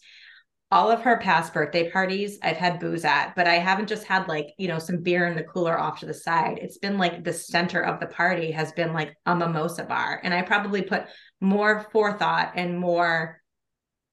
all 0.71 0.91
of 0.91 1.01
her 1.01 1.17
past 1.19 1.55
birthday 1.55 1.91
parties 1.91 2.39
I've 2.43 2.59
had 2.59 2.79
booze 2.79 3.05
at, 3.05 3.35
but 3.35 3.47
I 3.47 3.55
haven't 3.55 3.89
just 3.89 4.05
had 4.05 4.29
like, 4.29 4.49
you 4.59 4.69
know, 4.69 4.79
some 4.79 5.03
beer 5.03 5.27
in 5.27 5.35
the 5.35 5.43
cooler 5.43 5.79
off 5.79 6.01
to 6.01 6.07
the 6.07 6.13
side. 6.13 6.59
It's 6.61 6.77
been 6.77 6.99
like 6.99 7.25
the 7.25 7.33
center 7.33 7.81
of 7.81 8.01
the 8.01 8.07
party 8.07 8.51
has 8.51 8.73
been 8.73 8.93
like 8.93 9.15
a 9.25 9.35
mimosa 9.35 9.85
bar. 9.85 10.21
And 10.23 10.35
I 10.35 10.43
probably 10.43 10.83
put 10.83 11.07
more 11.41 11.87
forethought 11.91 12.53
and 12.55 12.79
more 12.79 13.41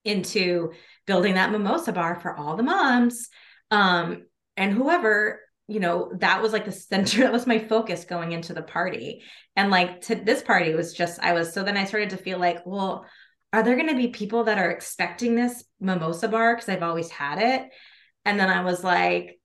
into 0.04 0.72
building 1.06 1.34
that 1.34 1.52
mimosa 1.52 1.92
bar 1.92 2.18
for 2.20 2.34
all 2.34 2.56
the 2.56 2.62
moms. 2.62 3.28
Um, 3.70 4.24
and 4.56 4.72
whoever, 4.72 5.40
you 5.68 5.80
know, 5.80 6.12
that 6.18 6.42
was 6.42 6.52
like 6.52 6.64
the 6.64 6.72
center, 6.72 7.20
that 7.22 7.32
was 7.32 7.46
my 7.46 7.58
focus 7.58 8.04
going 8.04 8.32
into 8.32 8.54
the 8.54 8.62
party. 8.62 9.22
And 9.56 9.70
like 9.70 10.02
to 10.02 10.14
this 10.14 10.42
party 10.42 10.74
was 10.74 10.92
just, 10.92 11.20
I 11.20 11.32
was, 11.32 11.52
so 11.52 11.62
then 11.62 11.76
I 11.76 11.84
started 11.84 12.10
to 12.10 12.16
feel 12.16 12.38
like, 12.38 12.64
well, 12.64 13.06
are 13.52 13.62
there 13.62 13.76
going 13.76 13.88
to 13.88 13.94
be 13.94 14.08
people 14.08 14.44
that 14.44 14.58
are 14.58 14.70
expecting 14.70 15.34
this 15.34 15.64
mimosa 15.80 16.28
bar 16.28 16.54
because 16.54 16.68
I've 16.68 16.82
always 16.82 17.10
had 17.10 17.38
it? 17.38 17.70
And 18.24 18.38
then 18.38 18.50
I 18.50 18.62
was 18.62 18.84
like, 18.84 19.40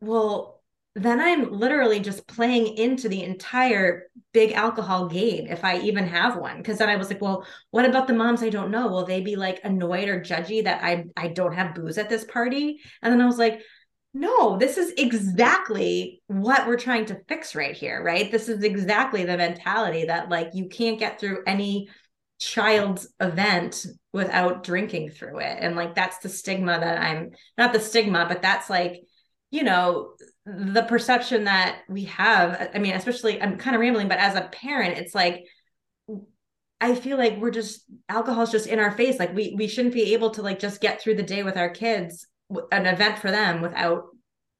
well, 0.00 0.62
then 0.96 1.20
I'm 1.20 1.50
literally 1.50 1.98
just 1.98 2.26
playing 2.28 2.76
into 2.76 3.08
the 3.08 3.24
entire 3.24 4.04
big 4.32 4.52
alcohol 4.52 5.08
game 5.08 5.46
if 5.48 5.64
I 5.64 5.78
even 5.80 6.06
have 6.06 6.36
one. 6.36 6.62
Cause 6.62 6.78
then 6.78 6.88
I 6.88 6.96
was 6.96 7.08
like, 7.08 7.20
well, 7.20 7.44
what 7.70 7.84
about 7.84 8.06
the 8.06 8.14
moms 8.14 8.42
I 8.42 8.48
don't 8.48 8.70
know? 8.70 8.86
Will 8.86 9.04
they 9.04 9.20
be 9.20 9.34
like 9.34 9.60
annoyed 9.64 10.08
or 10.08 10.20
judgy 10.20 10.62
that 10.64 10.84
I 10.84 11.06
I 11.16 11.28
don't 11.28 11.54
have 11.54 11.74
booze 11.74 11.98
at 11.98 12.08
this 12.08 12.24
party? 12.24 12.80
And 13.02 13.12
then 13.12 13.20
I 13.20 13.26
was 13.26 13.38
like, 13.38 13.60
no, 14.14 14.56
this 14.56 14.78
is 14.78 14.92
exactly 14.96 16.22
what 16.28 16.68
we're 16.68 16.78
trying 16.78 17.04
to 17.06 17.20
fix 17.26 17.56
right 17.56 17.76
here, 17.76 18.00
right? 18.00 18.30
This 18.30 18.48
is 18.48 18.62
exactly 18.62 19.24
the 19.24 19.36
mentality 19.36 20.04
that 20.04 20.28
like 20.28 20.50
you 20.54 20.68
can't 20.68 21.00
get 21.00 21.18
through 21.18 21.42
any 21.48 21.88
child's 22.38 23.08
event 23.20 23.86
without 24.12 24.62
drinking 24.62 25.10
through 25.10 25.40
it. 25.40 25.58
And 25.60 25.74
like 25.74 25.96
that's 25.96 26.18
the 26.18 26.28
stigma 26.28 26.78
that 26.78 27.00
i'm 27.00 27.30
not 27.58 27.72
the 27.72 27.80
stigma 27.80 28.26
but 28.28 28.42
that's 28.42 28.68
like 28.68 29.02
you 29.50 29.62
know 29.62 30.12
the 30.46 30.82
perception 30.82 31.44
that 31.44 31.80
we 31.88 32.04
have. 32.04 32.70
I 32.74 32.78
mean 32.78 32.94
especially 32.94 33.40
i'm 33.42 33.56
kind 33.56 33.74
of 33.74 33.80
rambling 33.80 34.08
but 34.08 34.18
as 34.18 34.36
a 34.36 34.42
parent 34.42 34.98
it's 34.98 35.14
like 35.14 35.44
i 36.80 36.94
feel 36.94 37.16
like 37.16 37.38
we're 37.38 37.50
just 37.50 37.84
alcohol's 38.08 38.52
just 38.52 38.68
in 38.68 38.78
our 38.78 38.92
face. 38.92 39.18
Like 39.18 39.34
we 39.34 39.54
we 39.56 39.66
shouldn't 39.66 39.94
be 39.94 40.14
able 40.14 40.30
to 40.30 40.42
like 40.42 40.60
just 40.60 40.80
get 40.80 41.00
through 41.00 41.16
the 41.16 41.22
day 41.22 41.42
with 41.42 41.56
our 41.56 41.70
kids 41.70 42.26
an 42.72 42.86
event 42.86 43.18
for 43.18 43.30
them 43.30 43.60
without 43.60 44.04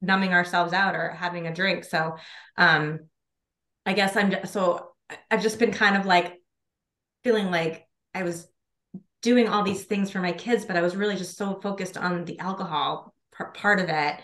numbing 0.01 0.33
ourselves 0.33 0.73
out 0.73 0.95
or 0.95 1.09
having 1.09 1.47
a 1.47 1.53
drink 1.53 1.83
so 1.83 2.15
um 2.57 2.99
i 3.85 3.93
guess 3.93 4.15
i'm 4.15 4.31
just, 4.31 4.53
so 4.53 4.89
i've 5.31 5.41
just 5.41 5.59
been 5.59 5.71
kind 5.71 5.95
of 5.95 6.05
like 6.05 6.39
feeling 7.25 7.49
like 7.49 7.87
I 8.13 8.23
was 8.23 8.47
doing 9.23 9.49
all 9.49 9.63
these 9.63 9.83
things 9.83 10.11
for 10.11 10.19
my 10.19 10.31
kids, 10.31 10.63
but 10.63 10.77
I 10.77 10.81
was 10.81 10.95
really 10.95 11.15
just 11.15 11.35
so 11.35 11.59
focused 11.59 11.97
on 11.97 12.23
the 12.23 12.39
alcohol 12.39 13.13
part 13.55 13.79
of 13.79 13.89
it. 13.89 14.15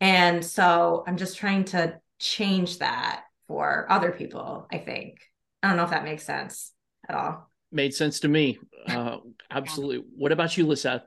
And 0.00 0.44
so 0.44 1.04
I'm 1.06 1.18
just 1.18 1.36
trying 1.36 1.64
to 1.66 2.00
change 2.18 2.78
that 2.78 3.24
for 3.46 3.86
other 3.90 4.10
people, 4.10 4.66
I 4.72 4.78
think. 4.78 5.20
I 5.62 5.68
don't 5.68 5.76
know 5.76 5.84
if 5.84 5.90
that 5.90 6.04
makes 6.04 6.24
sense 6.24 6.72
at 7.08 7.14
all. 7.14 7.50
Made 7.70 7.94
sense 7.94 8.20
to 8.20 8.28
me. 8.28 8.58
Uh, 8.88 9.18
absolutely. 9.50 10.02
What 10.16 10.32
about 10.32 10.56
you, 10.56 10.66
Lisseth? 10.66 11.02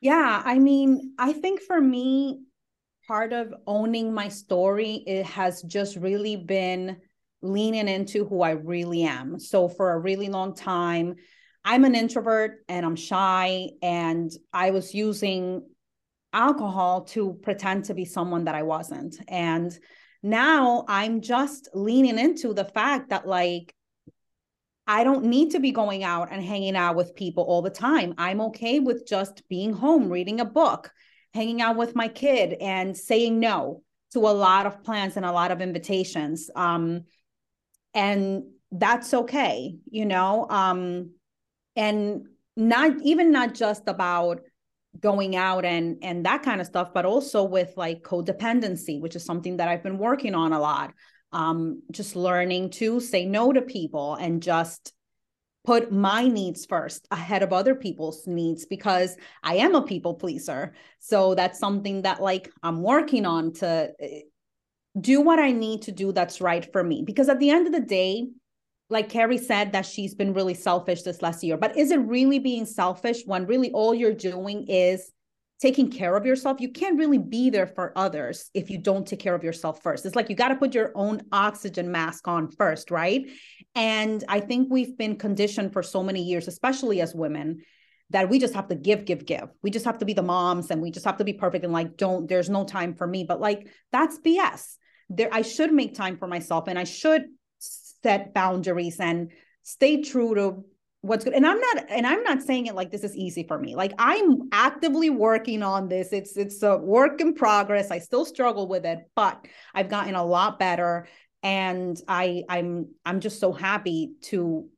Yeah, 0.00 0.42
I 0.44 0.58
mean, 0.58 1.14
I 1.18 1.32
think 1.32 1.60
for 1.60 1.80
me, 1.80 2.40
part 3.06 3.32
of 3.32 3.52
owning 3.66 4.14
my 4.14 4.28
story, 4.28 5.02
it 5.06 5.26
has 5.26 5.62
just 5.62 5.96
really 5.96 6.36
been 6.36 6.98
leaning 7.42 7.88
into 7.88 8.24
who 8.24 8.42
I 8.42 8.52
really 8.52 9.02
am. 9.02 9.38
So 9.38 9.68
for 9.68 9.92
a 9.92 9.98
really 9.98 10.28
long 10.28 10.54
time, 10.54 11.16
I'm 11.64 11.84
an 11.84 11.94
introvert 11.94 12.64
and 12.68 12.86
I'm 12.86 12.96
shy, 12.96 13.70
and 13.82 14.30
I 14.52 14.70
was 14.70 14.94
using 14.94 15.62
alcohol 16.32 17.02
to 17.02 17.34
pretend 17.42 17.86
to 17.86 17.94
be 17.94 18.04
someone 18.06 18.44
that 18.44 18.54
I 18.54 18.62
wasn't. 18.62 19.16
And 19.28 19.76
now 20.22 20.84
I'm 20.88 21.20
just 21.20 21.68
leaning 21.74 22.18
into 22.18 22.54
the 22.54 22.64
fact 22.64 23.10
that, 23.10 23.26
like, 23.26 23.74
I 24.90 25.04
don't 25.04 25.24
need 25.24 25.52
to 25.52 25.60
be 25.60 25.70
going 25.70 26.02
out 26.04 26.28
and 26.30 26.42
hanging 26.42 26.76
out 26.76 26.96
with 26.96 27.14
people 27.14 27.44
all 27.44 27.62
the 27.62 27.70
time. 27.70 28.14
I'm 28.18 28.40
okay 28.42 28.80
with 28.80 29.06
just 29.06 29.48
being 29.48 29.72
home, 29.72 30.08
reading 30.08 30.40
a 30.40 30.44
book, 30.44 30.90
hanging 31.32 31.62
out 31.62 31.76
with 31.76 31.94
my 31.94 32.08
kid, 32.08 32.54
and 32.60 32.96
saying 32.96 33.38
no 33.38 33.82
to 34.12 34.20
a 34.20 34.36
lot 34.46 34.66
of 34.66 34.82
plans 34.82 35.16
and 35.16 35.24
a 35.24 35.32
lot 35.32 35.52
of 35.52 35.60
invitations. 35.60 36.50
Um, 36.56 37.04
and 37.94 38.44
that's 38.72 39.12
okay 39.12 39.76
you 39.90 40.04
know 40.04 40.46
um 40.48 41.10
and 41.76 42.26
not 42.56 42.92
even 43.02 43.32
not 43.32 43.54
just 43.54 43.82
about 43.88 44.40
going 44.98 45.34
out 45.34 45.64
and 45.64 45.98
and 46.02 46.26
that 46.26 46.42
kind 46.42 46.60
of 46.60 46.66
stuff 46.66 46.92
but 46.94 47.04
also 47.04 47.42
with 47.42 47.72
like 47.76 48.02
codependency 48.02 49.00
which 49.00 49.16
is 49.16 49.24
something 49.24 49.56
that 49.56 49.68
i've 49.68 49.82
been 49.82 49.98
working 49.98 50.34
on 50.34 50.52
a 50.52 50.60
lot 50.60 50.92
um 51.32 51.82
just 51.90 52.16
learning 52.16 52.70
to 52.70 53.00
say 53.00 53.24
no 53.24 53.52
to 53.52 53.62
people 53.62 54.14
and 54.14 54.42
just 54.42 54.92
put 55.64 55.92
my 55.92 56.26
needs 56.26 56.64
first 56.64 57.06
ahead 57.10 57.42
of 57.42 57.52
other 57.52 57.74
people's 57.74 58.26
needs 58.26 58.64
because 58.66 59.16
i 59.42 59.56
am 59.56 59.74
a 59.74 59.82
people 59.82 60.14
pleaser 60.14 60.72
so 60.98 61.34
that's 61.34 61.58
something 61.58 62.02
that 62.02 62.20
like 62.20 62.50
i'm 62.62 62.82
working 62.82 63.26
on 63.26 63.52
to 63.52 63.92
eh, 64.00 64.20
do 64.98 65.20
what 65.20 65.38
I 65.38 65.52
need 65.52 65.82
to 65.82 65.92
do 65.92 66.12
that's 66.12 66.40
right 66.40 66.70
for 66.72 66.82
me. 66.82 67.02
Because 67.02 67.28
at 67.28 67.38
the 67.38 67.50
end 67.50 67.66
of 67.66 67.72
the 67.72 67.80
day, 67.80 68.28
like 68.88 69.08
Kerry 69.08 69.38
said, 69.38 69.72
that 69.72 69.86
she's 69.86 70.14
been 70.14 70.34
really 70.34 70.54
selfish 70.54 71.02
this 71.02 71.22
last 71.22 71.44
year. 71.44 71.56
But 71.56 71.76
is 71.76 71.90
it 71.90 71.98
really 71.98 72.38
being 72.38 72.66
selfish 72.66 73.22
when 73.24 73.46
really 73.46 73.70
all 73.70 73.94
you're 73.94 74.12
doing 74.14 74.66
is 74.68 75.12
taking 75.60 75.90
care 75.90 76.16
of 76.16 76.26
yourself? 76.26 76.60
You 76.60 76.70
can't 76.70 76.98
really 76.98 77.18
be 77.18 77.50
there 77.50 77.66
for 77.66 77.92
others 77.96 78.50
if 78.54 78.70
you 78.70 78.78
don't 78.78 79.06
take 79.06 79.20
care 79.20 79.34
of 79.34 79.44
yourself 79.44 79.82
first. 79.82 80.06
It's 80.06 80.16
like 80.16 80.30
you 80.30 80.36
got 80.36 80.48
to 80.48 80.56
put 80.56 80.74
your 80.74 80.92
own 80.94 81.22
oxygen 81.32 81.90
mask 81.92 82.26
on 82.28 82.48
first, 82.48 82.90
right? 82.90 83.26
And 83.74 84.24
I 84.28 84.40
think 84.40 84.68
we've 84.70 84.96
been 84.96 85.16
conditioned 85.16 85.72
for 85.72 85.82
so 85.82 86.02
many 86.02 86.22
years, 86.22 86.48
especially 86.48 87.00
as 87.00 87.14
women, 87.14 87.62
that 88.10 88.28
we 88.28 88.38
just 88.38 88.54
have 88.54 88.68
to 88.68 88.74
give, 88.74 89.04
give, 89.04 89.24
give. 89.24 89.48
We 89.62 89.70
just 89.70 89.84
have 89.84 89.98
to 89.98 90.04
be 90.04 90.14
the 90.14 90.22
moms 90.22 90.70
and 90.70 90.82
we 90.82 90.90
just 90.90 91.06
have 91.06 91.18
to 91.18 91.24
be 91.24 91.32
perfect 91.32 91.64
and 91.64 91.72
like, 91.72 91.96
don't, 91.96 92.28
there's 92.28 92.50
no 92.50 92.64
time 92.64 92.94
for 92.94 93.06
me. 93.06 93.24
But 93.24 93.40
like, 93.40 93.68
that's 93.92 94.18
BS 94.18 94.76
there 95.10 95.28
I 95.30 95.42
should 95.42 95.72
make 95.72 95.94
time 95.94 96.16
for 96.16 96.28
myself 96.28 96.68
and 96.68 96.78
I 96.78 96.84
should 96.84 97.24
set 97.58 98.32
boundaries 98.32 98.98
and 99.00 99.32
stay 99.62 100.02
true 100.02 100.34
to 100.36 100.64
what's 101.02 101.24
good 101.24 101.32
and 101.32 101.46
i'm 101.46 101.58
not 101.58 101.84
and 101.88 102.06
i'm 102.06 102.22
not 102.22 102.42
saying 102.42 102.66
it 102.66 102.74
like 102.74 102.90
this 102.90 103.04
is 103.04 103.16
easy 103.16 103.42
for 103.42 103.58
me 103.58 103.74
like 103.74 103.92
i'm 103.98 104.48
actively 104.52 105.08
working 105.08 105.62
on 105.62 105.88
this 105.88 106.12
it's 106.12 106.36
it's 106.36 106.62
a 106.62 106.76
work 106.76 107.20
in 107.20 107.32
progress 107.32 107.90
i 107.90 107.98
still 107.98 108.24
struggle 108.24 108.68
with 108.68 108.84
it 108.84 108.98
but 109.16 109.46
i've 109.74 109.88
gotten 109.88 110.14
a 110.14 110.24
lot 110.24 110.58
better 110.58 111.08
and 111.42 112.00
i 112.06 112.42
i'm 112.48 112.88
i'm 113.06 113.20
just 113.20 113.40
so 113.40 113.50
happy 113.50 114.12
to 114.20 114.68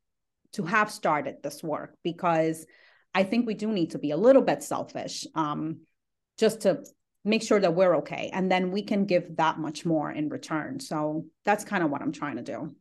to 0.53 0.63
have 0.63 0.93
started 0.93 1.37
this 1.43 1.63
work 1.63 1.97
because 2.05 2.67
i 3.15 3.25
think 3.25 3.45
we 3.45 3.55
do 3.55 3.73
need 3.73 3.91
to 3.91 3.99
be 3.99 4.13
a 4.13 4.17
little 4.17 4.43
bit 4.43 4.63
selfish 4.63 5.27
um 5.35 5.81
just 6.39 6.61
to 6.61 6.85
make 7.25 7.43
sure 7.43 7.59
that 7.59 7.75
we're 7.75 7.97
okay 7.97 8.31
and 8.33 8.51
then 8.51 8.71
we 8.71 8.83
can 8.83 9.07
give 9.07 9.37
that 9.37 9.59
much 9.59 9.85
more 9.85 10.11
in 10.11 10.29
return 10.29 10.79
so 10.79 11.25
that's 11.45 11.65
kind 11.65 11.83
of 11.83 11.91
what 11.91 12.01
i'm 12.01 12.13
trying 12.13 12.37
to 12.37 12.43
do 12.43 12.77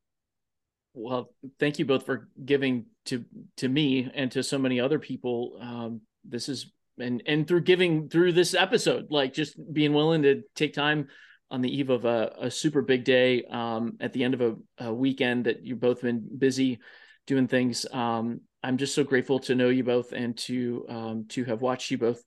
well 0.93 1.33
thank 1.59 1.79
you 1.79 1.85
both 1.85 2.05
for 2.05 2.29
giving 2.43 2.85
to 3.05 3.23
to 3.57 3.67
me 3.67 4.09
and 4.13 4.31
to 4.31 4.43
so 4.43 4.57
many 4.57 4.79
other 4.79 4.99
people 4.99 5.57
um, 5.61 6.01
this 6.25 6.49
is 6.49 6.71
and 6.99 7.23
and 7.25 7.47
through 7.47 7.61
giving 7.61 8.09
through 8.09 8.31
this 8.31 8.53
episode 8.53 9.07
like 9.09 9.33
just 9.33 9.55
being 9.73 9.93
willing 9.93 10.21
to 10.23 10.41
take 10.55 10.73
time 10.73 11.07
on 11.49 11.61
the 11.61 11.75
eve 11.77 11.89
of 11.89 12.05
a, 12.05 12.33
a 12.41 12.51
super 12.51 12.81
big 12.81 13.03
day 13.03 13.43
um, 13.51 13.97
at 13.99 14.13
the 14.13 14.23
end 14.23 14.33
of 14.33 14.41
a, 14.41 14.55
a, 14.85 14.93
weekend 14.93 15.45
that 15.45 15.65
you've 15.65 15.81
both 15.81 16.01
been 16.01 16.25
busy 16.37 16.79
doing 17.27 17.47
things 17.47 17.85
um, 17.91 18.41
i'm 18.63 18.77
just 18.77 18.95
so 18.95 19.03
grateful 19.03 19.39
to 19.39 19.55
know 19.55 19.69
you 19.69 19.83
both 19.83 20.11
and 20.11 20.37
to 20.37 20.85
um, 20.89 21.25
to 21.29 21.43
have 21.45 21.61
watched 21.61 21.91
you 21.91 21.97
both 21.97 22.21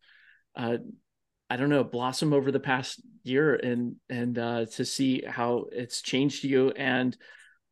uh, 0.56 0.76
I 1.50 1.56
don't 1.56 1.68
know, 1.68 1.84
blossom 1.84 2.32
over 2.32 2.50
the 2.50 2.60
past 2.60 3.00
year 3.22 3.54
and 3.54 3.96
and 4.08 4.38
uh, 4.38 4.66
to 4.72 4.84
see 4.84 5.22
how 5.26 5.66
it's 5.70 6.02
changed 6.02 6.44
you. 6.44 6.70
And 6.70 7.16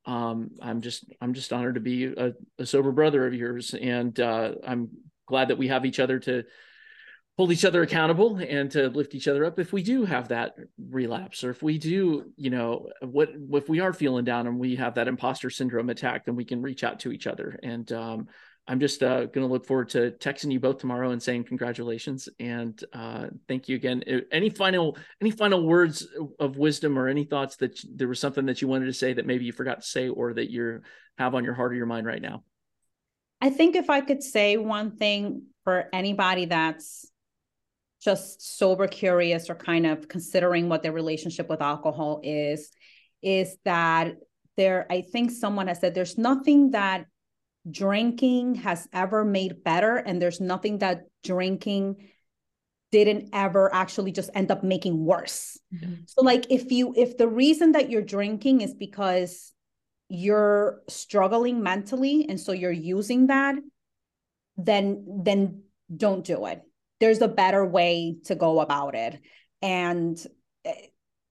um, 0.04 0.50
I'm 0.60 0.80
just 0.80 1.04
I'm 1.20 1.34
just 1.34 1.52
honored 1.52 1.74
to 1.74 1.80
be 1.80 2.06
a, 2.06 2.32
a 2.58 2.66
sober 2.66 2.92
brother 2.92 3.26
of 3.26 3.34
yours, 3.34 3.74
and 3.74 4.18
uh, 4.18 4.52
I'm 4.66 4.90
glad 5.26 5.48
that 5.48 5.58
we 5.58 5.68
have 5.68 5.86
each 5.86 6.00
other 6.00 6.18
to 6.20 6.44
hold 7.38 7.52
each 7.52 7.64
other 7.64 7.82
accountable 7.82 8.36
and 8.36 8.70
to 8.70 8.88
lift 8.88 9.14
each 9.14 9.26
other 9.26 9.44
up 9.44 9.58
if 9.58 9.72
we 9.72 9.82
do 9.82 10.04
have 10.04 10.28
that 10.28 10.54
relapse 10.90 11.42
or 11.42 11.50
if 11.50 11.62
we 11.62 11.78
do 11.78 12.30
you 12.36 12.50
know 12.50 12.90
what 13.00 13.30
if 13.52 13.70
we 13.70 13.80
are 13.80 13.94
feeling 13.94 14.24
down 14.24 14.46
and 14.46 14.58
we 14.58 14.76
have 14.76 14.94
that 14.94 15.08
imposter 15.08 15.48
syndrome 15.48 15.88
attack 15.88 16.26
then 16.26 16.36
we 16.36 16.44
can 16.44 16.60
reach 16.60 16.84
out 16.84 17.00
to 17.00 17.10
each 17.10 17.26
other. 17.26 17.58
And 17.62 17.90
um, 17.92 18.28
I'm 18.68 18.78
just 18.78 19.02
uh, 19.02 19.26
going 19.26 19.46
to 19.46 19.52
look 19.52 19.66
forward 19.66 19.88
to 19.90 20.12
texting 20.12 20.52
you 20.52 20.60
both 20.60 20.78
tomorrow 20.78 21.10
and 21.10 21.20
saying 21.20 21.44
congratulations 21.44 22.28
and 22.38 22.82
uh, 22.92 23.26
thank 23.48 23.68
you 23.68 23.74
again. 23.74 24.04
Any 24.30 24.50
final 24.50 24.96
any 25.20 25.32
final 25.32 25.66
words 25.66 26.06
of 26.38 26.56
wisdom 26.56 26.96
or 26.96 27.08
any 27.08 27.24
thoughts 27.24 27.56
that 27.56 27.80
there 27.92 28.06
was 28.08 28.20
something 28.20 28.46
that 28.46 28.62
you 28.62 28.68
wanted 28.68 28.86
to 28.86 28.92
say 28.92 29.14
that 29.14 29.26
maybe 29.26 29.44
you 29.44 29.52
forgot 29.52 29.80
to 29.80 29.86
say 29.86 30.08
or 30.08 30.34
that 30.34 30.50
you 30.50 30.80
have 31.18 31.34
on 31.34 31.44
your 31.44 31.54
heart 31.54 31.72
or 31.72 31.74
your 31.74 31.86
mind 31.86 32.06
right 32.06 32.22
now? 32.22 32.44
I 33.40 33.50
think 33.50 33.74
if 33.74 33.90
I 33.90 34.00
could 34.00 34.22
say 34.22 34.56
one 34.56 34.96
thing 34.96 35.46
for 35.64 35.88
anybody 35.92 36.44
that's 36.44 37.10
just 38.02 38.56
sober 38.58 38.86
curious 38.86 39.50
or 39.50 39.56
kind 39.56 39.86
of 39.86 40.08
considering 40.08 40.68
what 40.68 40.82
their 40.82 40.92
relationship 40.92 41.48
with 41.48 41.60
alcohol 41.60 42.20
is, 42.22 42.70
is 43.22 43.56
that 43.64 44.14
there, 44.56 44.86
I 44.90 45.02
think 45.02 45.30
someone 45.30 45.68
has 45.68 45.80
said 45.80 45.94
there's 45.94 46.18
nothing 46.18 46.72
that 46.72 47.06
drinking 47.70 48.56
has 48.56 48.88
ever 48.92 49.24
made 49.24 49.62
better 49.62 49.96
and 49.96 50.20
there's 50.20 50.40
nothing 50.40 50.78
that 50.78 51.04
drinking 51.22 52.08
didn't 52.90 53.30
ever 53.32 53.72
actually 53.72 54.12
just 54.12 54.30
end 54.34 54.50
up 54.50 54.62
making 54.62 55.04
worse. 55.04 55.58
Mm-hmm. 55.74 55.94
so 56.06 56.22
like 56.22 56.46
if 56.50 56.70
you 56.70 56.92
if 56.96 57.16
the 57.16 57.28
reason 57.28 57.72
that 57.72 57.88
you're 57.88 58.02
drinking 58.02 58.60
is 58.60 58.74
because 58.74 59.52
you're 60.08 60.82
struggling 60.88 61.62
mentally 61.62 62.26
and 62.28 62.38
so 62.38 62.52
you're 62.52 62.70
using 62.70 63.28
that 63.28 63.54
then 64.56 65.04
then 65.24 65.62
don't 65.94 66.24
do 66.24 66.46
it. 66.46 66.62
There's 67.00 67.20
a 67.20 67.28
better 67.28 67.64
way 67.64 68.16
to 68.24 68.34
go 68.34 68.60
about 68.60 68.94
it. 68.94 69.20
And 69.60 70.24
eh, 70.64 70.74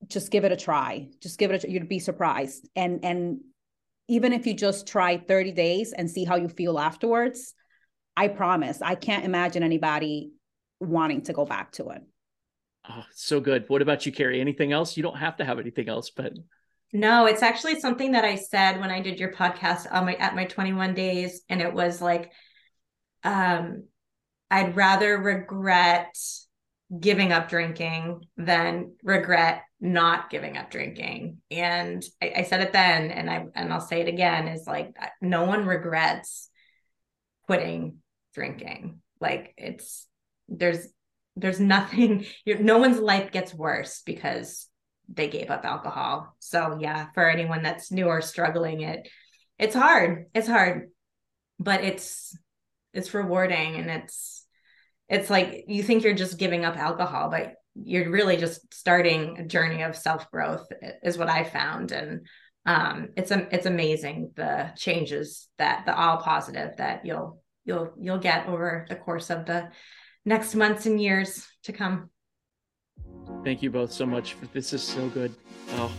just 0.08 0.32
give 0.32 0.44
it 0.44 0.52
a 0.52 0.58
try. 0.58 1.10
Just 1.22 1.38
give 1.38 1.52
it 1.52 1.64
a 1.64 1.72
you'd 1.72 1.90
be 1.90 2.00
surprised. 2.00 2.68
And 2.76 3.04
and 3.04 3.42
even 4.08 4.34
if 4.34 4.46
you 4.46 4.54
just 4.54 4.88
try 4.88 5.18
30 5.18 5.52
days 5.52 5.94
and 5.94 6.10
see 6.10 6.26
how 6.26 6.36
you 6.36 6.50
feel 6.50 6.80
afterwards, 6.80 7.54
I 8.18 8.28
promise 8.28 8.82
I 8.82 8.96
can't 8.96 9.26
imagine 9.26 9.64
anybody 9.64 10.32
wanting 10.80 11.22
to 11.24 11.34
go 11.34 11.46
back 11.46 11.72
to 11.74 11.90
it. 11.90 12.02
Oh, 12.90 13.04
so 13.14 13.40
good. 13.40 13.66
What 13.68 13.82
about 13.82 14.06
you, 14.06 14.12
Kerry? 14.12 14.42
Anything 14.42 14.72
else? 14.72 14.98
You 14.98 15.04
don't 15.04 15.18
have 15.18 15.38
to 15.38 15.46
have 15.46 15.60
anything 15.60 15.88
else, 15.88 16.10
but 16.10 16.34
no, 16.94 17.26
it's 17.26 17.44
actually 17.44 17.80
something 17.80 18.12
that 18.12 18.26
I 18.26 18.36
said 18.36 18.80
when 18.80 18.92
I 18.92 19.02
did 19.02 19.20
your 19.20 19.32
podcast 19.32 19.88
on 19.92 20.06
my 20.06 20.16
at 20.16 20.36
my 20.36 20.46
21 20.46 20.94
days, 20.94 21.42
and 21.48 21.62
it 21.62 21.74
was 21.74 22.02
like, 22.02 22.32
um, 23.24 23.84
I'd 24.50 24.76
rather 24.76 25.18
regret 25.18 26.18
giving 27.00 27.32
up 27.32 27.50
drinking 27.50 28.26
than 28.38 28.94
regret 29.04 29.64
not 29.80 30.30
giving 30.30 30.58
up 30.58 30.70
drinking. 30.70 31.38
And 31.50 32.04
I, 32.22 32.34
I, 32.38 32.44
said 32.44 32.62
it 32.62 32.72
then, 32.72 33.10
and 33.10 33.30
I 33.30 33.46
and 33.56 33.74
I'll 33.74 33.82
say 33.82 34.02
it 34.02 34.08
again: 34.08 34.48
is 34.48 34.68
like 34.68 34.96
uh, 35.02 35.08
no 35.22 35.46
one 35.46 35.66
regrets 35.66 36.50
quitting 37.48 37.98
drinking. 38.34 39.02
Like 39.20 39.54
it's 39.58 40.08
there's 40.48 40.88
there's 41.36 41.60
nothing. 41.60 42.26
No 42.46 42.78
one's 42.78 43.00
life 43.00 43.32
gets 43.32 43.54
worse 43.54 44.02
because 44.06 44.68
they 45.10 45.28
gave 45.28 45.50
up 45.50 45.66
alcohol. 45.66 46.36
So 46.40 46.78
yeah, 46.80 47.08
for 47.14 47.28
anyone 47.28 47.64
that's 47.64 47.92
new 47.92 48.06
or 48.06 48.22
struggling, 48.22 48.82
it 48.82 49.08
it's 49.58 49.76
hard. 49.76 50.26
It's 50.36 50.48
hard, 50.48 50.90
but 51.60 51.84
it's 51.84 52.38
it's 52.94 53.14
rewarding 53.14 53.76
and 53.76 53.90
it's 53.90 54.41
it's 55.12 55.30
like 55.30 55.66
you 55.68 55.84
think 55.84 56.04
you're 56.04 56.14
just 56.14 56.40
giving 56.40 56.64
up 56.64 56.78
alcohol, 56.78 57.30
but 57.30 57.56
you're 57.76 58.10
really 58.10 58.38
just 58.38 58.74
starting 58.74 59.38
a 59.38 59.46
journey 59.46 59.84
of 59.84 59.96
self 59.96 60.32
growth 60.32 60.66
is 61.04 61.18
what 61.18 61.30
I 61.30 61.44
found. 61.44 61.92
And 61.92 62.26
um, 62.66 63.10
it's 63.18 63.30
it's 63.30 63.66
amazing 63.66 64.32
the 64.36 64.72
changes 64.78 65.50
that 65.58 65.86
the 65.86 65.96
all 65.96 66.18
positive 66.18 66.78
that 66.78 67.06
you'll 67.06 67.42
you'll 67.66 67.92
you'll 68.00 68.20
get 68.20 68.48
over 68.48 68.86
the 68.88 68.96
course 68.96 69.30
of 69.30 69.46
the 69.46 69.70
next 70.24 70.56
months 70.56 70.86
and 70.86 71.02
years 71.02 71.46
to 71.64 71.74
come. 71.74 72.10
Thank 73.44 73.62
you 73.62 73.70
both 73.70 73.92
so 73.92 74.06
much. 74.06 74.38
This 74.54 74.72
is 74.72 74.82
so 74.82 75.10
good. 75.10 75.36
Oh, 75.72 75.92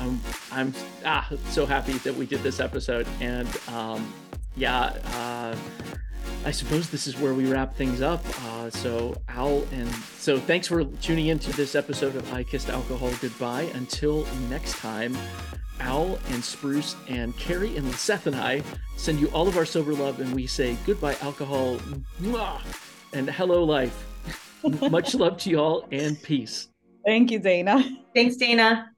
I'm 0.00 0.20
I'm 0.50 0.74
ah 1.04 1.28
so 1.50 1.66
happy 1.66 1.98
that 1.98 2.14
we 2.14 2.24
did 2.24 2.42
this 2.42 2.60
episode 2.60 3.06
and 3.20 3.48
um, 3.68 4.10
yeah. 4.56 4.96
Uh, 5.14 5.54
I 6.48 6.50
suppose 6.50 6.88
this 6.88 7.06
is 7.06 7.14
where 7.18 7.34
we 7.34 7.44
wrap 7.44 7.74
things 7.74 8.00
up. 8.00 8.24
Uh, 8.46 8.70
so, 8.70 9.14
Owl, 9.28 9.64
and 9.70 9.86
so 10.16 10.40
thanks 10.40 10.66
for 10.66 10.82
tuning 10.82 11.26
in 11.26 11.38
to 11.40 11.52
this 11.52 11.74
episode 11.74 12.16
of 12.16 12.32
I 12.32 12.42
Kissed 12.42 12.70
Alcohol 12.70 13.12
Goodbye. 13.20 13.70
Until 13.74 14.26
next 14.48 14.78
time, 14.78 15.14
Owl 15.80 16.18
and 16.30 16.42
Spruce 16.42 16.96
and 17.06 17.36
Kerry 17.36 17.76
and 17.76 17.86
Seth 17.92 18.26
and 18.26 18.34
I 18.34 18.62
send 18.96 19.20
you 19.20 19.28
all 19.34 19.46
of 19.46 19.58
our 19.58 19.66
sober 19.66 19.92
love, 19.92 20.20
and 20.20 20.34
we 20.34 20.46
say 20.46 20.78
goodbye, 20.86 21.16
alcohol, 21.20 21.78
and 23.12 23.28
hello, 23.28 23.62
life. 23.62 24.06
Much 24.90 25.14
love 25.14 25.36
to 25.40 25.50
you 25.50 25.60
all, 25.60 25.86
and 25.92 26.20
peace. 26.22 26.68
Thank 27.04 27.30
you, 27.30 27.40
Dana. 27.40 27.84
Thanks, 28.14 28.36
Dana. 28.36 28.92